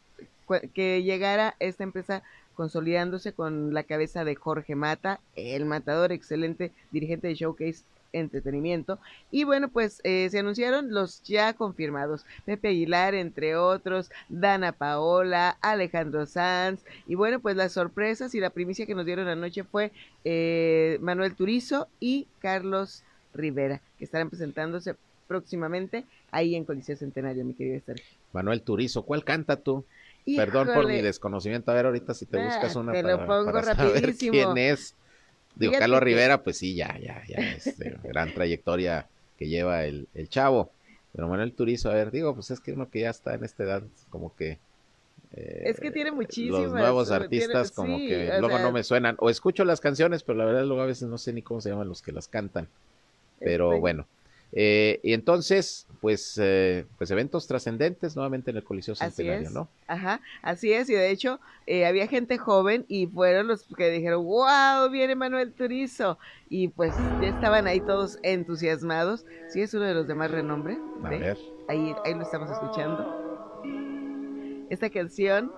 que 0.74 1.02
llegara 1.02 1.54
esta 1.60 1.84
empresa 1.84 2.22
consolidándose 2.54 3.32
con 3.32 3.72
la 3.72 3.84
cabeza 3.84 4.24
de 4.24 4.34
Jorge 4.34 4.74
Mata, 4.74 5.20
el 5.36 5.64
matador, 5.64 6.10
excelente 6.10 6.72
dirigente 6.90 7.28
de 7.28 7.34
Showcase 7.36 7.84
entretenimiento. 8.12 8.98
Y 9.30 9.44
bueno, 9.44 9.68
pues 9.68 10.00
eh, 10.04 10.28
se 10.30 10.38
anunciaron 10.38 10.92
los 10.92 11.22
ya 11.22 11.52
confirmados. 11.52 12.24
Pepe 12.44 12.68
Aguilar, 12.68 13.14
entre 13.14 13.56
otros, 13.56 14.10
Dana 14.28 14.72
Paola, 14.72 15.58
Alejandro 15.60 16.26
Sanz. 16.26 16.84
Y 17.06 17.14
bueno, 17.14 17.40
pues 17.40 17.56
las 17.56 17.72
sorpresas 17.72 18.34
y 18.34 18.40
la 18.40 18.50
primicia 18.50 18.86
que 18.86 18.94
nos 18.94 19.06
dieron 19.06 19.28
anoche 19.28 19.64
fue 19.64 19.92
eh, 20.24 20.98
Manuel 21.00 21.34
Turizo 21.34 21.88
y 22.00 22.26
Carlos 22.40 23.02
Rivera, 23.34 23.80
que 23.98 24.04
estarán 24.04 24.30
presentándose 24.30 24.96
próximamente 25.26 26.04
ahí 26.30 26.54
en 26.54 26.64
Coliseo 26.64 26.96
Centenario, 26.96 27.44
mi 27.44 27.54
querido 27.54 27.80
Sergio. 27.84 28.16
Manuel 28.32 28.62
Turizo, 28.62 29.02
¿cuál 29.02 29.24
canta 29.24 29.56
tú? 29.56 29.84
Perdón 30.36 30.68
por 30.74 30.86
mi 30.86 31.00
desconocimiento. 31.00 31.70
A 31.70 31.74
ver, 31.74 31.86
ahorita 31.86 32.14
si 32.14 32.26
te 32.26 32.42
buscas 32.42 32.76
una 32.76 32.92
te 32.92 33.02
lo 33.02 33.26
pongo 33.26 33.52
rapidísimo. 33.52 34.32
quién 34.32 34.58
es. 34.58 34.94
Digo, 35.58 35.72
Carlos 35.78 36.02
Rivera, 36.02 36.42
pues 36.42 36.58
sí, 36.58 36.74
ya, 36.74 36.96
ya, 36.98 37.22
ya, 37.26 37.38
este, 37.52 37.96
gran 38.04 38.32
trayectoria 38.32 39.06
que 39.38 39.48
lleva 39.48 39.84
el, 39.84 40.08
el 40.14 40.28
chavo. 40.28 40.70
Pero 41.12 41.28
Manuel 41.28 41.52
Turizo, 41.52 41.90
a 41.90 41.94
ver, 41.94 42.10
digo, 42.10 42.34
pues 42.34 42.50
es 42.50 42.60
que 42.60 42.72
uno 42.72 42.88
que 42.90 43.00
ya 43.00 43.10
está 43.10 43.34
en 43.34 43.44
esta 43.44 43.64
edad, 43.64 43.82
como 44.10 44.34
que... 44.36 44.58
Eh, 45.32 45.62
es 45.66 45.80
que 45.80 45.90
tiene 45.90 46.12
muchísimas. 46.12 46.62
Los 46.62 46.72
nuevos 46.72 47.10
artistas 47.10 47.72
como 47.72 47.98
que 47.98 48.36
luego 48.40 48.58
no 48.58 48.72
me 48.72 48.82
suenan. 48.82 49.16
O 49.18 49.28
escucho 49.28 49.64
las 49.64 49.80
canciones, 49.80 50.22
pero 50.22 50.38
la 50.38 50.44
verdad 50.44 50.64
luego 50.64 50.82
a 50.82 50.86
veces 50.86 51.08
no 51.08 51.18
sé 51.18 51.32
ni 51.32 51.42
cómo 51.42 51.60
se 51.60 51.70
llaman 51.70 51.88
los 51.88 52.02
que 52.02 52.12
las 52.12 52.28
cantan. 52.28 52.68
Pero 53.40 53.72
este, 53.72 53.80
bueno, 53.80 54.06
eh, 54.52 55.00
y 55.02 55.12
entonces, 55.12 55.86
pues, 56.00 56.38
eh, 56.40 56.86
pues 56.96 57.10
eventos 57.10 57.46
trascendentes 57.46 58.16
nuevamente 58.16 58.50
en 58.50 58.56
el 58.56 58.64
Coliseo 58.64 58.94
Centenario, 58.94 59.50
¿no? 59.50 59.68
Ajá, 59.86 60.20
así 60.42 60.72
es, 60.72 60.88
y 60.88 60.94
de 60.94 61.10
hecho 61.10 61.40
eh, 61.66 61.86
había 61.86 62.06
gente 62.06 62.38
joven 62.38 62.84
y 62.88 63.06
fueron 63.06 63.46
los 63.46 63.66
que 63.76 63.90
dijeron, 63.90 64.24
wow, 64.24 64.90
viene 64.90 65.14
Manuel 65.14 65.52
Turizo, 65.52 66.18
y 66.48 66.68
pues 66.68 66.94
ya 66.94 67.28
estaban 67.28 67.66
ahí 67.66 67.80
todos 67.80 68.18
entusiasmados. 68.22 69.24
Sí, 69.50 69.60
es 69.60 69.74
uno 69.74 69.84
de 69.84 69.94
los 69.94 70.06
de 70.06 70.14
más 70.14 70.30
renombre. 70.30 70.78
A 71.02 71.10
ver. 71.10 71.38
Ahí, 71.66 71.94
ahí 72.04 72.14
lo 72.14 72.22
estamos 72.22 72.50
escuchando. 72.50 73.04
Esta 74.70 74.90
canción 74.90 75.50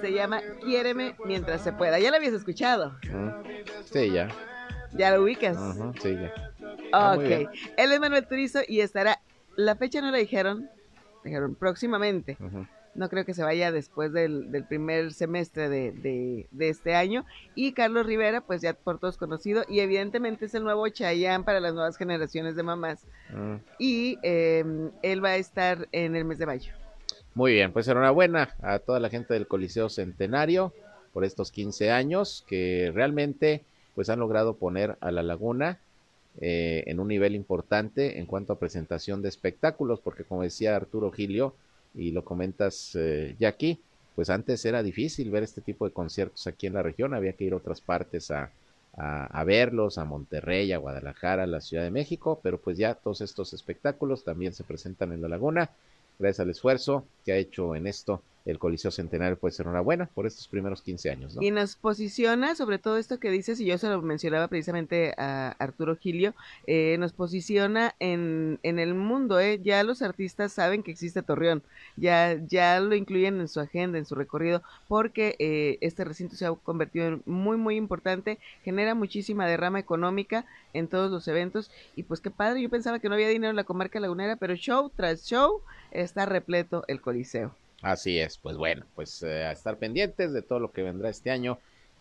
se 0.00 0.12
llama 0.12 0.40
Quiéreme 0.64 1.16
mientras 1.24 1.62
se 1.62 1.72
pueda. 1.72 1.98
¿Ya 1.98 2.10
la 2.10 2.16
habías 2.16 2.34
escuchado? 2.34 2.96
Sí, 3.90 4.10
ya. 4.10 4.28
¿Ya 4.94 5.14
lo 5.14 5.22
ubicas? 5.22 5.56
sí, 6.02 6.14
ya. 6.14 7.14
ok. 7.14 7.50
Él 7.76 7.92
es 7.92 8.00
Manuel 8.00 8.26
Turizo 8.26 8.60
y 8.66 8.80
estará. 8.80 9.20
La 9.56 9.76
fecha 9.76 10.00
no 10.00 10.10
la 10.10 10.18
dijeron. 10.18 10.68
Dijeron 11.24 11.54
próximamente. 11.54 12.36
No 12.94 13.08
creo 13.08 13.24
que 13.24 13.34
se 13.34 13.44
vaya 13.44 13.70
después 13.70 14.12
del, 14.12 14.50
del 14.50 14.64
primer 14.64 15.12
semestre 15.12 15.68
de, 15.68 16.46
de, 16.50 16.68
este 16.68 16.94
año. 16.94 17.24
Y 17.54 17.72
Carlos 17.72 18.06
Rivera, 18.06 18.40
pues 18.40 18.60
ya 18.60 18.72
por 18.74 18.98
todos 18.98 19.16
conocido. 19.16 19.64
Y 19.68 19.80
evidentemente 19.80 20.46
es 20.46 20.54
el 20.54 20.64
nuevo 20.64 20.88
Chayán 20.88 21.44
para 21.44 21.60
las 21.60 21.74
nuevas 21.74 21.96
generaciones 21.96 22.56
de 22.56 22.62
mamás. 22.62 23.04
Mm. 23.32 23.54
Y 23.78 24.18
em, 24.22 24.90
él 25.02 25.24
va 25.24 25.30
a 25.30 25.36
estar 25.36 25.86
en 25.92 26.16
el 26.16 26.24
mes 26.24 26.38
de 26.38 26.46
mayo. 26.46 26.72
Muy 27.34 27.52
bien, 27.52 27.72
pues 27.72 27.86
enhorabuena 27.86 28.56
a 28.62 28.80
toda 28.80 28.98
la 28.98 29.10
gente 29.10 29.34
del 29.34 29.46
Coliseo 29.46 29.88
Centenario 29.88 30.72
por 31.12 31.24
estos 31.24 31.52
15 31.52 31.90
años 31.92 32.44
que 32.48 32.90
realmente 32.94 33.64
pues 33.98 34.10
han 34.10 34.20
logrado 34.20 34.54
poner 34.54 34.96
a 35.00 35.10
la 35.10 35.24
laguna 35.24 35.80
eh, 36.40 36.84
en 36.86 37.00
un 37.00 37.08
nivel 37.08 37.34
importante 37.34 38.20
en 38.20 38.26
cuanto 38.26 38.52
a 38.52 38.58
presentación 38.60 39.22
de 39.22 39.28
espectáculos, 39.28 39.98
porque 39.98 40.22
como 40.22 40.44
decía 40.44 40.76
Arturo 40.76 41.10
Gilio, 41.10 41.56
y 41.96 42.12
lo 42.12 42.24
comentas 42.24 42.92
eh, 42.94 43.34
ya 43.40 43.48
aquí, 43.48 43.80
pues 44.14 44.30
antes 44.30 44.64
era 44.64 44.84
difícil 44.84 45.32
ver 45.32 45.42
este 45.42 45.62
tipo 45.62 45.84
de 45.84 45.92
conciertos 45.92 46.46
aquí 46.46 46.68
en 46.68 46.74
la 46.74 46.82
región, 46.84 47.12
había 47.12 47.32
que 47.32 47.42
ir 47.42 47.54
a 47.54 47.56
otras 47.56 47.80
partes 47.80 48.30
a, 48.30 48.52
a, 48.96 49.42
verlos, 49.42 49.98
a 49.98 50.04
Monterrey, 50.04 50.70
a 50.70 50.78
Guadalajara, 50.78 51.42
a 51.42 51.48
la 51.48 51.60
Ciudad 51.60 51.82
de 51.82 51.90
México, 51.90 52.38
pero 52.40 52.60
pues 52.60 52.78
ya 52.78 52.94
todos 52.94 53.20
estos 53.20 53.52
espectáculos 53.52 54.22
también 54.22 54.52
se 54.52 54.62
presentan 54.62 55.10
en 55.10 55.22
la 55.22 55.28
laguna, 55.28 55.70
gracias 56.20 56.38
al 56.38 56.50
esfuerzo 56.50 57.04
que 57.24 57.32
ha 57.32 57.36
hecho 57.36 57.74
en 57.74 57.88
esto 57.88 58.22
el 58.48 58.58
Coliseo 58.58 58.90
Centenario 58.90 59.38
puede 59.38 59.52
ser 59.52 59.68
una 59.68 59.80
buena 59.80 60.06
por 60.06 60.26
estos 60.26 60.48
primeros 60.48 60.80
15 60.80 61.10
años. 61.10 61.36
¿no? 61.36 61.42
Y 61.42 61.50
nos 61.50 61.76
posiciona, 61.76 62.54
sobre 62.54 62.78
todo 62.78 62.96
esto 62.96 63.20
que 63.20 63.30
dices, 63.30 63.60
y 63.60 63.66
yo 63.66 63.76
se 63.76 63.88
lo 63.88 64.00
mencionaba 64.00 64.48
precisamente 64.48 65.12
a 65.18 65.50
Arturo 65.58 65.96
Gilio, 65.96 66.34
eh, 66.66 66.96
nos 66.98 67.12
posiciona 67.12 67.94
en, 68.00 68.58
en 68.62 68.78
el 68.78 68.94
mundo, 68.94 69.38
¿eh? 69.38 69.60
ya 69.62 69.84
los 69.84 70.00
artistas 70.00 70.52
saben 70.52 70.82
que 70.82 70.90
existe 70.90 71.22
Torreón, 71.22 71.62
ya, 71.96 72.40
ya 72.46 72.80
lo 72.80 72.94
incluyen 72.94 73.38
en 73.38 73.48
su 73.48 73.60
agenda, 73.60 73.98
en 73.98 74.06
su 74.06 74.14
recorrido, 74.14 74.62
porque 74.88 75.36
eh, 75.38 75.76
este 75.82 76.04
recinto 76.04 76.34
se 76.34 76.46
ha 76.46 76.52
convertido 76.52 77.06
en 77.06 77.22
muy, 77.26 77.58
muy 77.58 77.76
importante, 77.76 78.38
genera 78.64 78.94
muchísima 78.94 79.46
derrama 79.46 79.78
económica 79.78 80.46
en 80.72 80.88
todos 80.88 81.10
los 81.10 81.28
eventos, 81.28 81.70
y 81.96 82.04
pues 82.04 82.20
qué 82.20 82.30
padre, 82.30 82.62
yo 82.62 82.70
pensaba 82.70 82.98
que 82.98 83.10
no 83.10 83.14
había 83.14 83.28
dinero 83.28 83.50
en 83.50 83.56
la 83.56 83.64
comarca 83.64 84.00
lagunera, 84.00 84.36
pero 84.36 84.54
show 84.54 84.90
tras 84.96 85.26
show 85.26 85.60
está 85.90 86.24
repleto 86.24 86.84
el 86.88 87.02
Coliseo. 87.02 87.54
Así 87.82 88.18
es, 88.18 88.38
pues 88.38 88.56
bueno, 88.56 88.84
pues 88.94 89.22
eh, 89.22 89.44
a 89.44 89.52
estar 89.52 89.78
pendientes 89.78 90.32
de 90.32 90.42
todo 90.42 90.58
lo 90.58 90.72
que 90.72 90.82
vendrá 90.82 91.10
este 91.10 91.30
año 91.30 91.58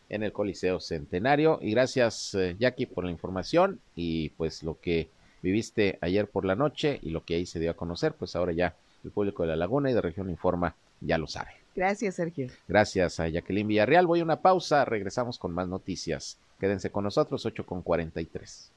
en 0.10 0.24
el 0.24 0.32
Coliseo 0.32 0.80
Centenario. 0.80 1.60
Y 1.62 1.72
gracias, 1.72 2.34
eh, 2.34 2.56
Jackie, 2.60 2.88
por 2.88 3.04
la 3.04 3.12
información 3.12 3.80
y 3.96 4.30
pues 4.30 4.64
lo 4.64 4.80
que 4.80 5.10
viviste 5.42 5.98
ayer 6.02 6.28
por 6.28 6.46
la 6.46 6.56
noche 6.56 7.00
y 7.02 7.12
lo 7.12 7.24
que 7.24 7.36
ahí 7.36 7.46
se 7.46 7.60
dio 7.60 7.72
a 7.72 7.76
conocer, 7.76 8.14
pues 8.14 8.36
ahora 8.36 8.54
ya 8.54 8.76
el 9.04 9.12
público 9.12 9.44
de 9.44 9.50
la 9.50 9.56
Laguna 9.56 9.92
y 9.92 9.94
de 9.94 10.02
Región 10.02 10.30
Informa 10.30 10.76
ya 11.00 11.18
lo 11.18 11.28
sabe. 11.28 11.52
Gracias, 11.76 12.16
Sergio. 12.16 12.48
Gracias 12.68 13.20
a 13.20 13.28
Jacqueline 13.28 13.68
Villarreal. 13.68 14.08
Voy 14.08 14.22
a 14.22 14.24
una 14.24 14.42
pausa, 14.42 14.84
regresamos 14.84 15.38
con 15.38 15.54
más 15.54 15.68
noticias. 15.68 16.40
Quédense 16.60 16.90
con 16.90 17.04
nosotros, 17.04 17.46
8 17.46 17.66
con 17.68 17.84
43. 17.84 18.72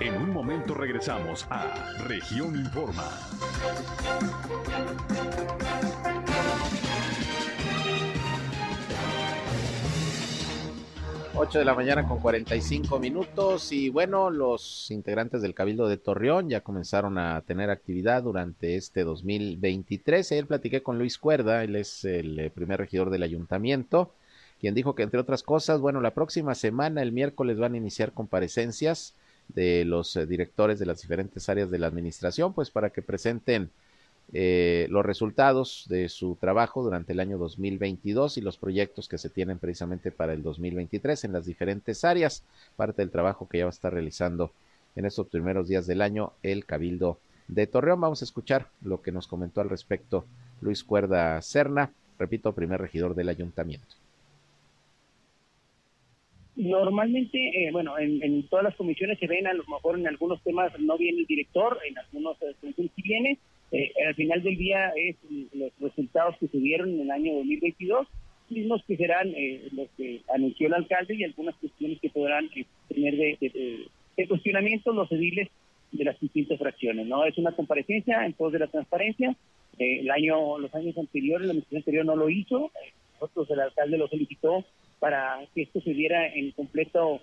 En 0.00 0.16
un 0.16 0.32
momento 0.32 0.72
regresamos 0.72 1.46
a 1.50 1.92
Región 2.06 2.56
Informa. 2.56 3.04
8 11.34 11.58
de 11.58 11.64
la 11.66 11.74
mañana 11.74 12.08
con 12.08 12.18
45 12.18 12.98
minutos 12.98 13.72
y 13.72 13.90
bueno, 13.90 14.30
los 14.30 14.90
integrantes 14.90 15.42
del 15.42 15.52
Cabildo 15.52 15.86
de 15.86 15.98
Torreón 15.98 16.48
ya 16.48 16.62
comenzaron 16.62 17.18
a 17.18 17.42
tener 17.42 17.68
actividad 17.68 18.22
durante 18.22 18.76
este 18.76 19.04
2023. 19.04 20.32
Ayer 20.32 20.46
platiqué 20.46 20.82
con 20.82 20.96
Luis 20.96 21.18
Cuerda, 21.18 21.62
él 21.62 21.76
es 21.76 22.06
el 22.06 22.38
eh, 22.38 22.48
primer 22.48 22.78
regidor 22.78 23.10
del 23.10 23.22
ayuntamiento, 23.22 24.14
quien 24.60 24.74
dijo 24.74 24.94
que 24.94 25.02
entre 25.02 25.20
otras 25.20 25.42
cosas, 25.42 25.78
bueno, 25.80 26.00
la 26.00 26.14
próxima 26.14 26.54
semana, 26.54 27.02
el 27.02 27.12
miércoles, 27.12 27.58
van 27.58 27.74
a 27.74 27.78
iniciar 27.78 28.12
comparecencias 28.12 29.14
de 29.54 29.84
los 29.84 30.16
eh, 30.16 30.26
directores 30.26 30.78
de 30.78 30.86
las 30.86 31.00
diferentes 31.00 31.48
áreas 31.48 31.70
de 31.70 31.78
la 31.78 31.86
administración, 31.86 32.52
pues 32.52 32.70
para 32.70 32.90
que 32.90 33.02
presenten 33.02 33.70
eh, 34.32 34.86
los 34.90 35.04
resultados 35.04 35.86
de 35.88 36.08
su 36.08 36.36
trabajo 36.40 36.84
durante 36.84 37.12
el 37.12 37.20
año 37.20 37.36
2022 37.36 38.38
y 38.38 38.40
los 38.40 38.58
proyectos 38.58 39.08
que 39.08 39.18
se 39.18 39.28
tienen 39.28 39.58
precisamente 39.58 40.12
para 40.12 40.34
el 40.34 40.42
2023 40.42 41.24
en 41.24 41.32
las 41.32 41.46
diferentes 41.46 42.04
áreas, 42.04 42.44
parte 42.76 43.02
del 43.02 43.10
trabajo 43.10 43.48
que 43.48 43.58
ya 43.58 43.64
va 43.64 43.70
a 43.70 43.74
estar 43.74 43.92
realizando 43.92 44.52
en 44.94 45.04
estos 45.04 45.26
primeros 45.26 45.66
días 45.68 45.86
del 45.86 46.00
año 46.00 46.32
el 46.42 46.64
Cabildo 46.64 47.18
de 47.48 47.66
Torreón. 47.66 48.00
Vamos 48.00 48.22
a 48.22 48.24
escuchar 48.24 48.68
lo 48.82 49.02
que 49.02 49.10
nos 49.10 49.26
comentó 49.26 49.60
al 49.60 49.70
respecto 49.70 50.24
Luis 50.60 50.84
Cuerda 50.84 51.40
Serna, 51.42 51.92
repito, 52.18 52.52
primer 52.52 52.80
regidor 52.80 53.14
del 53.16 53.30
ayuntamiento. 53.30 53.99
Normalmente, 56.62 57.38
eh, 57.38 57.70
bueno, 57.72 57.98
en, 57.98 58.42
todas 58.48 58.64
las 58.64 58.76
comisiones 58.76 59.18
se 59.18 59.26
ven, 59.26 59.46
a 59.46 59.54
lo 59.54 59.64
mejor 59.64 59.98
en 59.98 60.06
algunos 60.06 60.42
temas 60.42 60.72
no 60.78 60.98
viene 60.98 61.20
el 61.20 61.26
director, 61.26 61.78
en 61.88 61.98
algunos 61.98 62.36
eh, 62.42 62.54
sí 62.76 63.02
viene, 63.02 63.38
eh, 63.72 63.92
al 64.06 64.14
final 64.14 64.42
del 64.42 64.56
día 64.56 64.92
es 64.96 65.16
los 65.52 65.70
resultados 65.80 66.36
que 66.38 66.48
se 66.48 66.58
dieron 66.58 66.90
en 66.90 67.00
el 67.02 67.10
año 67.10 67.34
2022, 67.34 68.08
mismos 68.48 68.82
que 68.86 68.96
serán 68.96 69.28
eh, 69.36 69.68
los 69.72 69.88
que 69.96 70.22
anunció 70.34 70.66
el 70.66 70.74
alcalde 70.74 71.14
y 71.14 71.22
algunas 71.22 71.54
cuestiones 71.56 72.00
que 72.00 72.10
podrán 72.10 72.46
eh, 72.56 72.66
tener 72.88 73.16
de, 73.16 74.26
cuestionamiento 74.28 74.92
los 74.92 75.10
ediles 75.12 75.48
de 75.92 76.04
las 76.04 76.18
distintas 76.18 76.58
fracciones. 76.58 77.06
no 77.06 77.24
Es 77.24 77.38
una 77.38 77.52
comparecencia 77.52 78.26
en 78.26 78.32
pos 78.32 78.52
de 78.52 78.58
la 78.58 78.66
transparencia. 78.66 79.34
el 79.78 80.10
año 80.10 80.58
Los 80.58 80.74
años 80.74 80.98
anteriores, 80.98 81.46
la 81.46 81.52
administración 81.52 81.78
anterior 81.78 82.04
no 82.04 82.16
lo 82.16 82.28
hizo. 82.28 82.70
Nosotros, 83.20 83.50
el 83.50 83.60
alcalde 83.60 83.98
lo 83.98 84.08
solicitó 84.08 84.64
para 85.00 85.40
que 85.54 85.62
esto 85.62 85.80
se 85.80 85.92
diera 85.92 86.28
en 86.28 86.52
completo 86.52 87.20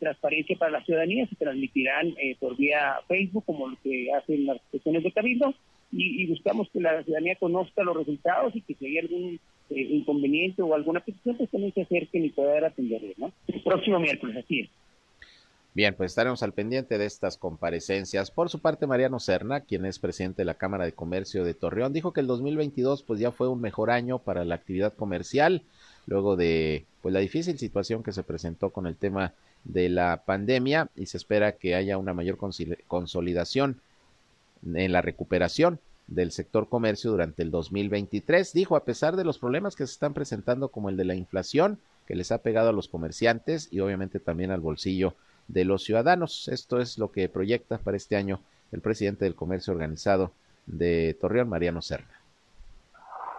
transparencia 0.00 0.58
para 0.58 0.72
la 0.72 0.84
ciudadanía, 0.84 1.28
se 1.28 1.36
transmitirán 1.36 2.12
por 2.40 2.56
vía 2.56 2.96
Facebook, 3.06 3.44
como 3.44 3.68
lo 3.68 3.76
que 3.84 4.12
hacen 4.12 4.46
las 4.46 4.60
cuestiones 4.72 5.04
de 5.04 5.12
Cabildo, 5.12 5.54
y, 5.90 6.26
buscamos 6.26 6.68
que 6.72 6.80
la 6.80 7.02
ciudadanía 7.02 7.36
conozca 7.36 7.82
los 7.82 7.96
resultados 7.96 8.54
y 8.54 8.60
que 8.60 8.74
si 8.74 8.86
hay 8.86 8.98
algún 8.98 9.40
eh, 9.70 9.80
inconveniente 9.80 10.62
o 10.62 10.74
alguna 10.74 11.00
petición, 11.00 11.36
pues 11.36 11.50
también 11.50 11.72
se 11.72 11.82
acerquen 11.82 12.24
y 12.24 12.30
poder 12.30 12.64
atenderle, 12.64 13.14
¿no? 13.16 13.32
El 13.46 13.62
próximo 13.62 13.98
miércoles, 13.98 14.36
así 14.44 14.60
es. 14.60 14.70
Bien, 15.74 15.94
pues 15.94 16.12
estaremos 16.12 16.42
al 16.42 16.52
pendiente 16.52 16.98
de 16.98 17.06
estas 17.06 17.38
comparecencias. 17.38 18.30
Por 18.30 18.50
su 18.50 18.60
parte, 18.60 18.86
Mariano 18.86 19.20
Serna, 19.20 19.60
quien 19.60 19.86
es 19.86 19.98
presidente 19.98 20.42
de 20.42 20.46
la 20.46 20.54
Cámara 20.54 20.84
de 20.84 20.92
Comercio 20.92 21.44
de 21.44 21.54
Torreón, 21.54 21.92
dijo 21.92 22.12
que 22.12 22.20
el 22.20 22.26
2022 22.26 23.02
pues 23.04 23.20
ya 23.20 23.30
fue 23.30 23.48
un 23.48 23.60
mejor 23.60 23.90
año 23.90 24.18
para 24.18 24.44
la 24.44 24.56
actividad 24.56 24.92
comercial, 24.92 25.62
luego 26.08 26.36
de 26.36 26.86
pues 27.02 27.12
la 27.12 27.20
difícil 27.20 27.58
situación 27.58 28.02
que 28.02 28.12
se 28.12 28.22
presentó 28.22 28.70
con 28.70 28.86
el 28.86 28.96
tema 28.96 29.34
de 29.64 29.88
la 29.88 30.22
pandemia 30.24 30.88
y 30.96 31.06
se 31.06 31.18
espera 31.18 31.52
que 31.52 31.74
haya 31.74 31.98
una 31.98 32.14
mayor 32.14 32.38
consolidación 32.86 33.80
en 34.74 34.92
la 34.92 35.02
recuperación 35.02 35.78
del 36.06 36.32
sector 36.32 36.68
comercio 36.68 37.10
durante 37.10 37.42
el 37.42 37.50
2023. 37.50 38.52
Dijo, 38.52 38.74
a 38.74 38.84
pesar 38.84 39.16
de 39.16 39.24
los 39.24 39.38
problemas 39.38 39.76
que 39.76 39.86
se 39.86 39.92
están 39.92 40.14
presentando 40.14 40.68
como 40.68 40.88
el 40.88 40.96
de 40.96 41.04
la 41.04 41.14
inflación, 41.14 41.78
que 42.06 42.16
les 42.16 42.32
ha 42.32 42.38
pegado 42.38 42.70
a 42.70 42.72
los 42.72 42.88
comerciantes 42.88 43.68
y 43.70 43.80
obviamente 43.80 44.18
también 44.18 44.50
al 44.50 44.60
bolsillo 44.60 45.14
de 45.46 45.66
los 45.66 45.84
ciudadanos. 45.84 46.48
Esto 46.48 46.80
es 46.80 46.96
lo 46.96 47.12
que 47.12 47.28
proyecta 47.28 47.76
para 47.78 47.98
este 47.98 48.16
año 48.16 48.40
el 48.72 48.80
presidente 48.80 49.26
del 49.26 49.34
comercio 49.34 49.74
organizado 49.74 50.32
de 50.66 51.16
Torreón, 51.20 51.50
Mariano 51.50 51.82
Serna. 51.82 52.17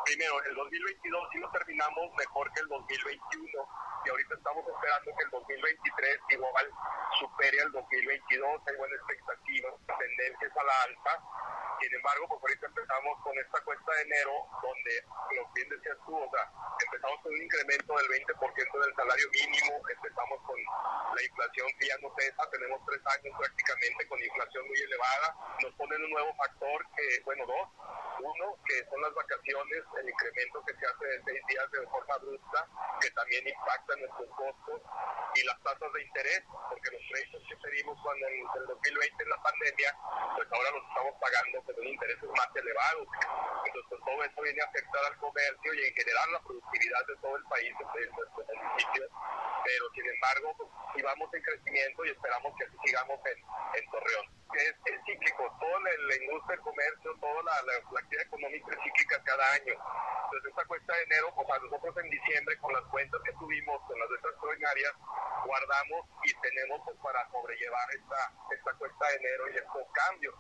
Primero, 0.06 0.44
el 0.44 0.56
2022 0.56 1.30
sí 1.32 1.40
lo 1.40 1.52
terminamos 1.52 2.14
mejor 2.18 2.52
que 2.54 2.62
el 2.62 2.68
2021 2.68 3.70
y 4.06 4.10
ahorita 4.10 4.36
estamos 4.36 4.64
esperando 4.68 5.12
que 5.18 5.24
el 5.24 5.30
2023 5.30 6.20
igual 6.30 6.72
supere 7.20 7.62
al 7.62 7.72
2022, 7.72 8.62
hay 8.68 8.76
buena 8.78 8.96
expectativa, 8.96 9.70
tendencias 10.00 10.52
a 10.58 10.64
la 10.64 10.82
alta. 10.84 11.12
Sin 11.82 11.96
embargo, 11.96 12.28
pues 12.28 12.40
ahorita 12.44 12.68
empezamos 12.68 13.24
con 13.24 13.38
esta 13.40 13.60
cuesta 13.64 13.92
de 13.96 14.02
enero, 14.02 14.34
donde, 14.62 14.94
lo 15.36 15.48
bien 15.56 15.70
decías 15.70 15.98
tú, 16.06 16.16
o 16.16 16.30
sea, 16.32 16.44
empezamos 16.84 17.20
con 17.24 17.32
un 17.32 17.42
incremento 17.42 17.96
del 17.96 18.08
20% 18.08 18.84
del 18.84 18.96
salario 18.96 19.28
mínimo, 19.32 19.80
empezamos 19.88 20.40
con 20.44 20.60
la 21.16 21.24
inflación 21.24 21.68
que 21.80 21.88
ya 21.88 21.98
no 22.04 22.12
cesa, 22.20 22.50
tenemos 22.52 22.80
tres 22.86 23.00
años 23.16 23.32
prácticamente 23.38 24.08
con 24.08 24.20
inflación 24.20 24.68
muy 24.68 24.80
elevada, 24.80 25.36
nos 25.64 25.74
ponen 25.76 26.04
un 26.04 26.12
nuevo 26.12 26.36
factor 26.36 26.86
que, 26.96 27.22
bueno, 27.24 27.46
dos, 27.48 27.68
uno, 28.20 28.60
que 28.68 28.84
son 28.92 29.02
las 29.02 29.14
vacaciones, 29.14 29.84
el 29.98 30.10
incremento 30.10 30.64
que 30.66 30.74
se 30.76 30.86
hace 30.86 31.06
de 31.06 31.24
seis 31.26 31.42
días 31.48 31.72
de 31.72 31.88
forma 31.88 32.18
brusca, 32.18 32.68
que 33.02 33.12
también 33.12 33.48
impacta 33.48 33.96
nuestros 33.96 34.30
costos, 34.36 34.82
y 35.36 35.44
las 35.44 35.62
tasas 35.62 35.94
de 35.94 36.02
interés, 36.02 36.44
porque 36.70 36.92
los 36.92 37.02
créditos 37.12 37.42
que 37.48 37.58
pedimos 37.58 37.98
cuando 38.02 38.28
en 38.28 38.40
el 38.40 38.66
2020 38.68 39.24
en 39.24 39.30
la 39.30 39.42
pandemia, 39.44 39.96
pues 40.36 40.48
ahora 40.52 40.72
los 40.72 40.84
estamos 40.90 41.14
pagando 41.22 41.64
con 41.64 41.88
intereses 41.88 42.30
más 42.30 42.50
elevados. 42.56 43.08
Entonces 43.66 43.86
pues, 43.90 44.02
todo 44.06 44.24
esto 44.24 44.42
viene 44.42 44.62
a 44.62 44.66
afectar 44.66 45.04
al 45.06 45.18
comercio 45.18 45.74
y 45.74 45.86
en 45.86 45.94
general 45.94 46.32
la 46.34 46.42
productividad 46.42 47.06
de 47.08 47.16
todo 47.18 47.36
el 47.38 47.44
país, 47.46 47.74
de 47.78 48.06
nuestros 48.10 48.48
municipios, 48.48 49.10
pero 49.64 49.84
sin 49.94 50.06
embargo, 50.10 50.56
pues, 50.58 50.70
si 50.96 51.02
vamos 51.02 51.34
en 51.34 51.42
crecimiento 51.44 52.06
y 52.06 52.10
esperamos 52.10 52.54
que 52.58 52.66
así 52.66 52.78
sigamos 52.86 53.20
en, 53.26 53.38
en 53.38 53.92
Torreón. 53.92 54.39
Es, 54.50 54.76
es 54.86 55.00
cíclico, 55.06 55.46
toda 55.60 55.80
la, 55.80 56.16
industria 56.16 56.56
del 56.56 56.66
comercio, 56.66 57.16
toda 57.22 57.44
la, 57.44 58.00
actividad 58.00 58.26
económica 58.26 58.68
es 58.72 58.84
cíclica 58.84 59.22
cada 59.24 59.46
año. 59.54 59.74
Entonces 59.74 60.50
esta 60.50 60.66
cuesta 60.66 60.94
de 60.96 61.04
enero, 61.04 61.34
o 61.36 61.46
sea, 61.46 61.58
nosotros 61.60 61.98
en 61.98 62.10
diciembre 62.10 62.58
con 62.58 62.74
las 62.74 62.84
cuentas 62.90 63.22
que 63.24 63.34
tuvimos, 63.34 63.82
con 63.88 64.00
las 64.00 64.10
letras 64.10 64.34
extraordinarias, 64.34 64.94
guardamos 65.46 66.06
y 66.24 66.34
tenemos 66.42 66.82
pues, 66.86 66.98
para 66.98 67.30
sobrellevar 67.32 67.88
esta, 67.94 68.34
esta 68.52 68.74
cuesta 68.74 69.08
de 69.08 69.16
enero 69.16 69.44
y 69.50 69.58
estos 69.58 69.86
cambios 69.94 70.36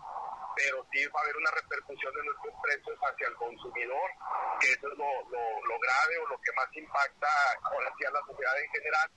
pero 0.59 0.85
sí 0.91 0.99
va 1.07 1.19
a 1.19 1.23
haber 1.23 1.37
una 1.37 1.51
repercusión 1.51 2.13
de 2.13 2.23
nuestros 2.23 2.53
precios 2.61 2.97
hacia 2.99 3.27
el 3.27 3.35
consumidor, 3.35 4.09
que 4.59 4.67
eso 4.71 4.91
es 4.91 4.97
lo, 4.97 5.07
lo, 5.31 5.79
grave 5.79 6.17
o 6.19 6.27
lo 6.27 6.37
que 6.41 6.51
más 6.51 6.67
impacta 6.75 7.27
ahora 7.63 7.91
sí 7.97 8.05
a 8.05 8.11
la 8.11 8.19
sociedad 8.27 8.53
en 8.59 8.69
general. 8.71 9.09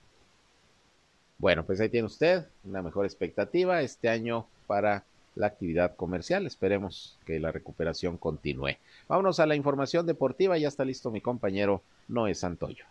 Bueno, 1.37 1.65
pues 1.65 1.81
ahí 1.81 1.89
tiene 1.89 2.07
usted 2.07 2.47
una 2.63 2.81
mejor 2.81 3.05
expectativa 3.05 3.81
este 3.81 4.07
año 4.07 4.47
para 4.65 5.03
la 5.35 5.47
actividad 5.47 5.95
comercial. 5.95 6.45
Esperemos 6.45 7.17
que 7.25 7.39
la 7.39 7.51
recuperación 7.51 8.17
continúe. 8.17 8.77
Vámonos 9.07 9.39
a 9.39 9.45
la 9.45 9.55
información 9.55 10.05
deportiva. 10.05 10.57
Ya 10.57 10.67
está 10.67 10.85
listo 10.85 11.11
mi 11.11 11.21
compañero 11.21 11.81
Noé 12.07 12.35
Santoyo. 12.35 12.85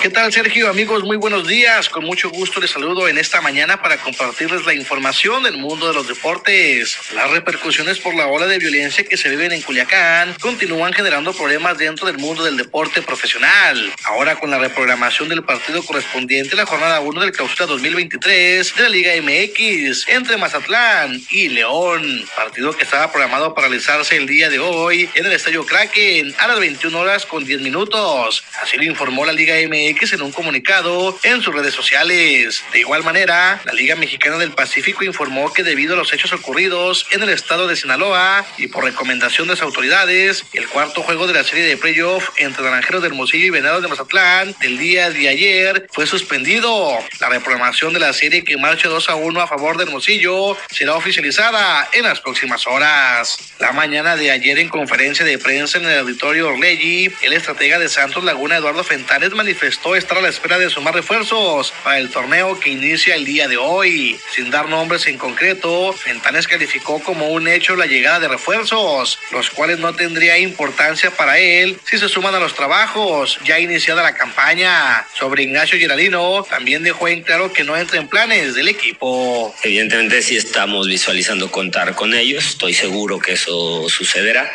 ¿Qué 0.00 0.10
tal 0.10 0.32
Sergio? 0.32 0.70
Amigos, 0.70 1.02
muy 1.02 1.16
buenos 1.16 1.48
días. 1.48 1.88
Con 1.88 2.04
mucho 2.04 2.30
gusto 2.30 2.60
les 2.60 2.70
saludo 2.70 3.08
en 3.08 3.18
esta 3.18 3.40
mañana 3.40 3.82
para 3.82 3.96
compartirles 3.96 4.64
la 4.64 4.72
información 4.72 5.42
del 5.42 5.58
mundo 5.58 5.88
de 5.88 5.94
los 5.94 6.06
deportes. 6.06 6.96
Las 7.16 7.28
repercusiones 7.32 7.98
por 7.98 8.14
la 8.14 8.28
ola 8.28 8.46
de 8.46 8.60
violencia 8.60 9.02
que 9.02 9.16
se 9.16 9.28
viven 9.28 9.50
en 9.50 9.60
Culiacán 9.60 10.36
continúan 10.40 10.92
generando 10.92 11.32
problemas 11.32 11.78
dentro 11.78 12.06
del 12.06 12.16
mundo 12.18 12.44
del 12.44 12.56
deporte 12.56 13.02
profesional. 13.02 13.92
Ahora 14.04 14.36
con 14.36 14.52
la 14.52 14.58
reprogramación 14.58 15.28
del 15.28 15.42
partido 15.42 15.82
correspondiente 15.82 16.54
a 16.54 16.58
la 16.58 16.66
jornada 16.66 17.00
1 17.00 17.20
del 17.20 17.32
clausura 17.32 17.66
2023 17.66 18.76
de 18.76 18.82
la 18.84 18.88
Liga 18.88 19.12
MX 19.20 20.06
entre 20.10 20.36
Mazatlán 20.36 21.20
y 21.28 21.48
León. 21.48 22.24
Partido 22.36 22.72
que 22.72 22.84
estaba 22.84 23.10
programado 23.10 23.52
para 23.52 23.66
realizarse 23.66 24.16
el 24.16 24.28
día 24.28 24.48
de 24.48 24.60
hoy 24.60 25.10
en 25.14 25.26
el 25.26 25.32
Estadio 25.32 25.66
Kraken 25.66 26.36
a 26.38 26.46
las 26.46 26.60
21 26.60 26.96
horas 26.96 27.26
con 27.26 27.44
10 27.44 27.62
minutos. 27.62 28.44
Así 28.62 28.76
lo 28.76 28.84
informó 28.84 29.26
la 29.26 29.32
Liga 29.32 29.56
MX 29.56 29.87
en 29.88 30.22
un 30.22 30.32
comunicado 30.32 31.18
en 31.22 31.40
sus 31.40 31.54
redes 31.54 31.72
sociales. 31.72 32.62
De 32.72 32.80
igual 32.80 33.02
manera, 33.02 33.60
la 33.64 33.72
Liga 33.72 33.96
Mexicana 33.96 34.36
del 34.36 34.52
Pacífico 34.52 35.02
informó 35.02 35.50
que 35.52 35.62
debido 35.62 35.94
a 35.94 35.96
los 35.96 36.12
hechos 36.12 36.30
ocurridos 36.32 37.06
en 37.10 37.22
el 37.22 37.30
estado 37.30 37.66
de 37.66 37.74
Sinaloa 37.74 38.44
y 38.58 38.66
por 38.66 38.84
recomendación 38.84 39.48
de 39.48 39.54
las 39.54 39.62
autoridades, 39.62 40.44
el 40.52 40.68
cuarto 40.68 41.02
juego 41.02 41.26
de 41.26 41.32
la 41.32 41.42
serie 41.42 41.64
de 41.64 41.78
playoff 41.78 42.28
entre 42.36 42.64
Naranjeros 42.64 43.00
de 43.00 43.08
Hermosillo 43.08 43.46
y 43.46 43.50
Venados 43.50 43.82
de 43.82 43.88
Mazatlán 43.88 44.54
del 44.60 44.76
día 44.76 45.10
de 45.10 45.26
ayer 45.26 45.86
fue 45.90 46.06
suspendido. 46.06 46.98
La 47.18 47.30
reprogramación 47.30 47.94
de 47.94 48.00
la 48.00 48.12
serie 48.12 48.44
que 48.44 48.58
marcha 48.58 48.88
2 48.88 49.08
a 49.08 49.14
1 49.14 49.40
a 49.40 49.46
favor 49.48 49.78
de 49.78 49.84
Hermosillo 49.84 50.56
será 50.70 50.96
oficializada 50.96 51.88
en 51.94 52.04
las 52.04 52.20
próximas 52.20 52.66
horas. 52.66 53.38
La 53.58 53.72
mañana 53.72 54.16
de 54.16 54.30
ayer 54.30 54.58
en 54.58 54.68
conferencia 54.68 55.24
de 55.24 55.38
prensa 55.38 55.78
en 55.78 55.86
el 55.86 55.98
auditorio 55.98 56.48
Orlegui, 56.48 57.10
el 57.22 57.32
estratega 57.32 57.78
de 57.78 57.88
Santos 57.88 58.22
Laguna 58.22 58.58
Eduardo 58.58 58.84
Fentanes 58.84 59.32
manifestó 59.32 59.77
estar 59.96 60.18
a 60.18 60.20
la 60.20 60.28
espera 60.28 60.58
de 60.58 60.68
sumar 60.70 60.94
refuerzos 60.94 61.72
para 61.82 61.98
el 61.98 62.10
torneo 62.10 62.58
que 62.60 62.70
inicia 62.70 63.14
el 63.14 63.24
día 63.24 63.48
de 63.48 63.56
hoy. 63.56 64.18
Sin 64.34 64.50
dar 64.50 64.68
nombres 64.68 65.06
en 65.06 65.18
concreto, 65.18 65.92
Fentanes 65.92 66.46
calificó 66.46 67.02
como 67.02 67.28
un 67.28 67.48
hecho 67.48 67.74
la 67.74 67.86
llegada 67.86 68.20
de 68.20 68.28
refuerzos, 68.28 69.18
los 69.32 69.50
cuales 69.50 69.78
no 69.78 69.94
tendría 69.94 70.38
importancia 70.38 71.10
para 71.10 71.38
él 71.38 71.78
si 71.84 71.98
se 71.98 72.08
suman 72.08 72.34
a 72.34 72.40
los 72.40 72.54
trabajos 72.54 73.38
ya 73.44 73.58
iniciada 73.58 74.02
la 74.02 74.14
campaña. 74.14 75.06
Sobre 75.14 75.44
Ignacio 75.44 75.78
Geraldino, 75.78 76.44
también 76.44 76.82
dejó 76.82 77.08
en 77.08 77.22
claro 77.22 77.52
que 77.52 77.64
no 77.64 77.76
entra 77.76 77.98
en 77.98 78.08
planes 78.08 78.54
del 78.54 78.68
equipo. 78.68 79.54
Evidentemente 79.62 80.22
sí 80.22 80.36
estamos 80.36 80.86
visualizando 80.86 81.50
contar 81.50 81.94
con 81.94 82.14
ellos, 82.14 82.46
estoy 82.46 82.74
seguro 82.74 83.18
que 83.18 83.32
eso 83.32 83.88
sucederá. 83.88 84.50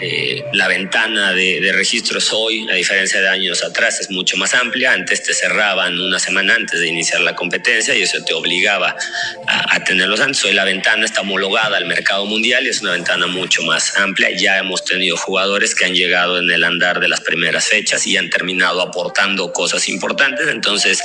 Eh, 0.00 0.44
la 0.52 0.68
ventana 0.68 1.32
de, 1.32 1.60
de 1.60 1.72
registros 1.72 2.32
hoy, 2.32 2.68
a 2.70 2.74
diferencia 2.74 3.20
de 3.20 3.28
años 3.28 3.62
atrás, 3.62 4.00
es 4.00 4.10
mucho 4.10 4.36
más 4.36 4.54
amplia. 4.60 4.92
Antes 4.92 5.22
te 5.22 5.34
cerraban 5.34 5.98
una 6.00 6.18
semana 6.18 6.54
antes 6.54 6.80
de 6.80 6.88
iniciar 6.88 7.20
la 7.20 7.34
competencia 7.34 7.94
y 7.94 8.02
eso 8.02 8.22
te 8.24 8.34
obligaba 8.34 8.96
a, 9.46 9.84
tenerlos 9.84 10.20
antes. 10.20 10.44
Hoy 10.44 10.52
la 10.52 10.64
ventana 10.64 11.04
está 11.04 11.20
homologada 11.20 11.76
al 11.76 11.86
mercado 11.86 12.26
mundial 12.26 12.66
y 12.66 12.70
es 12.70 12.80
una 12.80 12.92
ventana 12.92 13.26
mucho 13.26 13.62
más 13.62 13.96
amplia. 13.96 14.30
Ya 14.30 14.58
hemos 14.58 14.84
tenido 14.84 15.16
jugadores 15.16 15.74
que 15.74 15.84
han 15.84 15.94
llegado 15.94 16.38
en 16.38 16.50
el 16.50 16.64
andar 16.64 17.00
de 17.00 17.08
las 17.08 17.20
primeras 17.20 17.66
fechas 17.66 18.06
y 18.06 18.16
han 18.16 18.30
terminado 18.30 18.80
aportando 18.82 19.52
cosas 19.52 19.88
importantes. 19.88 20.48
Entonces, 20.48 21.02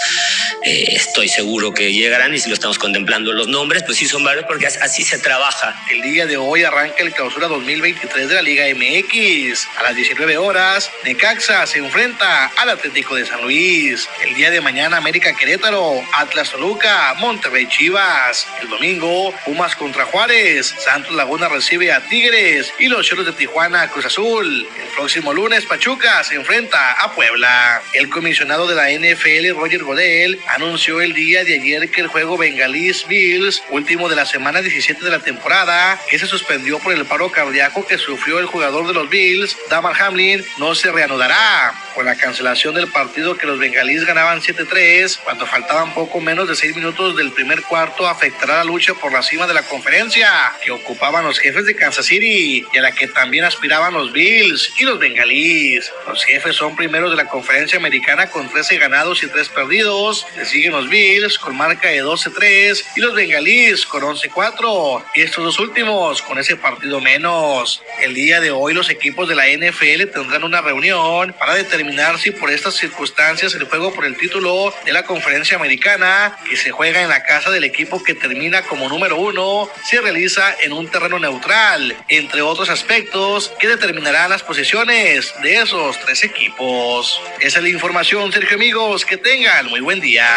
eh, 0.64 0.86
estoy 0.96 1.28
seguro 1.28 1.74
que 1.74 1.94
llegarán 1.94 2.34
y 2.34 2.40
si 2.40 2.50
lo 2.50 2.56
estamos 2.56 2.80
contemplando 2.80 3.34
los 3.34 3.48
nombres, 3.48 3.84
pues 3.84 3.98
sí 3.98 4.08
son 4.08 4.24
varios 4.24 4.46
porque 4.46 4.68
así 4.68 5.04
se 5.04 5.20
trabaja. 5.20 5.76
El 5.92 6.02
día 6.02 6.26
de 6.26 6.38
hoy 6.38 6.64
arranca 6.64 7.04
el 7.04 7.14
clausura 7.14 7.48
2023 7.48 8.30
de 8.30 8.36
la 8.36 8.42
Liga 8.42 8.66
MX. 8.74 9.68
A 9.78 9.84
las 9.84 9.96
19 9.96 10.38
horas, 10.38 10.90
Necaxa 11.04 11.66
se 11.66 11.80
enfrenta 11.80 12.48
al 12.58 12.70
Atlético 12.70 13.16
de 13.16 13.26
San 13.26 13.41
Luis. 13.42 14.08
El 14.22 14.36
día 14.36 14.52
de 14.52 14.62
mañana 14.62 14.98
América 14.98 15.34
Querétaro, 15.36 16.02
Atlas 16.14 16.52
Toluca, 16.52 17.14
Monterrey 17.20 17.68
Chivas. 17.68 18.48
El 18.62 18.70
domingo 18.70 19.34
Pumas 19.46 19.76
contra 19.76 20.06
Juárez, 20.06 20.74
Santos 20.80 21.16
Laguna 21.16 21.50
recibe 21.50 21.92
a 21.92 22.02
Tigres 22.02 22.74
y 22.80 22.88
los 22.88 23.08
Choros 23.08 23.26
de 23.26 23.34
Tijuana 23.34 23.88
Cruz 23.90 24.06
Azul. 24.06 24.68
El 24.82 24.88
próximo 24.96 25.34
lunes 25.34 25.66
Pachuca 25.66 26.24
se 26.24 26.36
enfrenta 26.36 26.94
a 26.94 27.14
Puebla. 27.14 27.82
El 27.94 28.10
comisionado 28.10 28.68
de 28.68 28.76
la 28.76 28.90
NFL 28.90 29.58
Roger 29.60 29.84
Godel 29.84 30.40
anunció 30.48 31.02
el 31.02 31.14
día 31.14 31.44
de 31.44 31.56
ayer 31.56 31.90
que 31.90 32.02
el 32.02 32.08
juego 32.08 32.38
Bengalís 32.38 33.06
Bills, 33.08 33.64
último 33.70 34.10
de 34.10 34.16
la 34.16 34.26
semana 34.26 34.62
17 34.62 35.04
de 35.04 35.12
la 35.12 35.20
temporada, 35.20 36.00
que 36.10 36.20
se 36.20 36.28
suspendió 36.28 36.80
por 36.80 36.94
el 36.94 37.06
paro 37.06 37.32
cardíaco 37.32 37.86
que 37.86 37.98
sufrió 37.98 38.40
el 38.40 38.46
jugador 38.46 38.88
de 38.88 38.94
los 38.94 39.10
Bills, 39.10 39.58
Damar 39.70 40.00
Hamlin, 40.02 40.44
no 40.58 40.76
se 40.76 40.92
reanudará. 40.92 41.74
Con 41.96 42.06
la 42.06 42.16
cancelación 42.16 42.74
del 42.74 42.88
partido 42.88 43.36
que 43.36 43.46
los 43.46 43.60
bengalíes 43.60 44.06
ganaban 44.06 44.42
7-3 44.42 45.20
cuando 45.24 45.46
faltaban 45.46 45.94
poco 45.94 46.22
menos 46.22 46.48
de 46.48 46.56
6 46.56 46.76
minutos 46.78 47.18
del 47.18 47.32
primer 47.32 47.62
cuarto 47.64 48.08
afectará 48.08 48.58
la 48.58 48.64
lucha 48.64 48.94
por 48.94 49.12
la 49.12 49.22
cima 49.22 49.46
de 49.46 49.54
la 49.54 49.64
conferencia 49.64 50.30
que 50.64 50.72
ocupaban 50.72 51.26
los 51.26 51.38
jefes 51.38 51.66
de 51.66 51.76
Kansas 51.76 52.06
City 52.06 52.66
y 52.72 52.78
a 52.78 52.82
la 52.82 52.94
que 52.94 53.08
también 53.08 53.44
aspiraban 53.44 53.94
los 53.94 54.14
Bills 54.14 54.74
y 54.80 54.86
los 54.86 55.00
bengalíes. 55.00 55.92
Los 56.08 56.24
jefes 56.24 56.56
son 56.56 56.76
primeros 56.78 57.12
de 57.12 57.18
la 57.18 57.28
conferencia 57.28 57.78
americana 57.78 58.30
con 58.30 58.50
13 58.50 58.78
ganados 58.78 59.22
y 59.24 59.28
3 59.28 59.50
perdidos. 59.50 60.26
Le 60.38 60.46
siguen 60.46 60.72
los 60.72 60.90
Bills 60.90 61.38
con 61.38 61.58
marca 61.58 61.90
de 61.90 62.04
12-3 62.04 62.84
y 62.96 63.02
los 63.02 63.14
bengalíes 63.14 63.86
con 63.86 64.04
11-4. 64.04 65.04
Estos 65.16 65.44
dos 65.44 65.60
últimos 65.60 66.22
con 66.22 66.40
ese 66.40 66.56
partido 66.56 67.02
menos. 67.02 67.84
El 68.00 68.14
día 68.14 68.40
de 68.40 68.52
hoy 68.52 68.74
los 68.74 68.90
equipos 68.90 69.28
de 69.28 69.36
la 69.36 69.48
NFL 69.48 70.12
tendrán 70.14 70.44
una 70.46 70.62
reunión 70.62 71.36
para 71.38 71.54
determinar 71.54 71.81
si 72.18 72.32
por 72.32 72.52
estas 72.52 72.76
circunstancias 72.76 73.56
el 73.56 73.64
juego 73.64 73.92
por 73.94 74.06
el 74.06 74.16
título 74.16 74.74
de 74.86 74.94
la 74.94 75.04
conferencia 75.04 75.58
americana 75.58 76.38
que 76.48 76.56
se 76.56 76.70
juega 76.70 77.02
en 77.02 77.10
la 77.10 77.24
casa 77.24 77.50
del 77.50 77.64
equipo 77.64 78.04
que 78.04 78.14
termina 78.14 78.62
como 78.62 78.88
número 78.88 79.18
uno 79.18 79.68
se 79.84 80.00
realiza 80.00 80.54
en 80.62 80.74
un 80.74 80.88
terreno 80.88 81.18
neutral, 81.18 81.96
entre 82.08 82.42
otros 82.42 82.70
aspectos 82.70 83.52
que 83.60 83.68
determinarán 83.68 84.30
las 84.30 84.44
posiciones 84.44 85.34
de 85.42 85.56
esos 85.56 86.00
tres 86.00 86.24
equipos. 86.24 87.20
Esa 87.40 87.58
es 87.58 87.64
la 87.64 87.70
información, 87.70 88.32
Sergio 88.32 88.58
amigos, 88.58 89.04
que 89.04 89.18
tengan 89.18 89.68
muy 89.68 89.80
buen 89.80 90.00
día. 90.00 90.28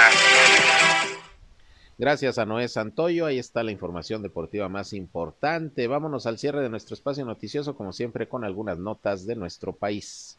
Gracias 1.99 2.38
a 2.38 2.47
Noé 2.47 2.68
Santoyo, 2.68 3.26
ahí 3.26 3.38
está 3.38 3.62
la 3.62 3.70
información 3.70 4.22
deportiva 4.22 4.68
más 4.68 4.92
importante. 4.92 5.86
Vámonos 5.86 6.26
al 6.26 6.38
cierre 6.38 6.62
de 6.62 6.70
nuestro 6.70 6.95
espacio 6.95 7.24
noticioso, 7.24 7.76
como 7.76 7.92
siempre, 7.92 8.28
con 8.28 8.45
algunas 8.45 8.78
notas 8.78 9.26
de 9.26 9.36
nuestro 9.36 9.74
país 9.74 10.38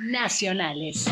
nacionales. 0.00 1.06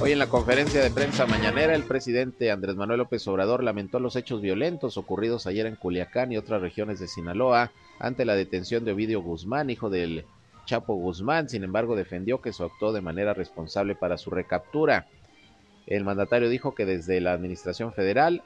Hoy 0.00 0.12
en 0.12 0.18
la 0.18 0.26
conferencia 0.26 0.82
de 0.82 0.90
prensa 0.90 1.26
mañanera, 1.26 1.76
el 1.76 1.84
presidente 1.84 2.50
Andrés 2.50 2.74
Manuel 2.74 2.98
López 2.98 3.26
Obrador 3.28 3.62
lamentó 3.62 4.00
los 4.00 4.16
hechos 4.16 4.40
violentos 4.40 4.96
ocurridos 4.96 5.46
ayer 5.46 5.66
en 5.66 5.76
Culiacán 5.76 6.32
y 6.32 6.38
otras 6.38 6.60
regiones 6.60 6.98
de 6.98 7.06
Sinaloa 7.06 7.70
ante 8.00 8.24
la 8.24 8.34
detención 8.34 8.84
de 8.84 8.92
Ovidio 8.92 9.22
Guzmán, 9.22 9.70
hijo 9.70 9.90
del 9.90 10.24
Chapo 10.64 10.94
Guzmán. 10.94 11.48
Sin 11.48 11.62
embargo, 11.62 11.94
defendió 11.94 12.40
que 12.40 12.52
se 12.52 12.64
actuó 12.64 12.92
de 12.92 13.00
manera 13.00 13.32
responsable 13.32 13.94
para 13.94 14.18
su 14.18 14.30
recaptura. 14.30 15.06
El 15.86 16.04
mandatario 16.04 16.48
dijo 16.48 16.74
que 16.74 16.84
desde 16.84 17.20
la 17.20 17.32
Administración 17.32 17.92
Federal 17.92 18.42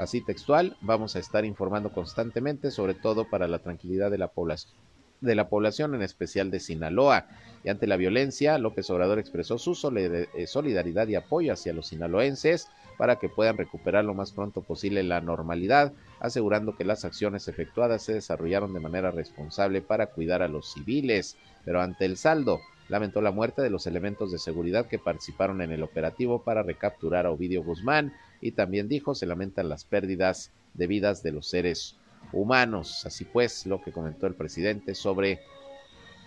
Así 0.00 0.22
textual, 0.22 0.78
vamos 0.80 1.14
a 1.14 1.18
estar 1.18 1.44
informando 1.44 1.92
constantemente, 1.92 2.70
sobre 2.70 2.94
todo 2.94 3.28
para 3.28 3.46
la 3.46 3.58
tranquilidad 3.58 4.10
de 4.10 4.16
la 4.16 5.48
población 5.48 5.94
en 5.94 6.00
especial 6.00 6.50
de 6.50 6.58
Sinaloa. 6.58 7.26
Y 7.64 7.68
ante 7.68 7.86
la 7.86 7.98
violencia, 7.98 8.56
López 8.56 8.88
Obrador 8.88 9.18
expresó 9.18 9.58
su 9.58 9.72
eh, 9.94 10.46
solidaridad 10.46 11.06
y 11.08 11.16
apoyo 11.16 11.52
hacia 11.52 11.74
los 11.74 11.88
sinaloenses 11.88 12.68
para 12.96 13.16
que 13.16 13.28
puedan 13.28 13.58
recuperar 13.58 14.06
lo 14.06 14.14
más 14.14 14.32
pronto 14.32 14.62
posible 14.62 15.02
la 15.02 15.20
normalidad, 15.20 15.92
asegurando 16.18 16.76
que 16.76 16.84
las 16.86 17.04
acciones 17.04 17.46
efectuadas 17.48 18.02
se 18.02 18.14
desarrollaron 18.14 18.72
de 18.72 18.80
manera 18.80 19.10
responsable 19.10 19.82
para 19.82 20.06
cuidar 20.06 20.40
a 20.40 20.48
los 20.48 20.72
civiles. 20.72 21.36
Pero 21.66 21.82
ante 21.82 22.06
el 22.06 22.16
saldo, 22.16 22.60
lamentó 22.88 23.20
la 23.20 23.32
muerte 23.32 23.60
de 23.60 23.68
los 23.68 23.86
elementos 23.86 24.32
de 24.32 24.38
seguridad 24.38 24.86
que 24.86 24.98
participaron 24.98 25.60
en 25.60 25.72
el 25.72 25.82
operativo 25.82 26.42
para 26.42 26.62
recapturar 26.62 27.26
a 27.26 27.30
Ovidio 27.30 27.62
Guzmán 27.62 28.14
y 28.40 28.52
también 28.52 28.88
dijo 28.88 29.14
se 29.14 29.26
lamentan 29.26 29.68
las 29.68 29.84
pérdidas 29.84 30.52
de 30.74 30.86
vidas 30.86 31.22
de 31.22 31.32
los 31.32 31.48
seres 31.48 31.96
humanos. 32.32 33.04
Así 33.06 33.24
pues, 33.24 33.66
lo 33.66 33.80
que 33.82 33.92
comentó 33.92 34.26
el 34.26 34.34
presidente 34.34 34.94
sobre 34.94 35.40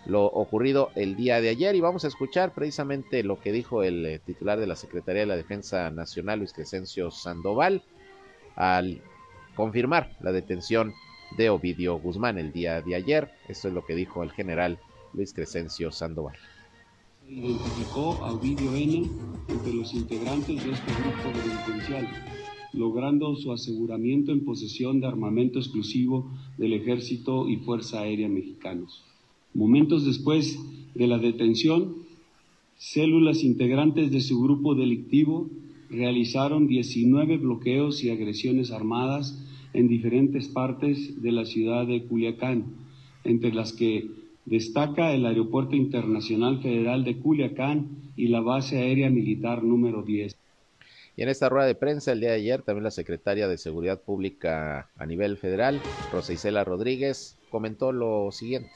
lo 0.05 0.25
ocurrido 0.25 0.91
el 0.95 1.15
día 1.15 1.39
de 1.39 1.49
ayer 1.49 1.75
y 1.75 1.81
vamos 1.81 2.03
a 2.03 2.09
escuchar 2.09 2.53
precisamente 2.53 3.23
lo 3.23 3.39
que 3.39 3.53
dijo 3.53 3.83
el 3.83 4.05
eh, 4.05 4.19
titular 4.19 4.59
de 4.59 4.67
la 4.67 4.75
Secretaría 4.75 5.21
de 5.21 5.27
la 5.27 5.37
Defensa 5.37 5.89
Nacional, 5.91 6.39
Luis 6.39 6.51
Crescencio 6.51 7.09
Sandoval, 7.09 7.83
al 8.55 9.01
confirmar 9.55 10.17
la 10.19 10.31
detención 10.31 10.93
de 11.37 11.49
Ovidio 11.49 11.97
Guzmán 11.99 12.37
el 12.37 12.51
día 12.51 12.81
de 12.81 12.95
ayer. 12.95 13.31
Esto 13.47 13.69
es 13.69 13.73
lo 13.73 13.85
que 13.85 13.95
dijo 13.95 14.23
el 14.23 14.31
general 14.31 14.77
Luis 15.13 15.33
Crescencio 15.33 15.91
Sandoval. 15.91 16.35
Identificó 17.35 18.23
a 18.23 18.31
Ovidio 18.31 18.75
N 18.75 19.09
entre 19.49 19.73
los 19.73 19.91
integrantes 19.95 20.63
de 20.63 20.71
este 20.71 20.91
grupo 20.91 21.39
delincuencial, 21.39 22.07
logrando 22.73 23.35
su 23.35 23.51
aseguramiento 23.51 24.31
en 24.31 24.45
posesión 24.45 25.01
de 25.01 25.07
armamento 25.07 25.57
exclusivo 25.57 26.31
del 26.59 26.73
Ejército 26.73 27.49
y 27.49 27.57
Fuerza 27.57 28.01
Aérea 28.01 28.29
Mexicanos. 28.29 29.03
Momentos 29.55 30.05
después 30.05 30.59
de 30.93 31.07
la 31.07 31.17
detención, 31.17 31.95
células 32.77 33.43
integrantes 33.43 34.11
de 34.11 34.21
su 34.21 34.39
grupo 34.39 34.75
delictivo 34.75 35.49
realizaron 35.89 36.67
19 36.67 37.37
bloqueos 37.37 38.03
y 38.03 38.11
agresiones 38.11 38.69
armadas 38.69 39.43
en 39.73 39.87
diferentes 39.87 40.47
partes 40.49 41.19
de 41.23 41.31
la 41.31 41.45
ciudad 41.45 41.87
de 41.87 42.03
Culiacán, 42.03 42.75
entre 43.23 43.53
las 43.53 43.73
que 43.73 44.22
destaca 44.45 45.11
el 45.13 45.25
Aeropuerto 45.25 45.75
Internacional 45.75 46.61
Federal 46.61 47.03
de 47.03 47.17
Culiacán 47.19 48.11
y 48.15 48.27
la 48.27 48.41
base 48.41 48.77
aérea 48.77 49.09
militar 49.09 49.63
número 49.63 50.03
10. 50.03 50.35
Y 51.15 51.21
en 51.21 51.29
esta 51.29 51.49
rueda 51.49 51.67
de 51.67 51.75
prensa 51.75 52.11
el 52.11 52.21
día 52.21 52.29
de 52.29 52.37
ayer 52.37 52.61
también 52.63 52.83
la 52.83 52.91
secretaria 52.91 53.47
de 53.47 53.57
Seguridad 53.57 54.01
Pública 54.01 54.89
a 54.97 55.05
nivel 55.05 55.37
federal, 55.37 55.79
Rosa 56.11 56.33
Isela 56.33 56.63
Rodríguez, 56.63 57.37
comentó 57.49 57.91
lo 57.91 58.31
siguiente. 58.31 58.71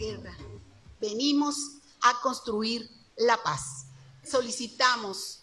guerra, 0.00 0.34
venimos 1.00 1.56
a 2.02 2.20
construir 2.22 2.88
la 3.16 3.36
paz. 3.42 3.86
Solicitamos 4.24 5.39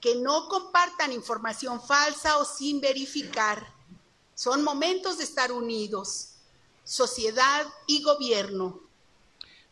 que 0.00 0.16
no 0.16 0.48
compartan 0.48 1.12
información 1.12 1.80
falsa 1.80 2.38
o 2.38 2.44
sin 2.44 2.80
verificar. 2.80 3.66
Son 4.34 4.64
momentos 4.64 5.18
de 5.18 5.24
estar 5.24 5.52
unidos, 5.52 6.36
sociedad 6.84 7.66
y 7.86 8.02
gobierno. 8.02 8.80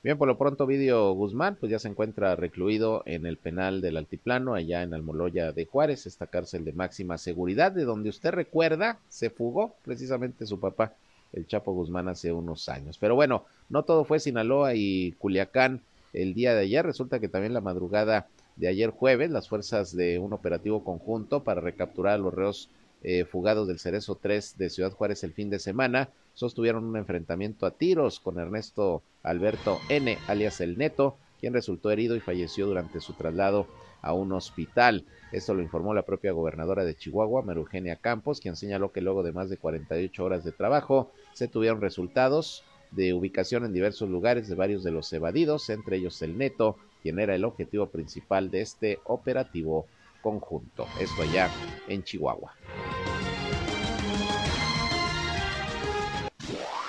Bien, 0.02 0.16
por 0.16 0.28
lo 0.28 0.38
pronto, 0.38 0.66
Vidio 0.66 1.12
Guzmán, 1.12 1.56
pues 1.58 1.72
ya 1.72 1.78
se 1.78 1.88
encuentra 1.88 2.36
recluido 2.36 3.02
en 3.04 3.26
el 3.26 3.36
penal 3.36 3.80
del 3.80 3.96
Altiplano, 3.96 4.54
allá 4.54 4.82
en 4.82 4.94
Almoloya 4.94 5.50
de 5.50 5.66
Juárez, 5.66 6.06
esta 6.06 6.28
cárcel 6.28 6.64
de 6.64 6.72
máxima 6.72 7.18
seguridad, 7.18 7.72
de 7.72 7.84
donde 7.84 8.10
usted 8.10 8.30
recuerda, 8.30 9.00
se 9.08 9.30
fugó 9.30 9.74
precisamente 9.84 10.46
su 10.46 10.60
papá 10.60 10.92
el 11.32 11.46
Chapo 11.46 11.72
Guzmán 11.72 12.08
hace 12.08 12.32
unos 12.32 12.68
años. 12.68 12.96
Pero 12.98 13.14
bueno, 13.14 13.44
no 13.68 13.82
todo 13.82 14.04
fue 14.04 14.20
Sinaloa 14.20 14.74
y 14.74 15.12
Culiacán 15.18 15.82
el 16.12 16.34
día 16.34 16.54
de 16.54 16.60
ayer. 16.60 16.84
Resulta 16.84 17.20
que 17.20 17.28
también 17.28 17.52
la 17.52 17.60
madrugada 17.60 18.28
de 18.58 18.68
ayer 18.68 18.90
jueves, 18.90 19.30
las 19.30 19.48
fuerzas 19.48 19.94
de 19.94 20.18
un 20.18 20.32
operativo 20.32 20.82
conjunto 20.84 21.44
para 21.44 21.60
recapturar 21.60 22.14
a 22.14 22.18
los 22.18 22.34
reos 22.34 22.70
eh, 23.02 23.24
fugados 23.24 23.68
del 23.68 23.78
Cerezo 23.78 24.16
3 24.16 24.58
de 24.58 24.70
Ciudad 24.70 24.92
Juárez 24.92 25.22
el 25.22 25.32
fin 25.32 25.48
de 25.50 25.60
semana 25.60 26.10
sostuvieron 26.34 26.84
un 26.84 26.96
enfrentamiento 26.96 27.66
a 27.66 27.70
tiros 27.70 28.18
con 28.18 28.40
Ernesto 28.40 29.02
Alberto 29.22 29.78
N, 29.88 30.18
alias 30.26 30.60
El 30.60 30.76
Neto, 30.76 31.16
quien 31.40 31.52
resultó 31.52 31.92
herido 31.92 32.16
y 32.16 32.20
falleció 32.20 32.66
durante 32.66 33.00
su 33.00 33.12
traslado 33.12 33.68
a 34.02 34.12
un 34.12 34.32
hospital. 34.32 35.04
Esto 35.30 35.54
lo 35.54 35.62
informó 35.62 35.94
la 35.94 36.06
propia 36.06 36.32
gobernadora 36.32 36.84
de 36.84 36.96
Chihuahua, 36.96 37.42
Marugenia 37.42 37.96
Campos, 37.96 38.40
quien 38.40 38.56
señaló 38.56 38.90
que 38.90 39.00
luego 39.00 39.22
de 39.22 39.32
más 39.32 39.50
de 39.50 39.56
48 39.56 40.24
horas 40.24 40.42
de 40.42 40.52
trabajo 40.52 41.12
se 41.32 41.46
tuvieron 41.46 41.80
resultados 41.80 42.64
de 42.90 43.12
ubicación 43.12 43.64
en 43.64 43.72
diversos 43.72 44.08
lugares 44.08 44.48
de 44.48 44.54
varios 44.54 44.82
de 44.82 44.90
los 44.90 45.12
evadidos, 45.12 45.68
entre 45.70 45.98
ellos 45.98 46.22
el 46.22 46.38
Neto, 46.38 46.76
quien 47.08 47.20
era 47.20 47.34
el 47.34 47.46
objetivo 47.46 47.86
principal 47.86 48.50
de 48.50 48.60
este 48.60 48.98
operativo 49.04 49.86
conjunto. 50.20 50.86
Esto 51.00 51.22
allá 51.22 51.48
en 51.88 52.04
Chihuahua. 52.04 52.52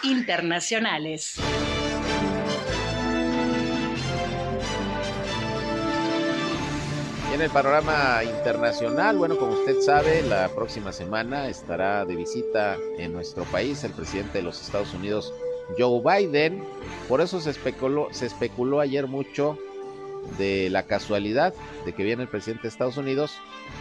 Internacionales. 0.04 1.40
en 7.32 7.44
el 7.44 7.52
panorama 7.52 8.22
internacional, 8.26 9.18
bueno, 9.18 9.38
como 9.38 9.54
usted 9.54 9.80
sabe, 9.80 10.22
la 10.24 10.50
próxima 10.50 10.92
semana 10.92 11.48
estará 11.48 12.04
de 12.04 12.18
visita 12.18 12.76
en 12.98 13.14
nuestro 13.14 13.46
país 13.46 13.82
el 13.86 13.94
presidente 13.94 14.40
de 14.40 14.44
los 14.44 14.60
Estados 14.60 14.94
Unidos, 14.94 15.34
Joe 15.78 16.02
Biden. 16.02 16.62
Por 17.08 17.22
eso 17.22 17.40
se 17.40 17.52
especuló, 17.52 18.10
se 18.12 18.26
especuló 18.26 18.82
ayer 18.82 19.08
mucho 19.08 19.58
de 20.38 20.70
la 20.70 20.84
casualidad 20.84 21.54
de 21.86 21.94
que 21.94 22.04
viene 22.04 22.24
el 22.24 22.30
presidente 22.30 22.64
de 22.64 22.70
Estados 22.70 22.98
Unidos 22.98 23.38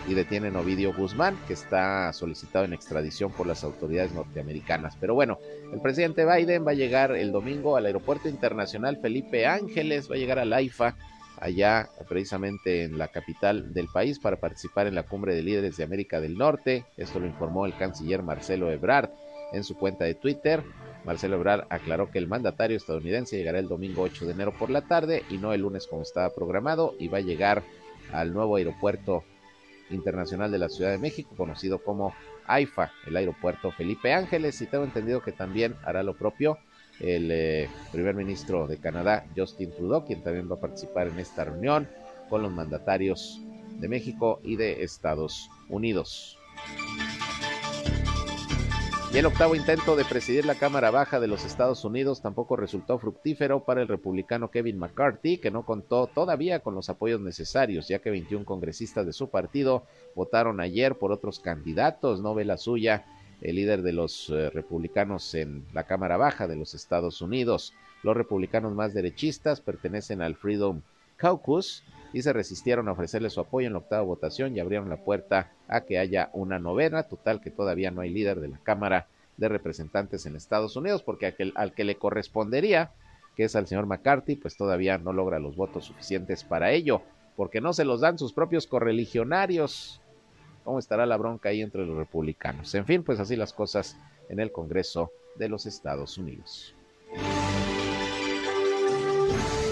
y 0.07 0.15
detienen 0.15 0.57
a 0.57 0.61
Ovidio 0.61 0.93
Guzmán, 0.93 1.39
que 1.47 1.53
está 1.53 2.13
solicitado 2.13 2.65
en 2.65 2.73
extradición 2.73 3.33
por 3.33 3.47
las 3.47 3.65
autoridades 3.65 4.13
norteamericanas. 4.13 4.97
Pero 5.01 5.15
bueno, 5.15 5.39
el 5.73 5.81
presidente 5.81 6.25
Biden 6.25 6.67
va 6.67 6.73
a 6.73 6.75
llegar 6.75 7.13
el 7.13 7.33
domingo 7.33 7.77
al 7.77 7.87
Aeropuerto 7.87 8.29
Internacional 8.29 8.99
Felipe 9.01 9.47
Ángeles, 9.47 10.11
va 10.11 10.17
a 10.17 10.19
llegar 10.19 10.39
a 10.39 10.45
Laifa 10.45 10.97
allá 11.41 11.89
precisamente 12.09 12.85
en 12.85 12.99
la 12.99 13.09
capital 13.09 13.73
del 13.73 13.89
país 13.89 14.19
para 14.19 14.37
participar 14.37 14.87
en 14.87 14.95
la 14.95 15.05
cumbre 15.05 15.35
de 15.35 15.43
líderes 15.43 15.77
de 15.77 15.85
América 15.85 16.21
del 16.21 16.37
Norte. 16.37 16.85
Esto 16.97 17.21
lo 17.21 17.27
informó 17.27 17.67
el 17.67 17.77
canciller 17.77 18.23
Marcelo 18.23 18.71
Ebrard 18.71 19.11
en 19.53 19.65
su 19.65 19.77
cuenta 19.77 20.05
de 20.05 20.15
Twitter. 20.15 20.63
Marcelo 21.05 21.37
Ebrard 21.37 21.67
aclaró 21.71 22.11
que 22.11 22.19
el 22.19 22.29
mandatario 22.29 22.77
estadounidense 22.77 23.37
llegará 23.37 23.59
el 23.59 23.69
domingo 23.69 24.03
8 24.03 24.27
de 24.27 24.33
enero 24.33 24.53
por 24.53 24.71
la 24.71 24.83
tarde 24.83 25.25
y 25.31 25.39
no 25.39 25.53
el 25.53 25.63
lunes 25.63 25.87
como 25.87 26.03
estaba 26.03 26.35
programado 26.35 26.95
y 26.99 27.09
va 27.09 27.19
a 27.19 27.23
llegar 27.23 27.63
al 28.13 28.33
nuevo 28.33 28.57
aeropuerto 28.57 29.25
internacional 29.91 30.51
de 30.51 30.59
la 30.59 30.69
Ciudad 30.69 30.91
de 30.91 30.99
México, 30.99 31.35
conocido 31.37 31.83
como 31.83 32.15
AIFA, 32.47 32.93
el 33.07 33.17
aeropuerto 33.17 33.71
Felipe 33.71 34.13
Ángeles, 34.13 34.61
y 34.61 34.67
tengo 34.67 34.85
entendido 34.85 35.23
que 35.23 35.33
también 35.33 35.77
hará 35.85 36.03
lo 36.03 36.17
propio 36.17 36.59
el 37.01 37.31
eh, 37.31 37.69
primer 37.93 38.15
ministro 38.15 38.67
de 38.67 38.79
Canadá, 38.79 39.25
Justin 39.37 39.71
Trudeau, 39.71 40.05
quien 40.05 40.23
también 40.23 40.51
va 40.51 40.57
a 40.57 40.61
participar 40.61 41.09
en 41.09 41.19
esta 41.19 41.45
reunión 41.45 41.89
con 42.29 42.43
los 42.43 42.51
mandatarios 42.51 43.41
de 43.79 43.89
México 43.89 44.41
y 44.43 44.57
de 44.57 44.83
Estados 44.83 45.49
Unidos. 45.69 46.37
Y 49.11 49.17
el 49.17 49.25
octavo 49.25 49.55
intento 49.55 49.97
de 49.97 50.05
presidir 50.05 50.45
la 50.45 50.55
Cámara 50.55 50.91
Baja 50.91 51.19
de 51.19 51.29
los 51.29 51.47
Estados 51.47 51.83
Unidos 51.83 52.21
tampoco 52.21 52.57
resultó 52.57 52.99
fructífero 52.99 53.65
para 53.65 53.81
el 53.81 53.89
republicano 53.89 54.51
Kevin 54.51 54.79
McCarthy, 54.79 55.39
que 55.39 55.51
no 55.51 55.65
contó 55.65 56.09
todavía 56.09 56.61
con 56.61 56.75
los 56.75 56.91
apoyos 56.91 57.19
necesarios, 57.19 57.89
ya 57.89 58.01
que 58.01 58.11
21 58.11 58.45
congresistas 58.45 59.07
de 59.07 59.15
su 59.15 59.31
partido 59.31 59.85
votaron 60.15 60.61
ayer 60.61 60.97
por 60.97 61.11
otros 61.11 61.41
candidatos, 61.41 62.21
no 62.21 62.35
ve 62.35 62.45
la 62.45 62.59
suya 62.59 63.07
el 63.41 63.57
líder 63.57 63.81
de 63.81 63.95
los 63.95 64.29
eh, 64.29 64.51
republicanos 64.51 65.35
en 65.35 65.65
la 65.73 65.85
Cámara 65.85 66.19
Baja 66.19 66.47
de 66.47 66.57
los 66.57 66.75
Estados 66.75 67.23
Unidos. 67.23 67.73
Los 68.03 68.15
republicanos 68.15 68.75
más 68.75 68.93
derechistas 68.93 69.63
pertenecen 69.63 70.21
al 70.21 70.37
Freedom 70.37 70.83
Caucus 71.17 71.83
y 72.13 72.23
se 72.23 72.33
resistieron 72.33 72.89
a 72.89 72.93
ofrecerle 72.93 73.31
su 73.31 73.41
apoyo 73.41 73.67
en 73.67 73.73
la 73.75 73.81
octava 73.81 74.03
votación 74.03 74.57
y 74.57 74.61
abrieron 74.61 74.89
la 74.89 75.05
puerta 75.05 75.53
a 75.69 75.83
que 75.83 75.99
haya 75.99 76.31
una 76.33 76.59
novena, 76.59 77.05
total 77.05 77.41
que 77.41 77.51
todavía 77.51 77.91
no 77.91 78.01
hay 78.01 78.11
líder 78.11 78.41
de 78.41 78.49
la 78.49 78.59
Cámara 78.59 79.07
de 79.37 79.49
Representantes 79.49 80.27
en 80.27 80.37
Estados 80.37 80.77
Unidos, 80.77 81.03
porque 81.03 81.27
aquel, 81.27 81.53
al 81.55 81.73
que 81.73 81.85
le 81.85 81.97
correspondería, 81.97 82.93
que 83.37 83.45
es 83.45 83.55
al 83.55 83.67
señor 83.67 83.87
McCarthy, 83.87 84.37
pues 84.37 84.57
todavía 84.57 84.99
no 84.99 85.13
logra 85.13 85.39
los 85.39 85.57
votos 85.57 85.85
suficientes 85.85 86.45
para 86.45 86.73
ello, 86.73 87.03
porque 87.37 87.61
no 87.61 87.73
se 87.73 87.85
los 87.85 88.01
dan 88.01 88.19
sus 88.19 88.33
propios 88.33 88.67
correligionarios 88.67 90.01
cómo 90.69 90.79
estará 90.79 91.07
la 91.07 91.17
bronca 91.17 91.49
ahí 91.49 91.63
entre 91.63 91.87
los 91.87 91.97
republicanos. 91.97 92.75
En 92.75 92.85
fin, 92.85 93.03
pues 93.03 93.19
así 93.21 93.37
las 93.37 93.55
cosas 93.55 93.97
en 94.29 94.39
el 94.39 94.53
Congreso 94.53 95.11
de 95.37 95.49
los 95.49 95.65
Estados 95.65 96.19
Unidos. 96.19 96.75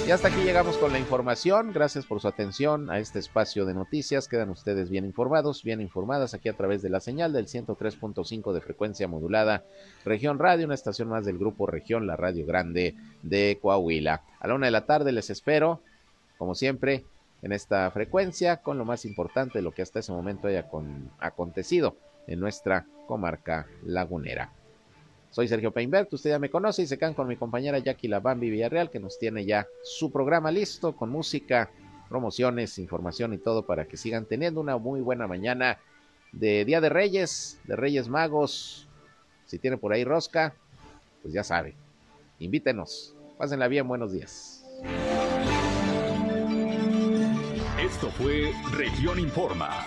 Y 0.06 0.12
hasta 0.12 0.28
aquí 0.28 0.40
llegamos 0.44 0.76
con 0.78 0.92
la 0.92 1.00
información. 1.00 1.72
Gracias 1.72 2.06
por 2.06 2.20
su 2.20 2.28
atención 2.28 2.90
a 2.90 3.00
este 3.00 3.18
espacio 3.18 3.66
de 3.66 3.74
noticias. 3.74 4.28
Quedan 4.28 4.50
ustedes 4.50 4.88
bien 4.88 5.04
informados, 5.04 5.64
bien 5.64 5.80
informadas 5.80 6.32
aquí 6.32 6.48
a 6.48 6.56
través 6.56 6.80
de 6.80 6.90
la 6.90 7.00
señal 7.00 7.32
del 7.32 7.48
103.5 7.48 8.52
de 8.52 8.60
frecuencia 8.60 9.08
modulada 9.08 9.64
Región 10.04 10.38
Radio, 10.38 10.66
una 10.66 10.76
estación 10.76 11.08
más 11.08 11.24
del 11.24 11.38
grupo 11.38 11.66
Región, 11.66 12.06
la 12.06 12.14
Radio 12.14 12.46
Grande 12.46 12.94
de 13.24 13.58
Coahuila. 13.60 14.22
A 14.38 14.46
la 14.46 14.54
una 14.54 14.66
de 14.66 14.72
la 14.72 14.86
tarde 14.86 15.10
les 15.10 15.28
espero, 15.28 15.80
como 16.38 16.54
siempre, 16.54 17.04
en 17.42 17.50
esta 17.50 17.90
frecuencia 17.90 18.58
con 18.58 18.78
lo 18.78 18.84
más 18.84 19.06
importante 19.06 19.58
de 19.58 19.62
lo 19.62 19.72
que 19.72 19.82
hasta 19.82 19.98
ese 19.98 20.12
momento 20.12 20.46
haya 20.46 20.68
acontecido 21.18 21.96
en 22.28 22.38
nuestra 22.38 22.86
comarca 23.08 23.66
lagunera. 23.84 24.52
Soy 25.30 25.48
Sergio 25.48 25.70
Peinbert, 25.70 26.12
usted 26.12 26.30
ya 26.30 26.38
me 26.38 26.50
conoce 26.50 26.82
y 26.82 26.86
se 26.86 26.98
quedan 26.98 27.14
con 27.14 27.28
mi 27.28 27.36
compañera 27.36 27.78
Jackie 27.78 28.08
Labambi 28.08 28.48
Villarreal 28.48 28.90
que 28.90 29.00
nos 29.00 29.18
tiene 29.18 29.44
ya 29.44 29.66
su 29.82 30.10
programa 30.10 30.50
listo 30.50 30.96
con 30.96 31.10
música, 31.10 31.70
promociones, 32.08 32.78
información 32.78 33.34
y 33.34 33.38
todo 33.38 33.66
para 33.66 33.86
que 33.86 33.96
sigan 33.96 34.24
teniendo 34.24 34.60
una 34.60 34.78
muy 34.78 35.00
buena 35.00 35.26
mañana 35.26 35.78
de 36.32 36.64
Día 36.64 36.80
de 36.80 36.88
Reyes, 36.88 37.60
de 37.64 37.76
Reyes 37.76 38.08
Magos. 38.08 38.88
Si 39.46 39.58
tiene 39.58 39.76
por 39.76 39.92
ahí 39.92 40.04
rosca, 40.04 40.54
pues 41.22 41.34
ya 41.34 41.44
sabe. 41.44 41.74
Invítenos. 42.38 43.14
Pásenla 43.38 43.68
bien, 43.68 43.86
buenos 43.86 44.12
días. 44.12 44.64
Esto 47.78 48.10
fue 48.10 48.52
Región 48.72 49.18
Informa. 49.18 49.86